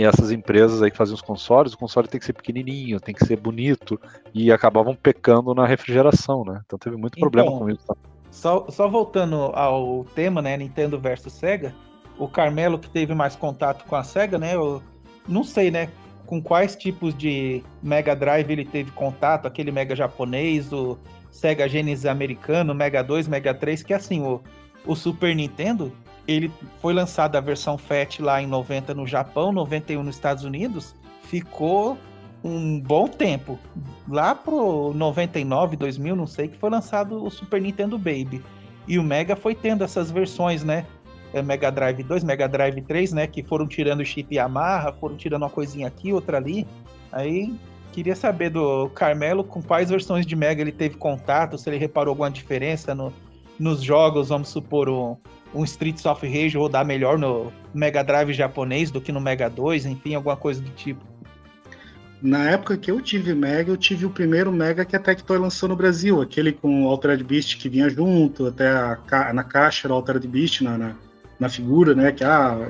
[0.01, 3.15] e essas empresas aí que faziam os consoles, o console tem que ser pequenininho, tem
[3.15, 4.01] que ser bonito,
[4.33, 6.63] e acabavam pecando na refrigeração, né?
[6.65, 7.87] Então teve muito problema então, com isso.
[7.87, 7.95] Tá?
[8.31, 11.75] Só, só voltando ao tema, né, Nintendo versus Sega,
[12.19, 14.83] o Carmelo que teve mais contato com a Sega, né, eu
[15.29, 15.91] não sei, né,
[16.25, 20.99] com quais tipos de Mega Drive ele teve contato, aquele Mega japonês, o
[21.31, 24.41] Sega Genesis americano, Mega 2, Mega 3, que assim, o,
[24.87, 25.93] o Super Nintendo,
[26.31, 30.95] ele foi lançado a versão FAT lá em 90 no Japão, 91 nos Estados Unidos,
[31.25, 31.99] ficou
[32.45, 33.59] um bom tempo.
[34.09, 38.43] Lá pro 99, 2000, não sei, que foi lançado o Super Nintendo Baby.
[38.87, 40.87] E o Mega foi tendo essas versões, né?
[41.33, 43.27] É Mega Drive 2, Mega Drive 3, né?
[43.27, 46.67] Que foram tirando o chip Yamaha, foram tirando uma coisinha aqui, outra ali.
[47.13, 47.55] Aí
[47.93, 52.13] queria saber do Carmelo com quais versões de Mega ele teve contato, se ele reparou
[52.13, 53.13] alguma diferença no,
[53.59, 55.19] nos jogos, vamos supor, o,
[55.55, 59.87] um Streets of Rage rodar melhor no Mega Drive japonês do que no Mega 2,
[59.87, 61.05] enfim, alguma coisa do tipo.
[62.23, 65.69] Na época que eu tive Mega, eu tive o primeiro Mega que a Tectoy lançou
[65.69, 69.95] no Brasil, aquele com o Altered Beast que vinha junto, até a, na caixa era
[69.95, 70.97] Altered Beast na, na,
[71.39, 72.13] na, figura, né?
[72.13, 72.69] Que ah,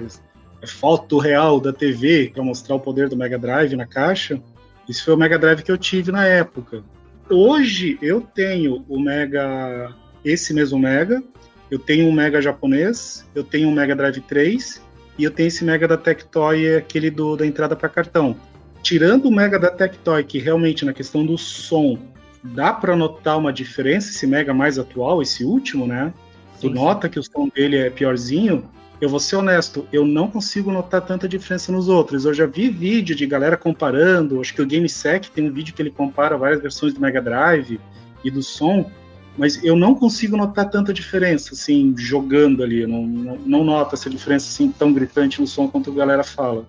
[0.62, 4.40] é foto real da TV para mostrar o poder do Mega Drive na caixa.
[4.88, 6.84] Esse foi o Mega Drive que eu tive na época.
[7.28, 9.92] Hoje eu tenho o Mega,
[10.24, 11.22] esse mesmo Mega,
[11.70, 14.82] eu tenho um Mega japonês, eu tenho um Mega Drive 3
[15.18, 18.36] e eu tenho esse Mega da Tectoy, aquele do, da entrada para cartão.
[18.82, 21.98] Tirando o Mega da Tectoy, que realmente na questão do som
[22.42, 26.12] dá para notar uma diferença, esse Mega mais atual, esse último, né?
[26.60, 27.12] Tu sim, nota sim.
[27.12, 28.68] que o som dele é piorzinho.
[29.00, 32.24] Eu vou ser honesto, eu não consigo notar tanta diferença nos outros.
[32.24, 35.80] Eu já vi vídeo de galera comparando, acho que o GameSec tem um vídeo que
[35.80, 37.80] ele compara várias versões do Mega Drive
[38.22, 38.90] e do som,
[39.36, 42.86] mas eu não consigo notar tanta diferença, assim, jogando ali.
[42.86, 46.68] Não, não, não noto essa diferença assim tão gritante no som quanto a galera fala.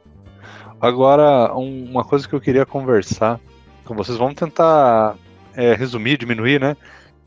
[0.79, 3.39] Agora, um, uma coisa que eu queria conversar
[3.85, 5.15] com vocês, vamos tentar
[5.53, 6.75] é, resumir, diminuir, né?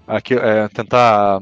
[0.07, 1.41] Aqui, é, tentar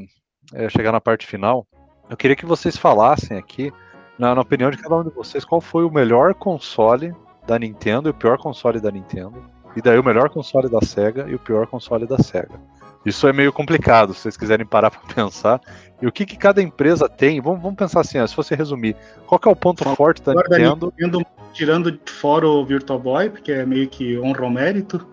[0.53, 1.65] é, chegar na parte final.
[2.09, 3.71] Eu queria que vocês falassem aqui
[4.17, 7.13] na, na opinião de cada um de vocês, qual foi o melhor console
[7.47, 9.43] da Nintendo e o pior console da Nintendo?
[9.75, 12.59] E daí o melhor console da SEGA e o pior console da SEGA.
[13.05, 15.61] Isso é meio complicado, se vocês quiserem parar para pensar.
[16.01, 17.41] E o que, que cada empresa tem?
[17.41, 18.95] Vamos, vamos pensar assim, se você resumir,
[19.25, 20.93] qual é o ponto forte da Nintendo?
[20.97, 21.25] Nintendo?
[21.53, 25.05] Tirando fora o Virtual Boy, porque é meio que honra ao mérito.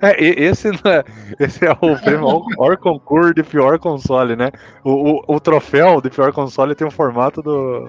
[0.00, 1.04] É, esse, é,
[1.38, 4.50] esse é o prêmio maior concurso de pior console, né?
[4.82, 7.88] O, o, o, troféu de pior console tem o formato do,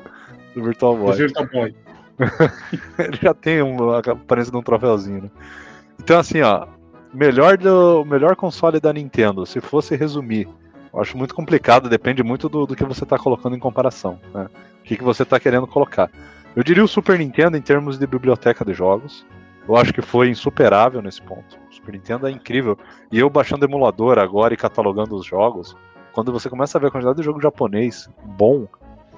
[0.56, 1.12] do Virtual Boy.
[1.12, 1.76] Do Virtual Boy.
[3.00, 5.30] Ele já tem um, a aparência de um troféuzinho, né?
[6.00, 6.68] Então, assim, ó,
[7.16, 10.48] melhor do melhor console da Nintendo, se fosse resumir,
[10.94, 14.48] eu acho muito complicado, depende muito do, do que você está colocando em comparação, né?
[14.80, 16.10] O que, que você está querendo colocar.
[16.56, 19.26] Eu diria o Super Nintendo em termos de biblioteca de jogos.
[19.68, 21.58] Eu acho que foi insuperável nesse ponto.
[21.70, 22.78] O Super Nintendo é incrível.
[23.12, 25.76] E eu baixando emulador agora e catalogando os jogos,
[26.14, 28.68] quando você começa a ver a quantidade de jogo japonês bom,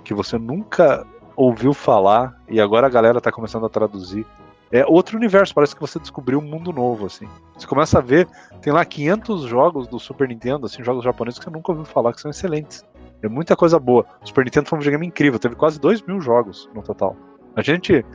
[0.04, 4.26] que você nunca ouviu falar e agora a galera está começando a traduzir
[4.72, 7.28] é outro universo, parece que você descobriu um mundo novo, assim.
[7.58, 8.28] Você começa a ver,
[8.62, 12.14] tem lá 500 jogos do Super Nintendo, assim, jogos japoneses que você nunca ouviu falar,
[12.14, 12.86] que são excelentes.
[13.22, 14.06] É muita coisa boa.
[14.22, 17.16] O Super Nintendo foi um videogame incrível, teve quase 2 mil jogos no total.
[17.56, 18.06] A gente,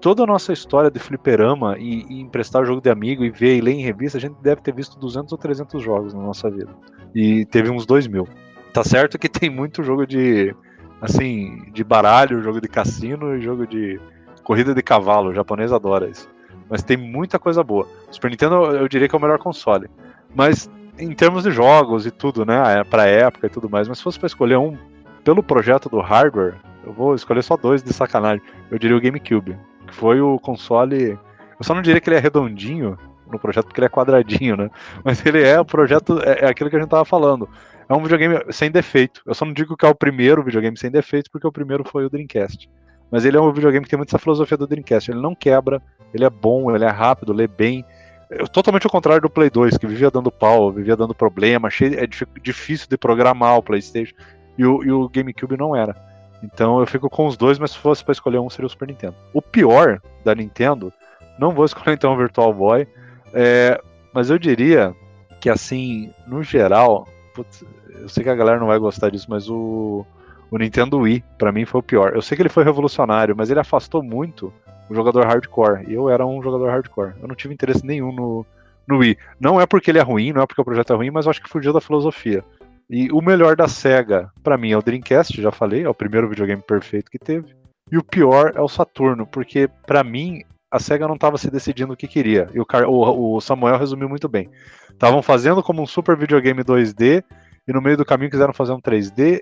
[0.00, 3.60] toda a nossa história de fliperama e, e emprestar jogo de amigo e ver e
[3.60, 6.70] ler em revista, a gente deve ter visto 200 ou 300 jogos na nossa vida.
[7.14, 8.26] E teve uns 2 mil.
[8.72, 10.54] Tá certo que tem muito jogo de,
[11.00, 14.00] assim, de baralho, jogo de cassino e jogo de
[14.42, 16.28] corrida de cavalo, o japonês adora isso.
[16.68, 17.86] Mas tem muita coisa boa.
[18.10, 19.88] Super Nintendo eu diria que é o melhor console.
[20.34, 23.98] Mas em termos de jogos e tudo, né, é pra época e tudo mais, mas
[23.98, 24.76] se fosse para escolher um
[25.24, 28.42] pelo projeto do hardware, eu vou escolher só dois de sacanagem.
[28.70, 31.18] Eu diria o GameCube, que foi o console.
[31.58, 32.98] Eu só não diria que ele é redondinho
[33.30, 34.70] no projeto porque ele é quadradinho, né?
[35.04, 37.48] Mas ele é o projeto, é, é aquilo que a gente tava falando.
[37.88, 39.22] É um videogame sem defeito.
[39.26, 42.04] Eu só não digo que é o primeiro videogame sem defeito, porque o primeiro foi
[42.04, 42.68] o Dreamcast.
[43.12, 45.10] Mas ele é um videogame que tem muita essa filosofia do Dreamcast.
[45.10, 45.82] Ele não quebra,
[46.14, 47.84] ele é bom, ele é rápido, lê bem.
[48.30, 52.00] É totalmente ao contrário do Play 2, que vivia dando pau, vivia dando problema, cheio,
[52.00, 52.08] é
[52.40, 54.14] difícil de programar o PlayStation.
[54.56, 55.94] E o, e o GameCube não era.
[56.42, 58.88] Então eu fico com os dois, mas se fosse para escolher um, seria o Super
[58.88, 59.14] Nintendo.
[59.34, 60.90] O pior da Nintendo,
[61.38, 62.88] não vou escolher então o Virtual Boy,
[63.34, 63.78] é,
[64.12, 64.94] mas eu diria
[65.38, 69.50] que assim, no geral, putz, eu sei que a galera não vai gostar disso, mas
[69.50, 70.04] o
[70.52, 72.14] o Nintendo Wii, para mim, foi o pior.
[72.14, 74.52] Eu sei que ele foi revolucionário, mas ele afastou muito
[74.86, 75.86] o jogador hardcore.
[75.88, 77.14] E eu era um jogador hardcore.
[77.22, 78.44] Eu não tive interesse nenhum no,
[78.86, 79.16] no Wii.
[79.40, 81.30] Não é porque ele é ruim, não é porque o projeto é ruim, mas eu
[81.30, 82.44] acho que fugiu da filosofia.
[82.90, 86.28] E o melhor da SEGA, para mim, é o Dreamcast, já falei, é o primeiro
[86.28, 87.56] videogame perfeito que teve.
[87.90, 91.94] E o pior é o Saturno, porque para mim a SEGA não estava se decidindo
[91.94, 92.50] o que queria.
[92.52, 94.50] E o, o, o Samuel resumiu muito bem.
[94.90, 97.24] Estavam fazendo como um super videogame 2D,
[97.66, 99.40] e no meio do caminho quiseram fazer um 3D,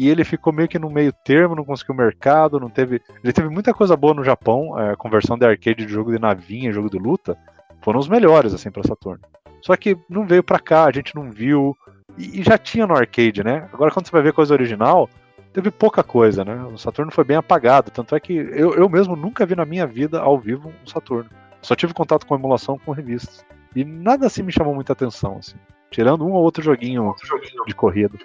[0.00, 3.02] e ele ficou meio que no meio termo, não conseguiu mercado, não teve.
[3.22, 6.72] Ele teve muita coisa boa no Japão, é, conversão de arcade de jogo de navinha,
[6.72, 7.36] jogo de luta,
[7.82, 9.20] foram os melhores, assim, pra Saturno.
[9.60, 11.76] Só que não veio pra cá, a gente não viu.
[12.16, 13.68] E, e já tinha no arcade, né?
[13.74, 15.06] Agora quando você vai ver coisa original,
[15.52, 16.64] teve pouca coisa, né?
[16.72, 19.86] O Saturno foi bem apagado, tanto é que eu, eu mesmo nunca vi na minha
[19.86, 21.28] vida ao vivo um Saturno.
[21.60, 23.44] Só tive contato com emulação com revistas.
[23.76, 25.56] E nada assim me chamou muita atenção, assim.
[25.90, 27.66] Tirando um ou outro joguinho, outro joguinho.
[27.66, 28.16] de corrida.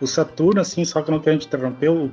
[0.00, 1.38] O Saturno, assim, só que não quero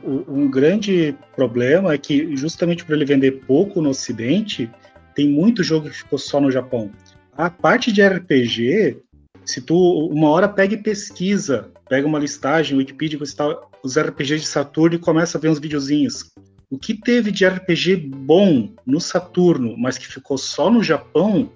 [0.03, 4.69] o, um grande problema é que, justamente por ele vender pouco no Ocidente,
[5.15, 6.91] tem muito jogo que ficou só no Japão.
[7.37, 8.97] A parte de RPG,
[9.45, 9.75] se tu
[10.09, 14.99] uma hora pega e pesquisa, pega uma listagem, Wikipedia, tá, os RPGs de Saturno e
[14.99, 16.29] começa a ver uns videozinhos.
[16.69, 21.49] O que teve de RPG bom no Saturno, mas que ficou só no Japão,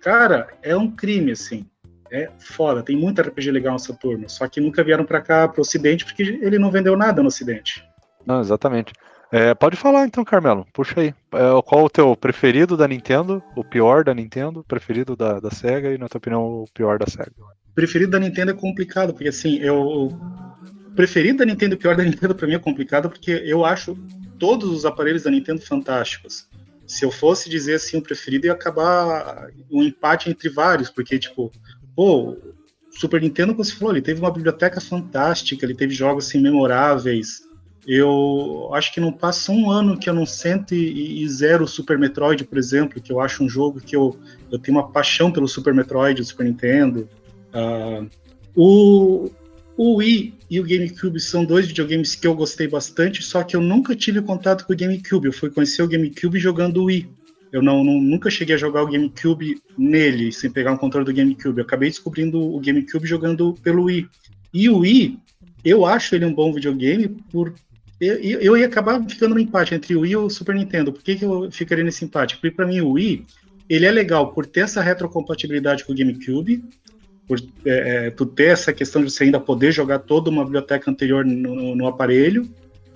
[0.00, 1.64] cara, é um crime, assim
[2.10, 2.82] é foda.
[2.82, 6.04] Tem muito RPG legal no Saturno, só que nunca vieram para cá, para o Ocidente,
[6.04, 7.84] porque ele não vendeu nada no Ocidente.
[8.26, 8.92] Não, exatamente.
[9.30, 10.66] É, pode falar então, Carmelo.
[10.72, 11.14] Puxa aí.
[11.32, 13.42] É, qual o teu preferido da Nintendo?
[13.54, 14.64] O pior da Nintendo?
[14.66, 17.32] Preferido da, da SEGA e, na tua opinião, o pior da SEGA?
[17.74, 20.08] Preferido da Nintendo é complicado, porque assim, eu.
[20.96, 23.96] Preferido da Nintendo e o pior da Nintendo para mim é complicado, porque eu acho
[24.38, 26.48] todos os aparelhos da Nintendo fantásticos.
[26.86, 31.52] Se eu fosse dizer assim o preferido, ia acabar um empate entre vários, porque, tipo,
[31.98, 32.36] pô,
[32.92, 37.42] Super Nintendo, como você falou, ele teve uma biblioteca fantástica, ele teve jogos assim, memoráveis.
[37.84, 41.98] Eu acho que não passa um ano que eu não sento e, e zero Super
[41.98, 44.16] Metroid, por exemplo, que eu acho um jogo que eu,
[44.48, 47.08] eu tenho uma paixão pelo Super Metroid do Super Nintendo.
[47.52, 48.08] Uh,
[48.54, 49.30] o,
[49.76, 53.60] o Wii e o GameCube são dois videogames que eu gostei bastante, só que eu
[53.60, 55.26] nunca tive contato com o GameCube.
[55.26, 57.17] Eu fui conhecer o GameCube jogando o Wii.
[57.52, 61.14] Eu não, não, nunca cheguei a jogar o GameCube nele, sem pegar um controle do
[61.14, 61.58] GameCube.
[61.58, 64.08] Eu acabei descobrindo o GameCube jogando pelo Wii.
[64.52, 65.18] E o Wii,
[65.64, 67.54] eu acho ele um bom videogame por
[68.00, 70.92] eu, eu ia acabar ficando no empate entre o Wii e o Super Nintendo.
[70.92, 72.36] Por que, que eu ficaria nesse empate?
[72.36, 73.26] Porque para mim o Wii
[73.68, 76.64] ele é legal por ter essa retrocompatibilidade com o GameCube,
[77.26, 80.90] por é, é, tu ter essa questão de você ainda poder jogar toda uma biblioteca
[80.90, 82.48] anterior no, no aparelho,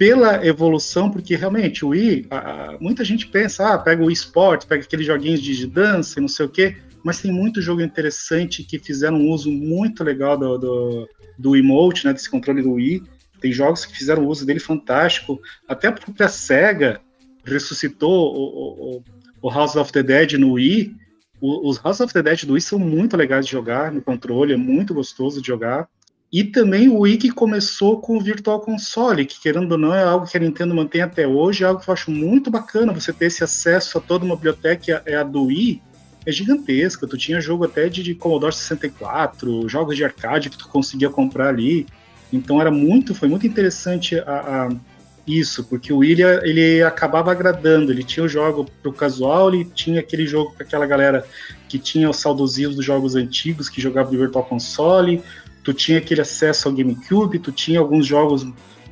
[0.02, 4.66] pela evolução, porque realmente o Wii, a, muita gente pensa, ah, pega o Wii Sport,
[4.66, 8.64] pega aqueles joguinhos de dança e não sei o quê, mas tem muito jogo interessante
[8.64, 11.08] que fizeram um uso muito legal do, do,
[11.38, 13.00] do emote, né, desse controle do Wii.
[13.40, 15.40] Tem jogos que fizeram uso dele fantástico.
[15.68, 17.00] Até a própria SEGA
[17.44, 19.04] ressuscitou o, o,
[19.40, 20.96] o House of the Dead no Wii.
[21.40, 24.52] O, os House of the Dead do Wii são muito legais de jogar no controle,
[24.52, 25.88] é muito gostoso de jogar.
[26.32, 30.02] E também o Wii que começou com o Virtual Console, que querendo ou não é
[30.02, 33.12] algo que a Nintendo mantém até hoje, é algo que eu acho muito bacana você
[33.12, 35.82] ter esse acesso a toda uma biblioteca, é a do Wii,
[36.24, 37.06] é gigantesca.
[37.06, 41.48] Tu tinha jogo até de, de Commodore 64, jogos de arcade que tu conseguia comprar
[41.48, 41.86] ali.
[42.32, 44.76] Então era muito, foi muito interessante a, a
[45.26, 50.00] isso, porque o William ele acabava agradando, ele tinha o jogo pro casual, ele tinha
[50.00, 51.24] aquele jogo para aquela galera
[51.68, 55.22] que tinha os saudosismos dos jogos antigos, que jogava no Virtual Console,
[55.62, 58.46] tu tinha aquele acesso ao GameCube, tu tinha alguns jogos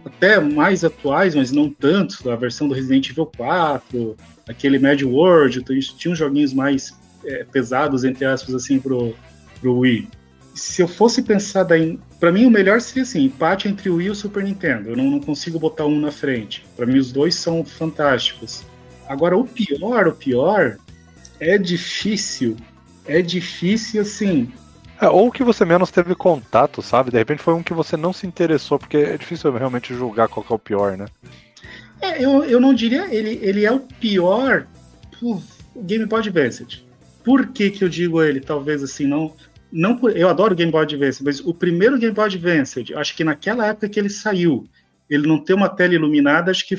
[0.05, 4.17] até mais atuais, mas não tanto, a versão do Resident Evil 4,
[4.49, 9.15] aquele Mad World, tu tinha uns joguinhos mais é, pesados, entre aspas, assim, pro,
[9.61, 10.09] pro Wii.
[10.55, 14.09] Se eu fosse pensar daí, para mim o melhor seria assim, empate entre o Wii
[14.09, 14.91] e o Super Nintendo.
[14.91, 16.65] Eu não, não consigo botar um na frente.
[16.77, 18.65] Para mim os dois são fantásticos.
[19.09, 20.77] Agora o pior, o pior
[21.39, 22.57] é difícil.
[23.07, 24.53] É difícil assim.
[25.01, 27.11] É, ou que você menos teve contato, sabe?
[27.11, 30.45] De repente foi um que você não se interessou, porque é difícil realmente julgar qual
[30.49, 31.07] é o pior, né?
[32.01, 34.67] É, eu, eu não diria, ele, ele é o pior
[35.23, 35.41] o
[35.77, 36.85] Game Boy Advance.
[37.25, 38.41] Por que, que eu digo ele?
[38.41, 39.35] Talvez assim, não.
[39.73, 43.25] não por, eu adoro Game Boy Advance, mas o primeiro Game Boy Advance, acho que
[43.25, 44.67] naquela época que ele saiu,
[45.09, 46.77] ele não tem uma tela iluminada, acho que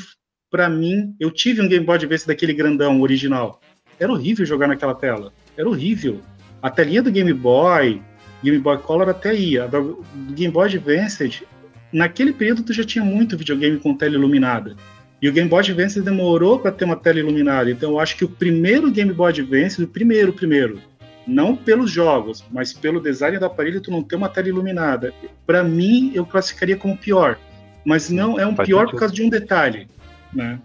[0.49, 3.61] para mim, eu tive um Game Boy Advance daquele grandão original.
[3.97, 5.31] Era horrível jogar naquela tela.
[5.55, 6.19] Era horrível.
[6.61, 8.01] A telinha do Game Boy,
[8.43, 9.67] Game Boy Color até ia.
[9.67, 11.43] Do Game Boy Advance,
[11.91, 14.75] naquele período tu já tinha muito videogame com tela iluminada.
[15.21, 17.69] E o Game Boy Advance demorou para ter uma tela iluminada.
[17.69, 20.81] Então eu acho que o primeiro Game Boy Advance, o primeiro, primeiro,
[21.27, 25.13] não pelos jogos, mas pelo design do aparelho, tu não ter uma tela iluminada.
[25.45, 27.37] Para mim, eu classificaria como pior.
[27.85, 28.91] Mas não é um Faz pior sentido.
[28.91, 29.87] por causa de um detalhe,
[30.33, 30.59] né?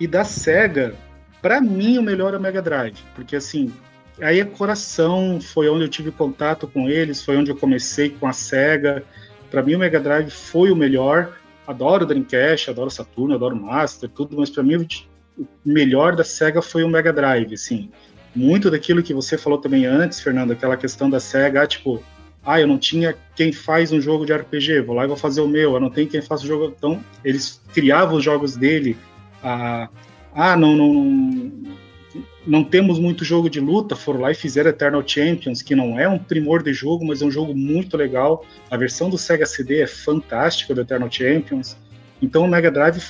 [0.00, 0.94] E da Sega,
[1.40, 3.72] para mim o melhor é o Mega Drive, porque assim,
[4.22, 8.26] aí é coração, foi onde eu tive contato com eles, foi onde eu comecei com
[8.26, 9.04] a Sega.
[9.50, 11.36] Para mim o Mega Drive foi o melhor
[11.66, 14.86] adoro Dreamcast, adoro Saturno, adoro Master, tudo, mas para mim o
[15.64, 17.90] melhor da Sega foi o Mega Drive, assim.
[18.34, 22.02] Muito daquilo que você falou também antes, Fernando, aquela questão da Sega, ah, tipo,
[22.44, 25.40] ah, eu não tinha quem faz um jogo de RPG, vou lá e vou fazer
[25.40, 26.72] o meu, eu não tenho quem faça o jogo.
[26.76, 28.96] Então, eles criavam os jogos dele,
[29.42, 29.88] ah,
[30.34, 31.81] ah não, não, não
[32.70, 36.18] temos muito jogo de luta, foram lá e fizeram Eternal Champions, que não é um
[36.18, 38.44] primor de jogo, mas é um jogo muito legal.
[38.70, 41.76] A versão do Sega CD é fantástica do Eternal Champions.
[42.20, 43.02] Então o Mega Drive,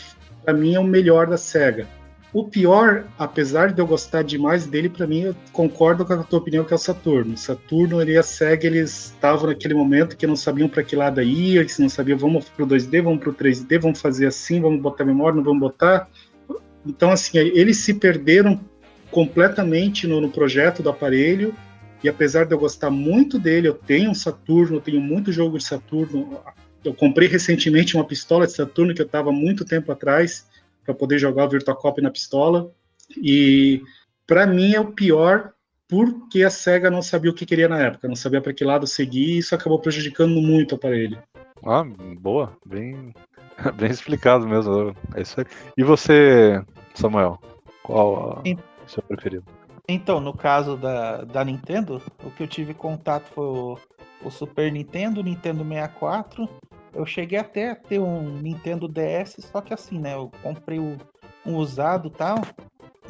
[0.44, 1.86] para mim, é o melhor da Sega.
[2.32, 6.38] O pior, apesar de eu gostar demais dele, para mim, eu concordo com a tua
[6.38, 7.36] opinião, que é o Saturno.
[7.36, 11.62] Saturno e a Sega, eles estavam naquele momento que não sabiam para que lado ia,
[11.62, 15.36] que não sabiam, vamos pro 2D, vamos pro 3D, vamos fazer assim, vamos botar memória,
[15.36, 16.08] não vamos botar.
[16.86, 18.58] Então, assim, eles se perderam
[19.12, 21.54] completamente no, no, projeto do aparelho.
[22.02, 25.58] E apesar de eu gostar muito dele, eu tenho um Saturno, eu tenho muito jogo
[25.58, 26.40] de Saturno.
[26.84, 30.48] Eu comprei recentemente uma pistola de Saturno que eu estava muito tempo atrás
[30.84, 32.72] para poder jogar o Virtua Cop na pistola.
[33.16, 33.80] E
[34.26, 35.52] para mim é o pior
[35.88, 38.86] porque a Sega não sabia o que queria na época, não sabia para que lado
[38.86, 41.22] seguir, e isso acabou prejudicando muito o aparelho.
[41.64, 41.84] Ah,
[42.18, 43.12] boa, bem,
[43.76, 44.96] bem explicado mesmo.
[45.14, 45.46] É isso aí.
[45.76, 46.64] E você,
[46.94, 47.38] Samuel?
[47.82, 48.42] Qual a
[48.92, 49.44] seu preferido?
[49.88, 53.78] Então, no caso da, da Nintendo, o que eu tive contato foi o,
[54.24, 56.48] o Super Nintendo, Nintendo 64.
[56.94, 60.14] Eu cheguei até a ter um Nintendo DS, só que assim, né?
[60.14, 60.96] Eu comprei o,
[61.44, 62.36] um usado tal,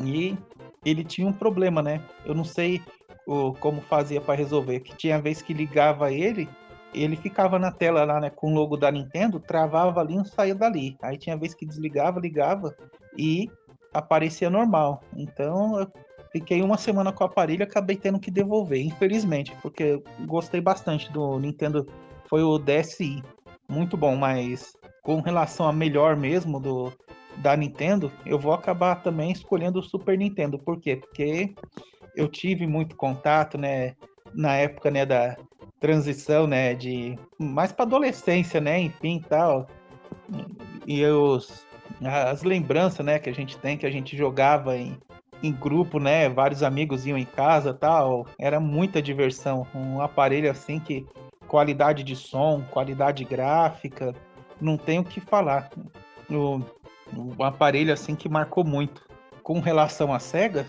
[0.01, 0.37] e
[0.85, 2.01] ele tinha um problema, né?
[2.25, 2.81] Eu não sei
[3.27, 6.49] o, como fazia para resolver, que tinha vez que ligava ele,
[6.95, 10.55] ele ficava na tela lá, né, com o logo da Nintendo, travava ali e saía
[10.55, 10.97] dali.
[11.03, 12.75] Aí tinha vez que desligava, ligava
[13.17, 13.51] e
[13.93, 15.03] aparecia normal.
[15.17, 15.93] Então eu
[16.33, 20.61] fiquei uma semana com o aparelho e acabei tendo que devolver, infelizmente, porque eu gostei
[20.61, 21.87] bastante do Nintendo.
[22.29, 23.23] Foi o DSi,
[23.69, 26.93] muito bom, mas com relação a melhor mesmo do
[27.39, 30.59] da Nintendo, eu vou acabar também escolhendo o Super Nintendo.
[30.59, 30.97] Por quê?
[30.97, 31.55] Porque
[32.15, 33.97] eu tive muito contato, né,
[34.35, 35.37] na época, né, da
[35.81, 39.67] transição, né, de mais para adolescência, né, enfim, tal.
[40.87, 41.67] E os
[42.05, 44.97] as lembranças, né, que a gente tem, que a gente jogava em,
[45.43, 49.67] em grupo, né, vários amigos iam em casa tal, era muita diversão.
[49.75, 51.07] Um aparelho assim que
[51.47, 54.15] qualidade de som, qualidade gráfica,
[54.61, 55.71] não tem o que falar.
[56.31, 56.61] O,
[57.15, 59.03] um aparelho assim que marcou muito.
[59.43, 60.67] Com relação à Sega,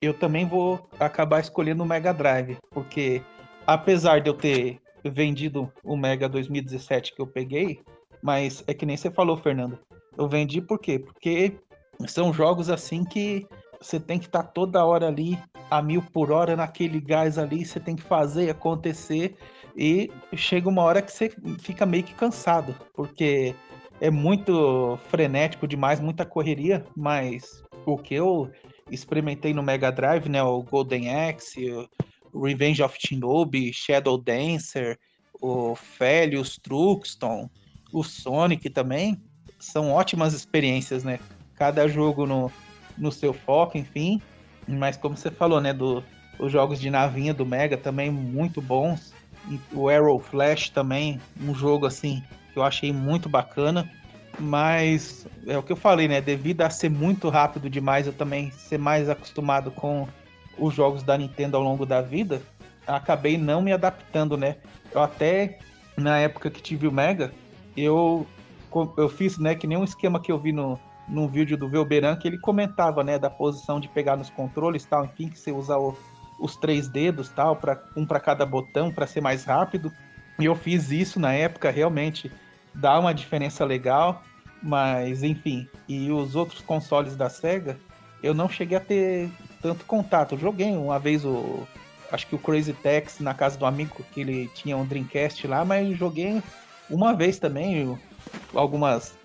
[0.00, 3.22] eu também vou acabar escolhendo o Mega Drive, porque
[3.66, 7.80] apesar de eu ter vendido o Mega 2017 que eu peguei,
[8.22, 9.78] mas é que nem você falou, Fernando.
[10.18, 10.98] Eu vendi por quê?
[10.98, 11.56] Porque
[12.08, 13.46] são jogos assim que
[13.80, 15.38] você tem que estar tá toda hora ali
[15.70, 19.36] a mil por hora naquele gás ali, você tem que fazer acontecer
[19.76, 23.54] e chega uma hora que você fica meio que cansado, porque
[24.00, 28.50] é muito frenético demais, muita correria, mas o que eu
[28.90, 31.70] experimentei no Mega Drive, né, o Golden Axe,
[32.32, 34.98] o Revenge of Shinobi, Shadow Dancer,
[35.40, 37.48] o Felius, Truxton,
[37.92, 39.20] o Sonic também,
[39.58, 41.18] são ótimas experiências, né?
[41.56, 42.50] Cada jogo no,
[42.96, 44.20] no seu foco, enfim.
[44.66, 46.02] Mas como você falou, né, do,
[46.38, 49.12] os jogos de navinha do Mega também muito bons.
[49.48, 52.22] E o Arrow Flash também, um jogo assim
[52.52, 53.90] que eu achei muito bacana.
[54.38, 56.20] Mas é o que eu falei, né?
[56.20, 60.06] Devido a ser muito rápido demais, eu também ser mais acostumado com
[60.56, 62.42] os jogos da Nintendo ao longo da vida,
[62.86, 64.56] acabei não me adaptando, né?
[64.92, 65.58] Eu até
[65.96, 67.32] na época que tive o Mega,
[67.76, 68.26] eu
[68.96, 70.78] eu fiz, né, que nem um esquema que eu vi no,
[71.08, 75.04] num vídeo do Velberan, que ele comentava, né, da posição de pegar nos controles, tal,
[75.04, 75.96] enfim, que você usa o,
[76.38, 79.92] os três dedos, tal, para um para cada botão, para ser mais rápido.
[80.38, 82.30] E eu fiz isso na época, realmente
[82.74, 84.22] dá uma diferença legal,
[84.62, 85.68] mas enfim.
[85.88, 87.78] E os outros consoles da Sega,
[88.22, 89.28] eu não cheguei a ter
[89.60, 90.34] tanto contato.
[90.34, 91.66] Eu joguei uma vez o
[92.10, 95.64] acho que o Crazy Taxi na casa do amigo que ele tinha um Dreamcast lá,
[95.64, 96.42] mas joguei
[96.88, 97.98] uma vez também
[98.54, 99.16] algumas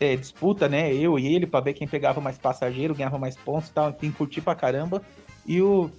[0.00, 0.92] é, disputa, né?
[0.92, 4.10] Eu e ele, para ver quem pegava mais passageiro, ganhava mais pontos e tal, enfim,
[4.10, 5.02] curti pra caramba.
[5.46, 5.90] E o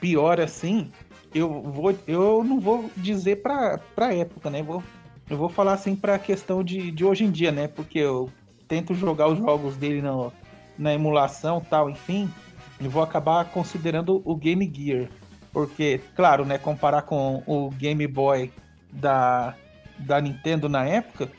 [0.00, 0.90] pior, assim,
[1.34, 4.62] eu vou eu não vou dizer pra, pra época, né?
[4.62, 4.82] Vou,
[5.28, 7.68] eu vou falar assim pra questão de, de hoje em dia, né?
[7.68, 8.30] Porque eu
[8.68, 10.32] tento jogar os jogos dele no,
[10.78, 12.28] na emulação tal, enfim,
[12.80, 15.08] eu vou acabar considerando o Game Gear.
[15.52, 18.52] Porque, claro, né, comparar com o Game Boy
[18.92, 19.54] da,
[19.98, 21.30] da Nintendo na época,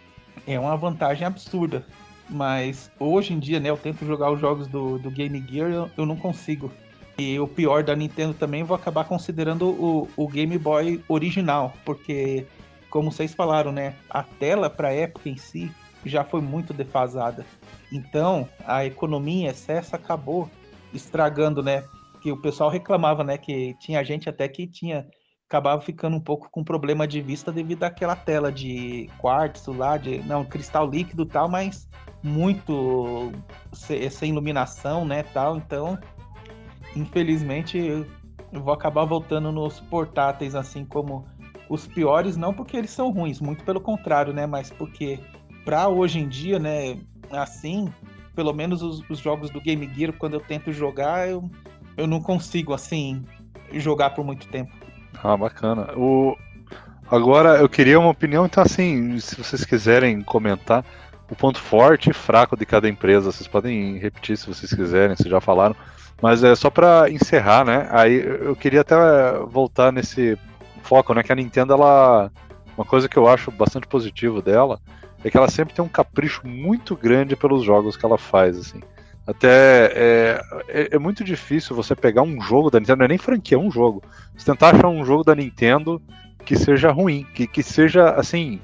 [0.45, 1.85] é uma vantagem absurda.
[2.29, 5.89] Mas hoje em dia, né, eu tento jogar os jogos do, do Game Gear, eu,
[5.97, 6.71] eu não consigo.
[7.17, 12.45] E o pior da Nintendo também, vou acabar considerando o, o Game Boy original, porque,
[12.89, 15.71] como vocês falaram, né, a tela para a época em si
[16.05, 17.45] já foi muito defasada.
[17.91, 20.49] Então, a economia em excesso acabou
[20.93, 21.83] estragando, né?
[22.21, 25.07] Que o pessoal reclamava, né, que tinha gente até que tinha
[25.47, 30.19] acabava ficando um pouco com problema de vista devido àquela tela de quartzo lá, de
[30.23, 31.87] não cristal líquido tal, mas
[32.21, 33.31] muito
[33.71, 35.55] sem iluminação, né, tal.
[35.55, 35.97] Então,
[36.95, 38.05] infelizmente, eu
[38.61, 41.25] vou acabar voltando nos portáteis assim como
[41.69, 45.17] os piores, não porque eles são ruins, muito pelo contrário, né, mas porque
[45.63, 46.99] para hoje em dia, né,
[47.31, 47.91] assim,
[48.35, 51.49] pelo menos os, os, jogos do Game Gear, quando eu tento jogar, eu,
[51.95, 53.23] eu não consigo assim
[53.73, 54.86] jogar por muito tempo.
[55.23, 55.93] Ah, bacana.
[55.95, 56.37] O...
[57.09, 60.83] Agora eu queria uma opinião, então assim, se vocês quiserem comentar
[61.29, 65.29] o ponto forte e fraco de cada empresa, vocês podem repetir se vocês quiserem, se
[65.29, 65.75] já falaram,
[66.21, 67.87] mas é só para encerrar, né?
[67.91, 68.95] Aí eu queria até
[69.45, 70.37] voltar nesse
[70.83, 71.23] foco, né?
[71.23, 72.31] Que a Nintendo, ela,
[72.77, 74.79] uma coisa que eu acho bastante positivo dela
[75.23, 78.81] é que ela sempre tem um capricho muito grande pelos jogos que ela faz, assim.
[79.27, 83.17] Até é, é, é, muito difícil você pegar um jogo da Nintendo, não é nem
[83.17, 84.01] franquia, é um jogo.
[84.33, 86.01] Você tentar achar um jogo da Nintendo
[86.45, 88.61] que seja ruim, que, que seja assim.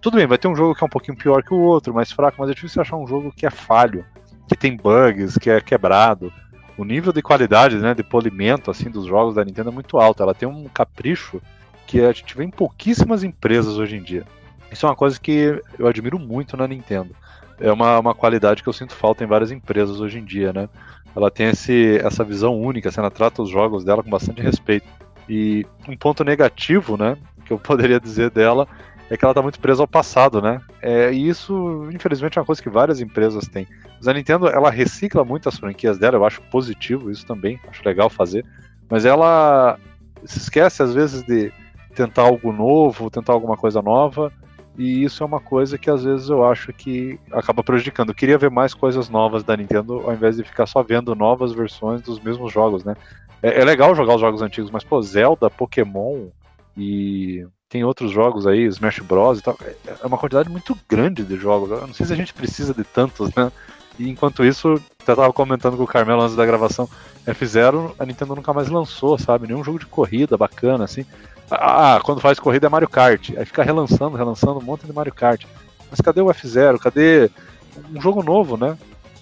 [0.00, 2.10] Tudo bem, vai ter um jogo que é um pouquinho pior que o outro, mais
[2.10, 4.02] fraco, mas é difícil achar um jogo que é falho,
[4.48, 6.32] que tem bugs, que é quebrado.
[6.78, 10.22] O nível de qualidade, né, de polimento assim dos jogos da Nintendo é muito alto.
[10.22, 11.38] Ela tem um capricho
[11.86, 14.24] que a gente vê em pouquíssimas empresas hoje em dia.
[14.72, 17.14] Isso é uma coisa que eu admiro muito na Nintendo
[17.60, 20.68] é uma, uma qualidade que eu sinto falta em várias empresas hoje em dia, né?
[21.14, 24.86] Ela tem esse, essa visão única, assim, ela trata os jogos dela com bastante respeito.
[25.28, 28.68] E um ponto negativo, né, que eu poderia dizer dela,
[29.10, 30.60] é que ela está muito presa ao passado, né?
[30.82, 33.66] É, e isso, infelizmente, é uma coisa que várias empresas têm.
[33.96, 37.82] Mas a Nintendo, ela recicla muito as franquias dela, eu acho positivo isso também, acho
[37.84, 38.44] legal fazer.
[38.88, 39.78] Mas ela
[40.24, 41.50] se esquece, às vezes, de
[41.94, 44.32] tentar algo novo, tentar alguma coisa nova,
[44.78, 48.10] e isso é uma coisa que às vezes eu acho que acaba prejudicando.
[48.10, 51.52] Eu queria ver mais coisas novas da Nintendo ao invés de ficar só vendo novas
[51.52, 52.94] versões dos mesmos jogos, né?
[53.42, 56.28] É, é legal jogar os jogos antigos, mas, pô, Zelda, Pokémon
[56.76, 59.58] e tem outros jogos aí, Smash Bros e tal.
[59.64, 61.70] É, é uma quantidade muito grande de jogos.
[61.72, 63.50] Eu não sei se a gente precisa de tantos, né?
[63.98, 66.88] E enquanto isso, eu tava comentando com o Carmelo antes da gravação,
[67.26, 69.48] F0 a Nintendo nunca mais lançou, sabe?
[69.48, 71.04] Nenhum jogo de corrida bacana, assim.
[71.50, 73.30] Ah, quando faz corrida é Mario Kart.
[73.36, 75.44] Aí fica relançando, relançando um monte de Mario Kart.
[75.90, 76.78] Mas cadê o F0?
[76.78, 77.30] Cadê
[77.94, 78.76] um jogo novo, né?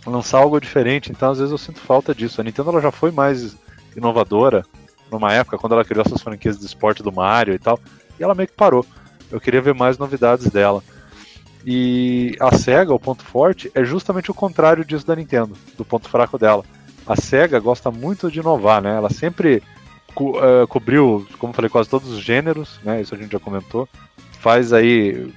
[0.04, 1.10] Lançar algo diferente.
[1.10, 2.40] Então, às vezes, eu sinto falta disso.
[2.40, 3.56] A Nintendo ela já foi mais
[3.96, 4.64] inovadora
[5.10, 7.78] numa época, quando ela criou essas franquias de esporte do Mario e tal.
[8.18, 8.84] E ela meio que parou.
[9.30, 10.82] Eu queria ver mais novidades dela.
[11.64, 16.08] E a SEGA, o ponto forte, é justamente o contrário disso da Nintendo, do ponto
[16.08, 16.64] fraco dela.
[17.06, 18.96] A SEGA gosta muito de inovar, né?
[18.96, 19.62] Ela sempre
[20.16, 23.02] co uh, cobriu, como falei, quase todos os gêneros, né?
[23.02, 23.86] Isso a gente já comentou.
[24.40, 25.30] Faz aí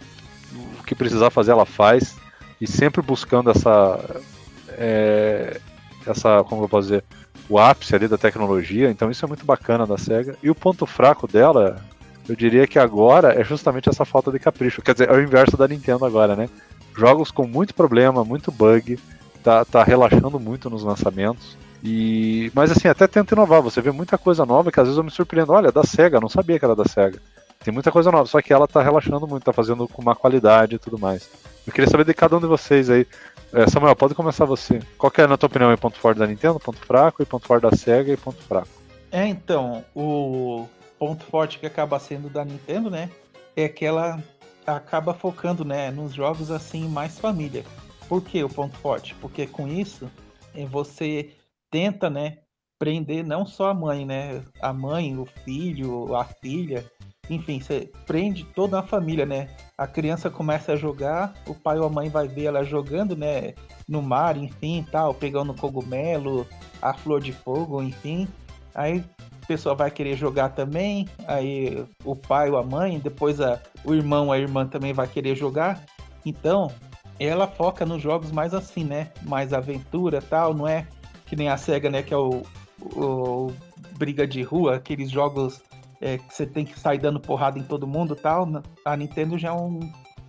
[0.80, 2.16] o que precisar fazer, ela faz.
[2.62, 4.22] E sempre buscando essa.
[4.70, 5.60] É,
[6.08, 7.04] essa, como eu posso dizer,
[7.50, 8.90] o ápice ali da tecnologia.
[8.90, 10.38] Então isso é muito bacana da SEGA.
[10.42, 11.84] E o ponto fraco dela,
[12.28, 14.82] eu diria que agora é justamente essa falta de capricho.
[14.82, 16.50] Quer dizer, é o inverso da Nintendo agora, né?
[16.98, 18.98] Jogos com muito problema, muito bug,
[19.44, 21.58] tá, tá relaxando muito nos lançamentos.
[21.84, 23.62] E, mas assim, até tenta inovar.
[23.62, 25.54] Você vê muita coisa nova que às vezes eu me surpreendo.
[25.54, 27.20] Olha, da SEGA, não sabia que era da SEGA.
[27.64, 30.76] Tem muita coisa nova, só que ela tá relaxando muito, tá fazendo com uma qualidade
[30.76, 31.30] e tudo mais.
[31.68, 33.06] Eu queria saber de cada um de vocês aí.
[33.52, 34.80] É, Samuel, pode começar você.
[34.98, 37.46] Qual que é, na tua opinião, o ponto forte da Nintendo, ponto fraco, e ponto
[37.46, 38.70] forte da SEGA e ponto fraco?
[39.12, 43.10] É, então, o ponto forte que acaba sendo da Nintendo, né,
[43.56, 44.22] é que ela
[44.66, 47.66] acaba focando, né, nos jogos assim mais família.
[48.08, 49.16] Por que o ponto forte?
[49.16, 50.10] Porque com isso
[50.56, 51.32] é, você
[51.72, 52.40] tenta, né,
[52.78, 56.86] prender não só a mãe, né, a mãe, o filho, a filha,
[57.30, 59.50] enfim, você prende toda a família, né?
[59.78, 63.54] A criança começa a jogar, o pai ou a mãe vai ver ela jogando, né,
[63.88, 66.48] no mar, enfim, tal, pegando cogumelo,
[66.82, 68.28] a flor de fogo, enfim.
[68.74, 69.04] Aí
[69.44, 73.94] a pessoa vai querer jogar também, aí o pai ou a mãe, depois a, o
[73.94, 75.84] irmão, a irmã também vai querer jogar.
[76.26, 76.72] Então,
[77.20, 79.12] ela foca nos jogos mais assim, né?
[79.24, 80.88] Mais aventura tal, não é
[81.30, 82.02] que nem a SEGA, né?
[82.02, 82.42] Que é o,
[82.82, 83.54] o
[83.98, 85.62] briga de rua, aqueles jogos
[86.02, 88.48] é, que você tem que sair dando porrada em todo mundo tal.
[88.84, 89.80] A Nintendo já é um,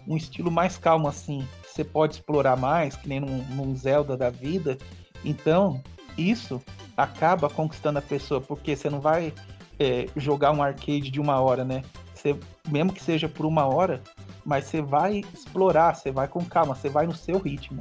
[0.07, 1.47] um estilo mais calmo, assim.
[1.67, 4.77] Você pode explorar mais, que nem num, num Zelda da vida.
[5.25, 5.83] Então,
[6.19, 6.61] isso
[6.97, 9.33] acaba conquistando a pessoa, porque você não vai
[9.79, 11.83] é, jogar um arcade de uma hora, né?
[12.15, 12.37] Você,
[12.69, 14.03] mesmo que seja por uma hora,
[14.45, 17.81] mas você vai explorar, você vai com calma, você vai no seu ritmo.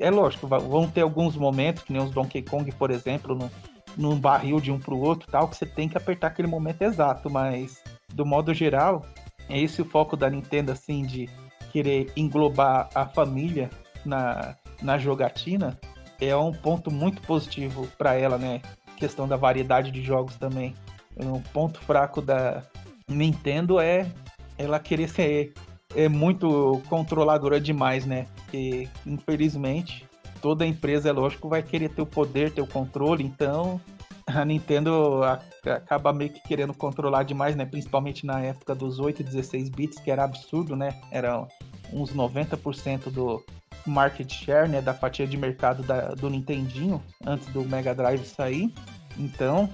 [0.00, 3.50] É lógico, vão ter alguns momentos, que nem os Donkey Kong, por exemplo, no,
[3.96, 6.82] num barril de um para o outro, tal, que você tem que apertar aquele momento
[6.82, 7.82] exato, mas
[8.12, 9.04] do modo geral,
[9.48, 11.28] é esse o foco da Nintendo, assim, de
[11.72, 13.70] querer englobar a família
[14.04, 15.78] na, na jogatina,
[16.20, 18.60] é um ponto muito positivo para ela, né?
[18.96, 20.74] Questão da variedade de jogos também.
[21.16, 22.62] Um ponto fraco da
[23.08, 24.10] Nintendo é
[24.56, 25.54] ela querer ser
[25.94, 28.26] é muito controladora demais, né?
[28.52, 30.06] E infelizmente
[30.40, 33.80] toda empresa, é lógico, vai querer ter o poder, ter o controle, então
[34.26, 35.22] a Nintendo
[35.64, 37.64] acaba meio que querendo controlar demais, né?
[37.64, 41.00] Principalmente na época dos 8 e 16 bits, que era absurdo, né?
[41.10, 41.46] Era
[41.92, 43.42] uns 90% do
[43.86, 44.80] market share, né?
[44.82, 48.72] Da fatia de mercado da, do Nintendinho, antes do Mega Drive sair.
[49.16, 49.68] Então,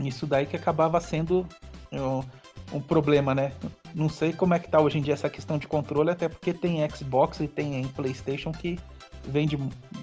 [0.00, 1.46] isso daí que acabava sendo
[1.92, 3.52] um, um problema, né?
[3.94, 6.52] Não sei como é que tá hoje em dia essa questão de controle, até porque
[6.52, 8.78] tem Xbox e tem PlayStation que
[9.24, 9.56] vende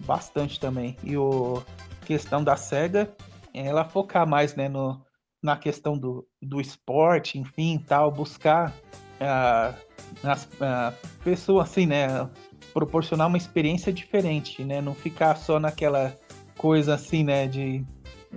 [0.06, 0.96] bastante também.
[1.04, 1.62] E o
[2.06, 3.14] questão da Sega,
[3.54, 5.02] ela focar mais, né, no,
[5.44, 8.74] na questão do, do esporte, enfim, tal, buscar
[9.20, 9.76] uh,
[10.24, 10.94] as uh,
[11.24, 12.30] pessoas assim, né,
[12.74, 16.16] proporcionar uma experiência diferente, né, não ficar só naquela
[16.58, 17.86] coisa assim, né, de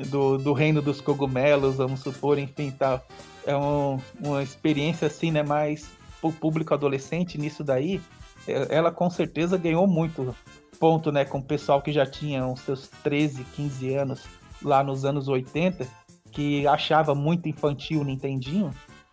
[0.09, 3.05] do, do reino dos cogumelos, vamos supor, enfim, tal
[3.47, 5.91] é um, uma experiência assim, né, mais
[6.23, 8.01] o público adolescente nisso daí,
[8.47, 10.35] é, ela com certeza ganhou muito
[10.79, 14.25] ponto, né, com o pessoal que já tinha os seus 13, 15 anos
[14.63, 15.87] lá nos anos 80,
[16.31, 18.71] que achava muito infantil o Nintendinho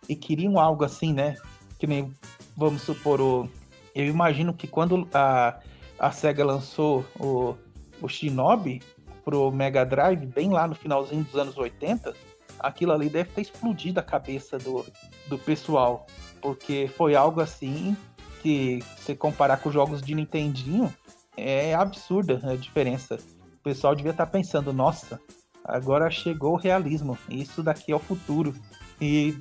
[0.08, 1.36] e queriam algo assim, né,
[1.78, 2.12] que nem,
[2.56, 3.48] vamos supor, o,
[3.94, 5.58] eu imagino que quando a,
[5.98, 7.54] a SEGA lançou o,
[8.00, 8.80] o Shinobi
[9.24, 12.14] pro Mega Drive, bem lá no finalzinho dos anos 80,
[12.58, 14.84] aquilo ali deve ter explodido a cabeça do,
[15.28, 16.06] do pessoal.
[16.40, 17.96] Porque foi algo assim
[18.42, 20.92] que, se comparar com os jogos de Nintendinho,
[21.36, 23.18] é absurda a diferença.
[23.60, 25.20] O pessoal devia estar pensando, nossa,
[25.64, 27.18] agora chegou o realismo.
[27.28, 28.54] Isso daqui é o futuro.
[29.00, 29.36] E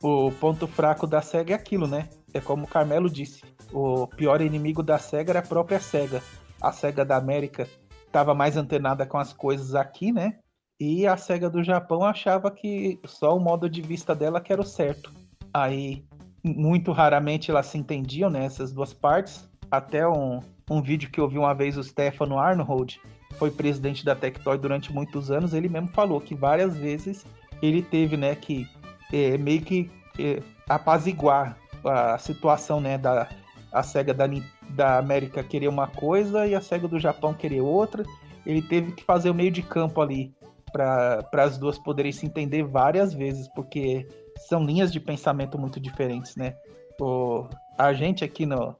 [0.00, 2.08] o, o ponto fraco da SEGA é aquilo, né?
[2.32, 3.42] É como o Carmelo disse.
[3.72, 6.22] O pior inimigo da SEGA era a própria SEGA.
[6.60, 7.68] A SEGA da América
[8.06, 10.38] estava mais antenada com as coisas aqui, né?
[10.80, 14.60] E a SEGA do Japão achava que só o modo de vista dela que era
[14.60, 15.12] o certo.
[15.52, 16.04] Aí,
[16.42, 18.44] muito raramente elas se entendiam, né?
[18.44, 19.48] Essas duas partes.
[19.70, 20.40] Até um,
[20.70, 23.00] um vídeo que eu vi uma vez o Stefano Arnold,
[23.38, 27.26] foi presidente da Tectoy durante muitos anos, ele mesmo falou que várias vezes
[27.60, 28.68] ele teve, né, que
[29.12, 33.28] é, meio que é, apaziguar a situação, né, da
[33.72, 34.26] a SEGA da,
[34.70, 38.04] da América querer uma coisa e a SEGA do Japão querer outra.
[38.46, 40.32] Ele teve que fazer o meio de campo ali
[40.74, 44.08] para as duas poderem se entender várias vezes, porque
[44.48, 46.56] são linhas de pensamento muito diferentes, né?
[47.00, 47.46] O,
[47.78, 48.74] a gente aqui no,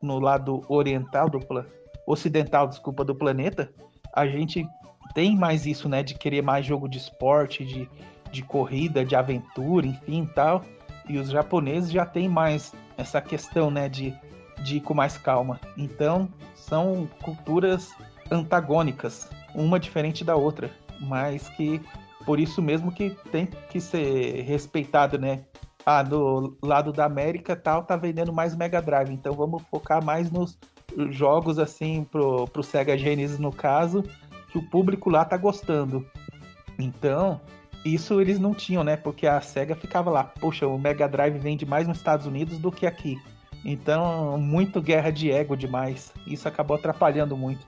[0.00, 1.40] no lado oriental do
[2.06, 3.72] ocidental, desculpa, do planeta,
[4.12, 4.68] a gente
[5.14, 7.88] tem mais isso, né, de querer mais jogo de esporte, de,
[8.30, 10.62] de corrida, de aventura, enfim, tal.
[11.08, 14.14] E os japoneses já têm mais essa questão, né, de,
[14.62, 15.58] de ir com mais calma.
[15.78, 17.94] Então, são culturas
[18.30, 20.70] antagônicas, uma diferente da outra,
[21.00, 21.80] mas que
[22.24, 25.44] por isso mesmo que tem que ser respeitado, né?
[25.86, 30.30] Ah, do lado da América tal, tá vendendo mais Mega Drive, então vamos focar mais
[30.30, 30.58] nos
[31.10, 34.02] jogos assim pro, pro Sega Genesis no caso,
[34.50, 36.06] que o público lá tá gostando.
[36.78, 37.40] Então,
[37.84, 38.96] isso eles não tinham, né?
[38.96, 42.70] Porque a Sega ficava lá, poxa, o Mega Drive vende mais nos Estados Unidos do
[42.70, 43.16] que aqui.
[43.64, 46.12] Então, muito guerra de ego demais.
[46.26, 47.66] Isso acabou atrapalhando muito.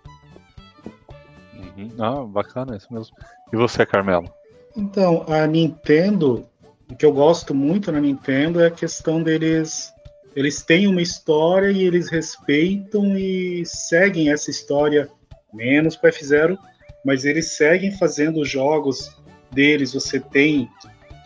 [1.76, 1.88] Uhum.
[1.98, 3.14] Ah, bacana isso mesmo.
[3.52, 4.32] E você, Carmelo?
[4.76, 6.46] Então, a Nintendo,
[6.90, 9.92] o que eu gosto muito na Nintendo é a questão deles.
[10.34, 15.08] Eles têm uma história e eles respeitam e seguem essa história,
[15.52, 16.56] menos para F0,
[17.04, 19.10] mas eles seguem fazendo jogos
[19.50, 19.92] deles.
[19.92, 20.68] Você tem.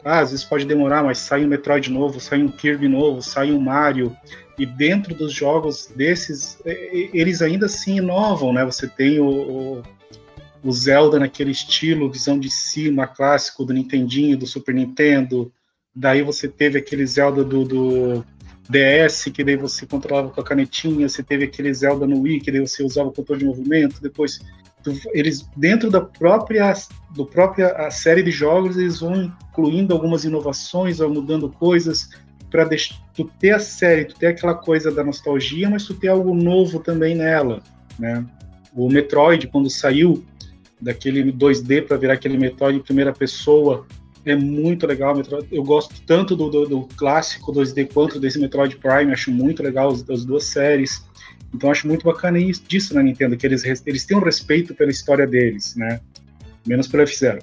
[0.02, 3.52] Ah, às vezes pode demorar, mas sai um Metroid novo, sai um Kirby novo, sai
[3.52, 4.16] um Mario.
[4.58, 8.64] E dentro dos jogos desses, eles ainda assim inovam, né?
[8.64, 9.82] Você tem o, o
[10.64, 15.52] o Zelda naquele estilo, visão de cima, clássico do Nintendinho, do Super Nintendo.
[15.94, 18.24] Daí você teve aquele Zelda do, do
[18.68, 21.06] DS, que daí você controlava com a canetinha.
[21.06, 24.00] Você teve aquele Zelda no Wii, que daí você usava o controle de movimento.
[24.00, 24.40] Depois,
[25.12, 26.72] eles dentro da própria
[27.14, 29.14] do própria série de jogos, eles vão
[29.50, 32.08] incluindo algumas inovações, vão mudando coisas
[32.50, 32.68] para
[33.14, 36.78] tu ter a série, tu ter aquela coisa da nostalgia, mas tu ter algo novo
[36.78, 37.62] também nela,
[37.98, 38.24] né?
[38.72, 40.24] O Metroid, quando saiu,
[40.84, 43.86] daquele 2D para virar aquele Metroid em primeira pessoa.
[44.24, 45.14] É muito legal.
[45.50, 49.12] Eu gosto tanto do, do, do clássico 2D quanto desse Metroid Prime.
[49.12, 51.04] Acho muito legal as, as duas séries.
[51.52, 54.90] Então acho muito bacana isso, disso na Nintendo, que eles, eles têm um respeito pela
[54.90, 56.00] história deles, né?
[56.66, 57.38] Menos pelo F-Zero.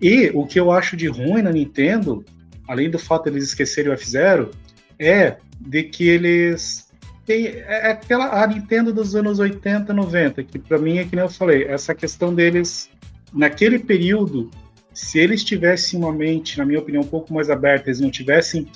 [0.00, 2.24] E o que eu acho de ruim na Nintendo,
[2.68, 4.50] além do fato de eles esquecerem o F-Zero,
[4.98, 6.85] é de que eles
[7.26, 11.14] tem é, é aquela a Nintendo dos anos 80, 90, que para mim é que
[11.14, 12.88] nem eu falei, essa questão deles
[13.32, 14.50] naquele período,
[14.94, 18.66] se eles tivessem uma mente, na minha opinião, um pouco mais aberta, eles não tivessem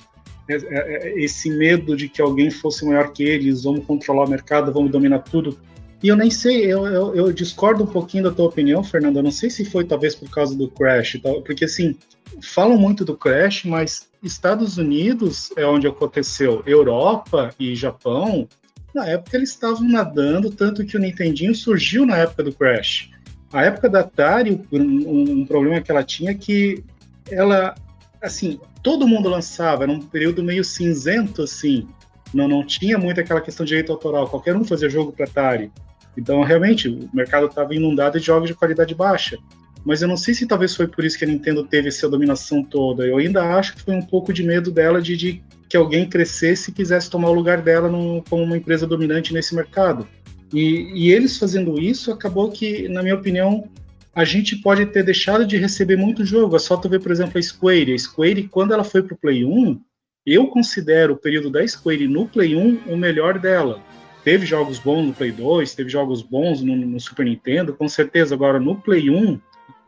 [0.48, 4.90] é, esse medo de que alguém fosse maior que eles, vamos controlar o mercado, vamos
[4.90, 5.58] dominar tudo.
[6.02, 9.16] E eu nem sei, eu, eu, eu discordo um pouquinho da tua opinião, Fernando.
[9.16, 11.96] Eu não sei se foi talvez por causa do Crash, porque assim,
[12.42, 16.62] falam muito do Crash, mas Estados Unidos é onde aconteceu.
[16.66, 18.48] Europa e Japão,
[18.94, 23.10] na época eles estavam nadando, tanto que o Nintendinho surgiu na época do Crash.
[23.52, 26.84] A época da Atari, um, problema que ela tinha é que
[27.30, 27.74] ela,
[28.22, 31.88] assim, todo mundo lançava, era um período meio cinzento, assim,
[32.32, 35.72] não, não tinha muito aquela questão de direito autoral, qualquer um fazia jogo para Atari.
[36.16, 39.38] Então, realmente, o mercado estava inundado de jogos de qualidade baixa
[39.84, 42.62] mas eu não sei se talvez foi por isso que a Nintendo teve essa dominação
[42.62, 43.06] toda.
[43.06, 46.70] Eu ainda acho que foi um pouco de medo dela de, de que alguém crescesse
[46.70, 50.06] e quisesse tomar o lugar dela no, como uma empresa dominante nesse mercado.
[50.52, 53.68] E, e, eles fazendo isso, acabou que, na minha opinião,
[54.12, 56.56] a gente pode ter deixado de receber muito jogo.
[56.56, 57.94] É só tu ver, por exemplo, a Square.
[57.94, 59.80] A Square, quando ela foi para o Play 1,
[60.26, 63.80] eu considero o período da Square no Play 1 o melhor dela.
[64.24, 68.34] Teve jogos bons no Play 2, teve jogos bons no, no Super Nintendo, com certeza.
[68.34, 69.40] Agora, no Play 1,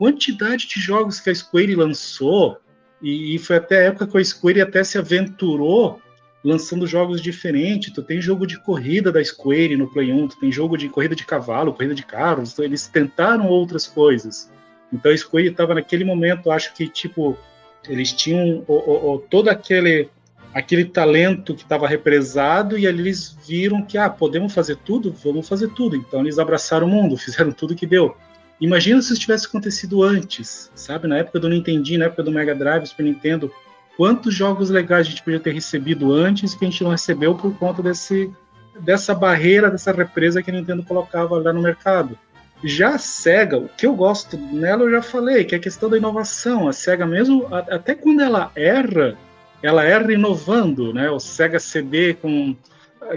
[0.03, 2.57] quantidade de jogos que a Square lançou,
[3.01, 6.01] e, e foi até a época que a Square até se aventurou
[6.43, 7.93] lançando jogos diferentes.
[7.93, 11.15] Tu tem jogo de corrida da Square no Play 1, tu tem jogo de corrida
[11.15, 14.51] de cavalo, corrida de carros, então eles tentaram outras coisas.
[14.91, 17.37] Então a Square estava naquele momento, acho que tipo,
[17.87, 20.09] eles tinham o, o, o, todo aquele
[20.53, 25.47] aquele talento que estava represado e ali eles viram que ah, podemos fazer tudo, vamos
[25.47, 25.95] fazer tudo.
[25.95, 28.17] Então eles abraçaram o mundo, fizeram tudo que deu.
[28.63, 31.05] Imagina se isso tivesse acontecido antes, sabe?
[31.05, 33.51] Na época do Nintendo, na época do Mega Drive, Super Nintendo,
[33.97, 37.53] quantos jogos legais a gente podia ter recebido antes que a gente não recebeu por
[37.57, 38.31] conta desse,
[38.79, 42.17] dessa barreira, dessa represa que a Nintendo colocava lá no mercado.
[42.63, 45.89] Já a SEGA, o que eu gosto nela eu já falei, que é a questão
[45.89, 46.69] da inovação.
[46.69, 49.17] A SEGA mesmo, até quando ela erra,
[49.61, 51.11] ela é renovando, né?
[51.11, 52.55] O Sega CD com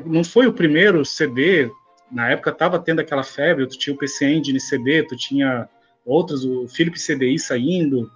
[0.05, 1.70] não foi o primeiro CD,
[2.10, 5.68] na época estava tendo aquela febre, tu tinha o PC Engine CD, tu tinha
[6.04, 8.10] outros, o Philips CDI saindo,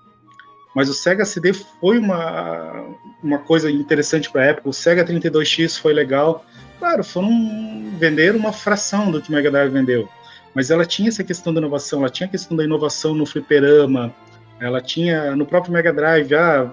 [0.74, 5.80] mas o Sega CD foi uma, uma coisa interessante para a época, o Sega 32X
[5.80, 6.44] foi legal,
[6.78, 10.08] claro, foram vender uma fração do que o Mega Drive vendeu,
[10.54, 14.14] mas ela tinha essa questão da inovação, ela tinha a questão da inovação no fliperama,
[14.60, 16.72] ela tinha no próprio Mega Drive, ah,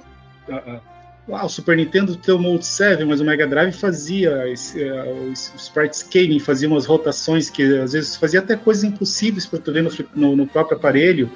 [1.32, 5.30] ah, o Super Nintendo tem o Mode 7, mas o Mega Drive fazia esse, uh,
[5.30, 9.74] o sprite scaling, fazia umas rotações que às vezes fazia até coisas impossíveis para tu
[9.74, 11.30] ver no, no, no, próprio aparelho.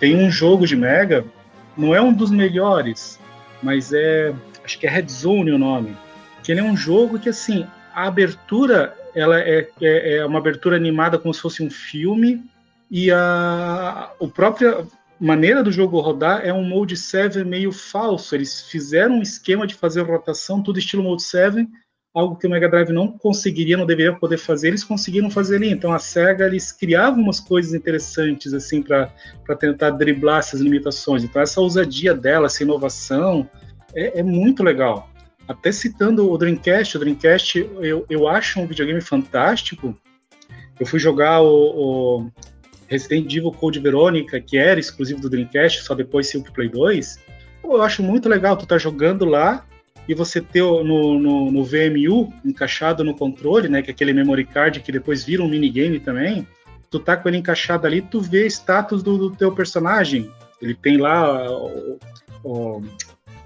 [0.00, 1.24] Tem um jogo de Mega,
[1.76, 3.20] não é um dos melhores,
[3.62, 4.34] mas é,
[4.64, 5.96] acho que é Red Zone o nome,
[6.42, 10.76] que ele é um jogo que assim, a abertura ela é, é, é uma abertura
[10.76, 12.44] animada como se fosse um filme
[12.90, 14.88] e a o próprio
[15.20, 18.34] maneira do jogo rodar é um Mode 7 meio falso.
[18.34, 21.68] Eles fizeram um esquema de fazer rotação, tudo estilo Mode 7,
[22.14, 25.70] algo que o Mega Drive não conseguiria, não deveria poder fazer, eles conseguiram fazer ali.
[25.70, 29.12] Então a SEGA, eles criavam umas coisas interessantes assim para
[29.58, 31.22] tentar driblar essas limitações.
[31.22, 33.48] Então essa ousadia dela, essa inovação,
[33.94, 35.10] é, é muito legal.
[35.46, 39.94] Até citando o Dreamcast, o Dreamcast eu, eu acho um videogame fantástico.
[40.78, 42.30] Eu fui jogar o, o
[42.90, 47.20] Resident Evil Code Verônica, que era exclusivo do Dreamcast, só depois saiu pro Play 2,
[47.62, 49.64] pô, eu acho muito legal tu tá jogando lá
[50.08, 54.44] e você ter no, no, no, VMU encaixado no controle, né, que é aquele memory
[54.44, 56.44] card que depois vira um minigame também,
[56.90, 60.28] tu tá com ele encaixado ali, tu vê status do, do teu personagem.
[60.60, 61.98] Ele tem lá o,
[62.42, 62.82] o,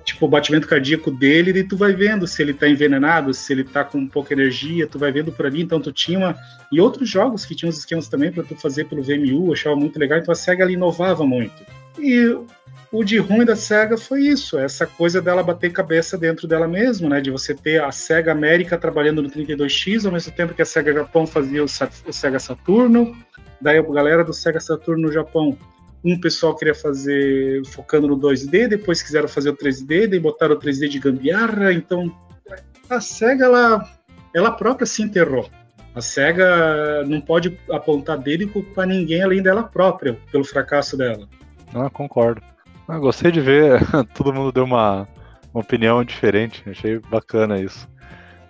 [0.05, 3.65] tipo, o batimento cardíaco dele, e tu vai vendo se ele tá envenenado, se ele
[3.65, 5.63] tá com pouca energia, tu vai vendo por ali.
[5.63, 6.37] Então tu tinha uma...
[6.71, 9.75] E outros jogos que tinham os esquemas também para tu fazer pelo VMU, eu achava
[9.75, 11.65] muito legal, então a SEGA inovava muito.
[11.99, 12.37] E
[12.93, 17.09] o de ruim da SEGA foi isso, essa coisa dela bater cabeça dentro dela mesma,
[17.09, 17.21] né?
[17.21, 20.93] De você ter a SEGA América trabalhando no 32X, ao mesmo tempo que a SEGA
[20.93, 23.17] Japão fazia o, o SEGA Saturno,
[23.61, 25.59] daí a galera do SEGA Saturno no Japão
[26.05, 30.59] um pessoal queria fazer focando no 2D, depois quiseram fazer o 3D, daí botaram o
[30.59, 32.15] 3D de gambiarra, então
[32.91, 33.89] a SEGA, ela,
[34.35, 35.49] ela própria se enterrou.
[35.95, 41.27] A SEGA não pode apontar dele e culpar ninguém além dela própria, pelo fracasso dela.
[41.73, 42.43] Ah, concordo.
[42.87, 43.81] Ah, gostei de ver,
[44.15, 45.09] todo mundo deu uma,
[45.55, 47.89] uma opinião diferente, achei bacana isso.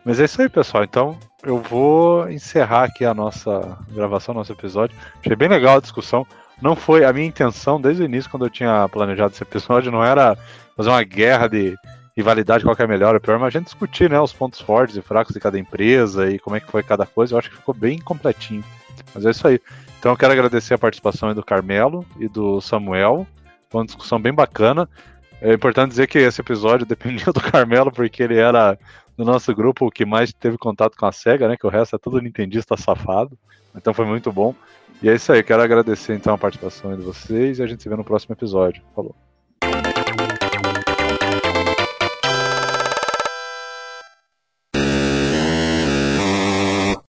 [0.05, 0.85] Mas é isso aí, pessoal.
[0.85, 4.97] Então, eu vou encerrar aqui a nossa gravação, nosso episódio.
[5.21, 6.27] Achei bem legal a discussão
[6.61, 10.05] não foi a minha intenção desde o início, quando eu tinha planejado esse episódio, não
[10.05, 10.37] era
[10.77, 11.77] fazer uma guerra de
[12.17, 14.97] rivalidade, qual que é melhor ou pior, mas a gente discutir né, os pontos fortes
[14.97, 17.35] e fracos de cada empresa e como é que foi cada coisa.
[17.35, 18.65] Eu acho que ficou bem completinho.
[19.15, 19.61] Mas é isso aí.
[19.99, 23.27] Então eu quero agradecer a participação do Carmelo e do Samuel.
[23.69, 24.89] Foi uma discussão bem bacana.
[25.41, 28.79] É importante dizer que esse episódio dependia do Carmelo, porque ele era
[29.17, 31.57] do nosso grupo o que mais teve contato com a SEGA, né?
[31.57, 33.37] Que o resto é tudo nintendista safado.
[33.75, 34.55] Então foi muito bom.
[35.03, 37.89] E é isso aí, quero agradecer então a participação de vocês e a gente se
[37.89, 38.83] vê no próximo episódio.
[38.95, 39.15] Falou.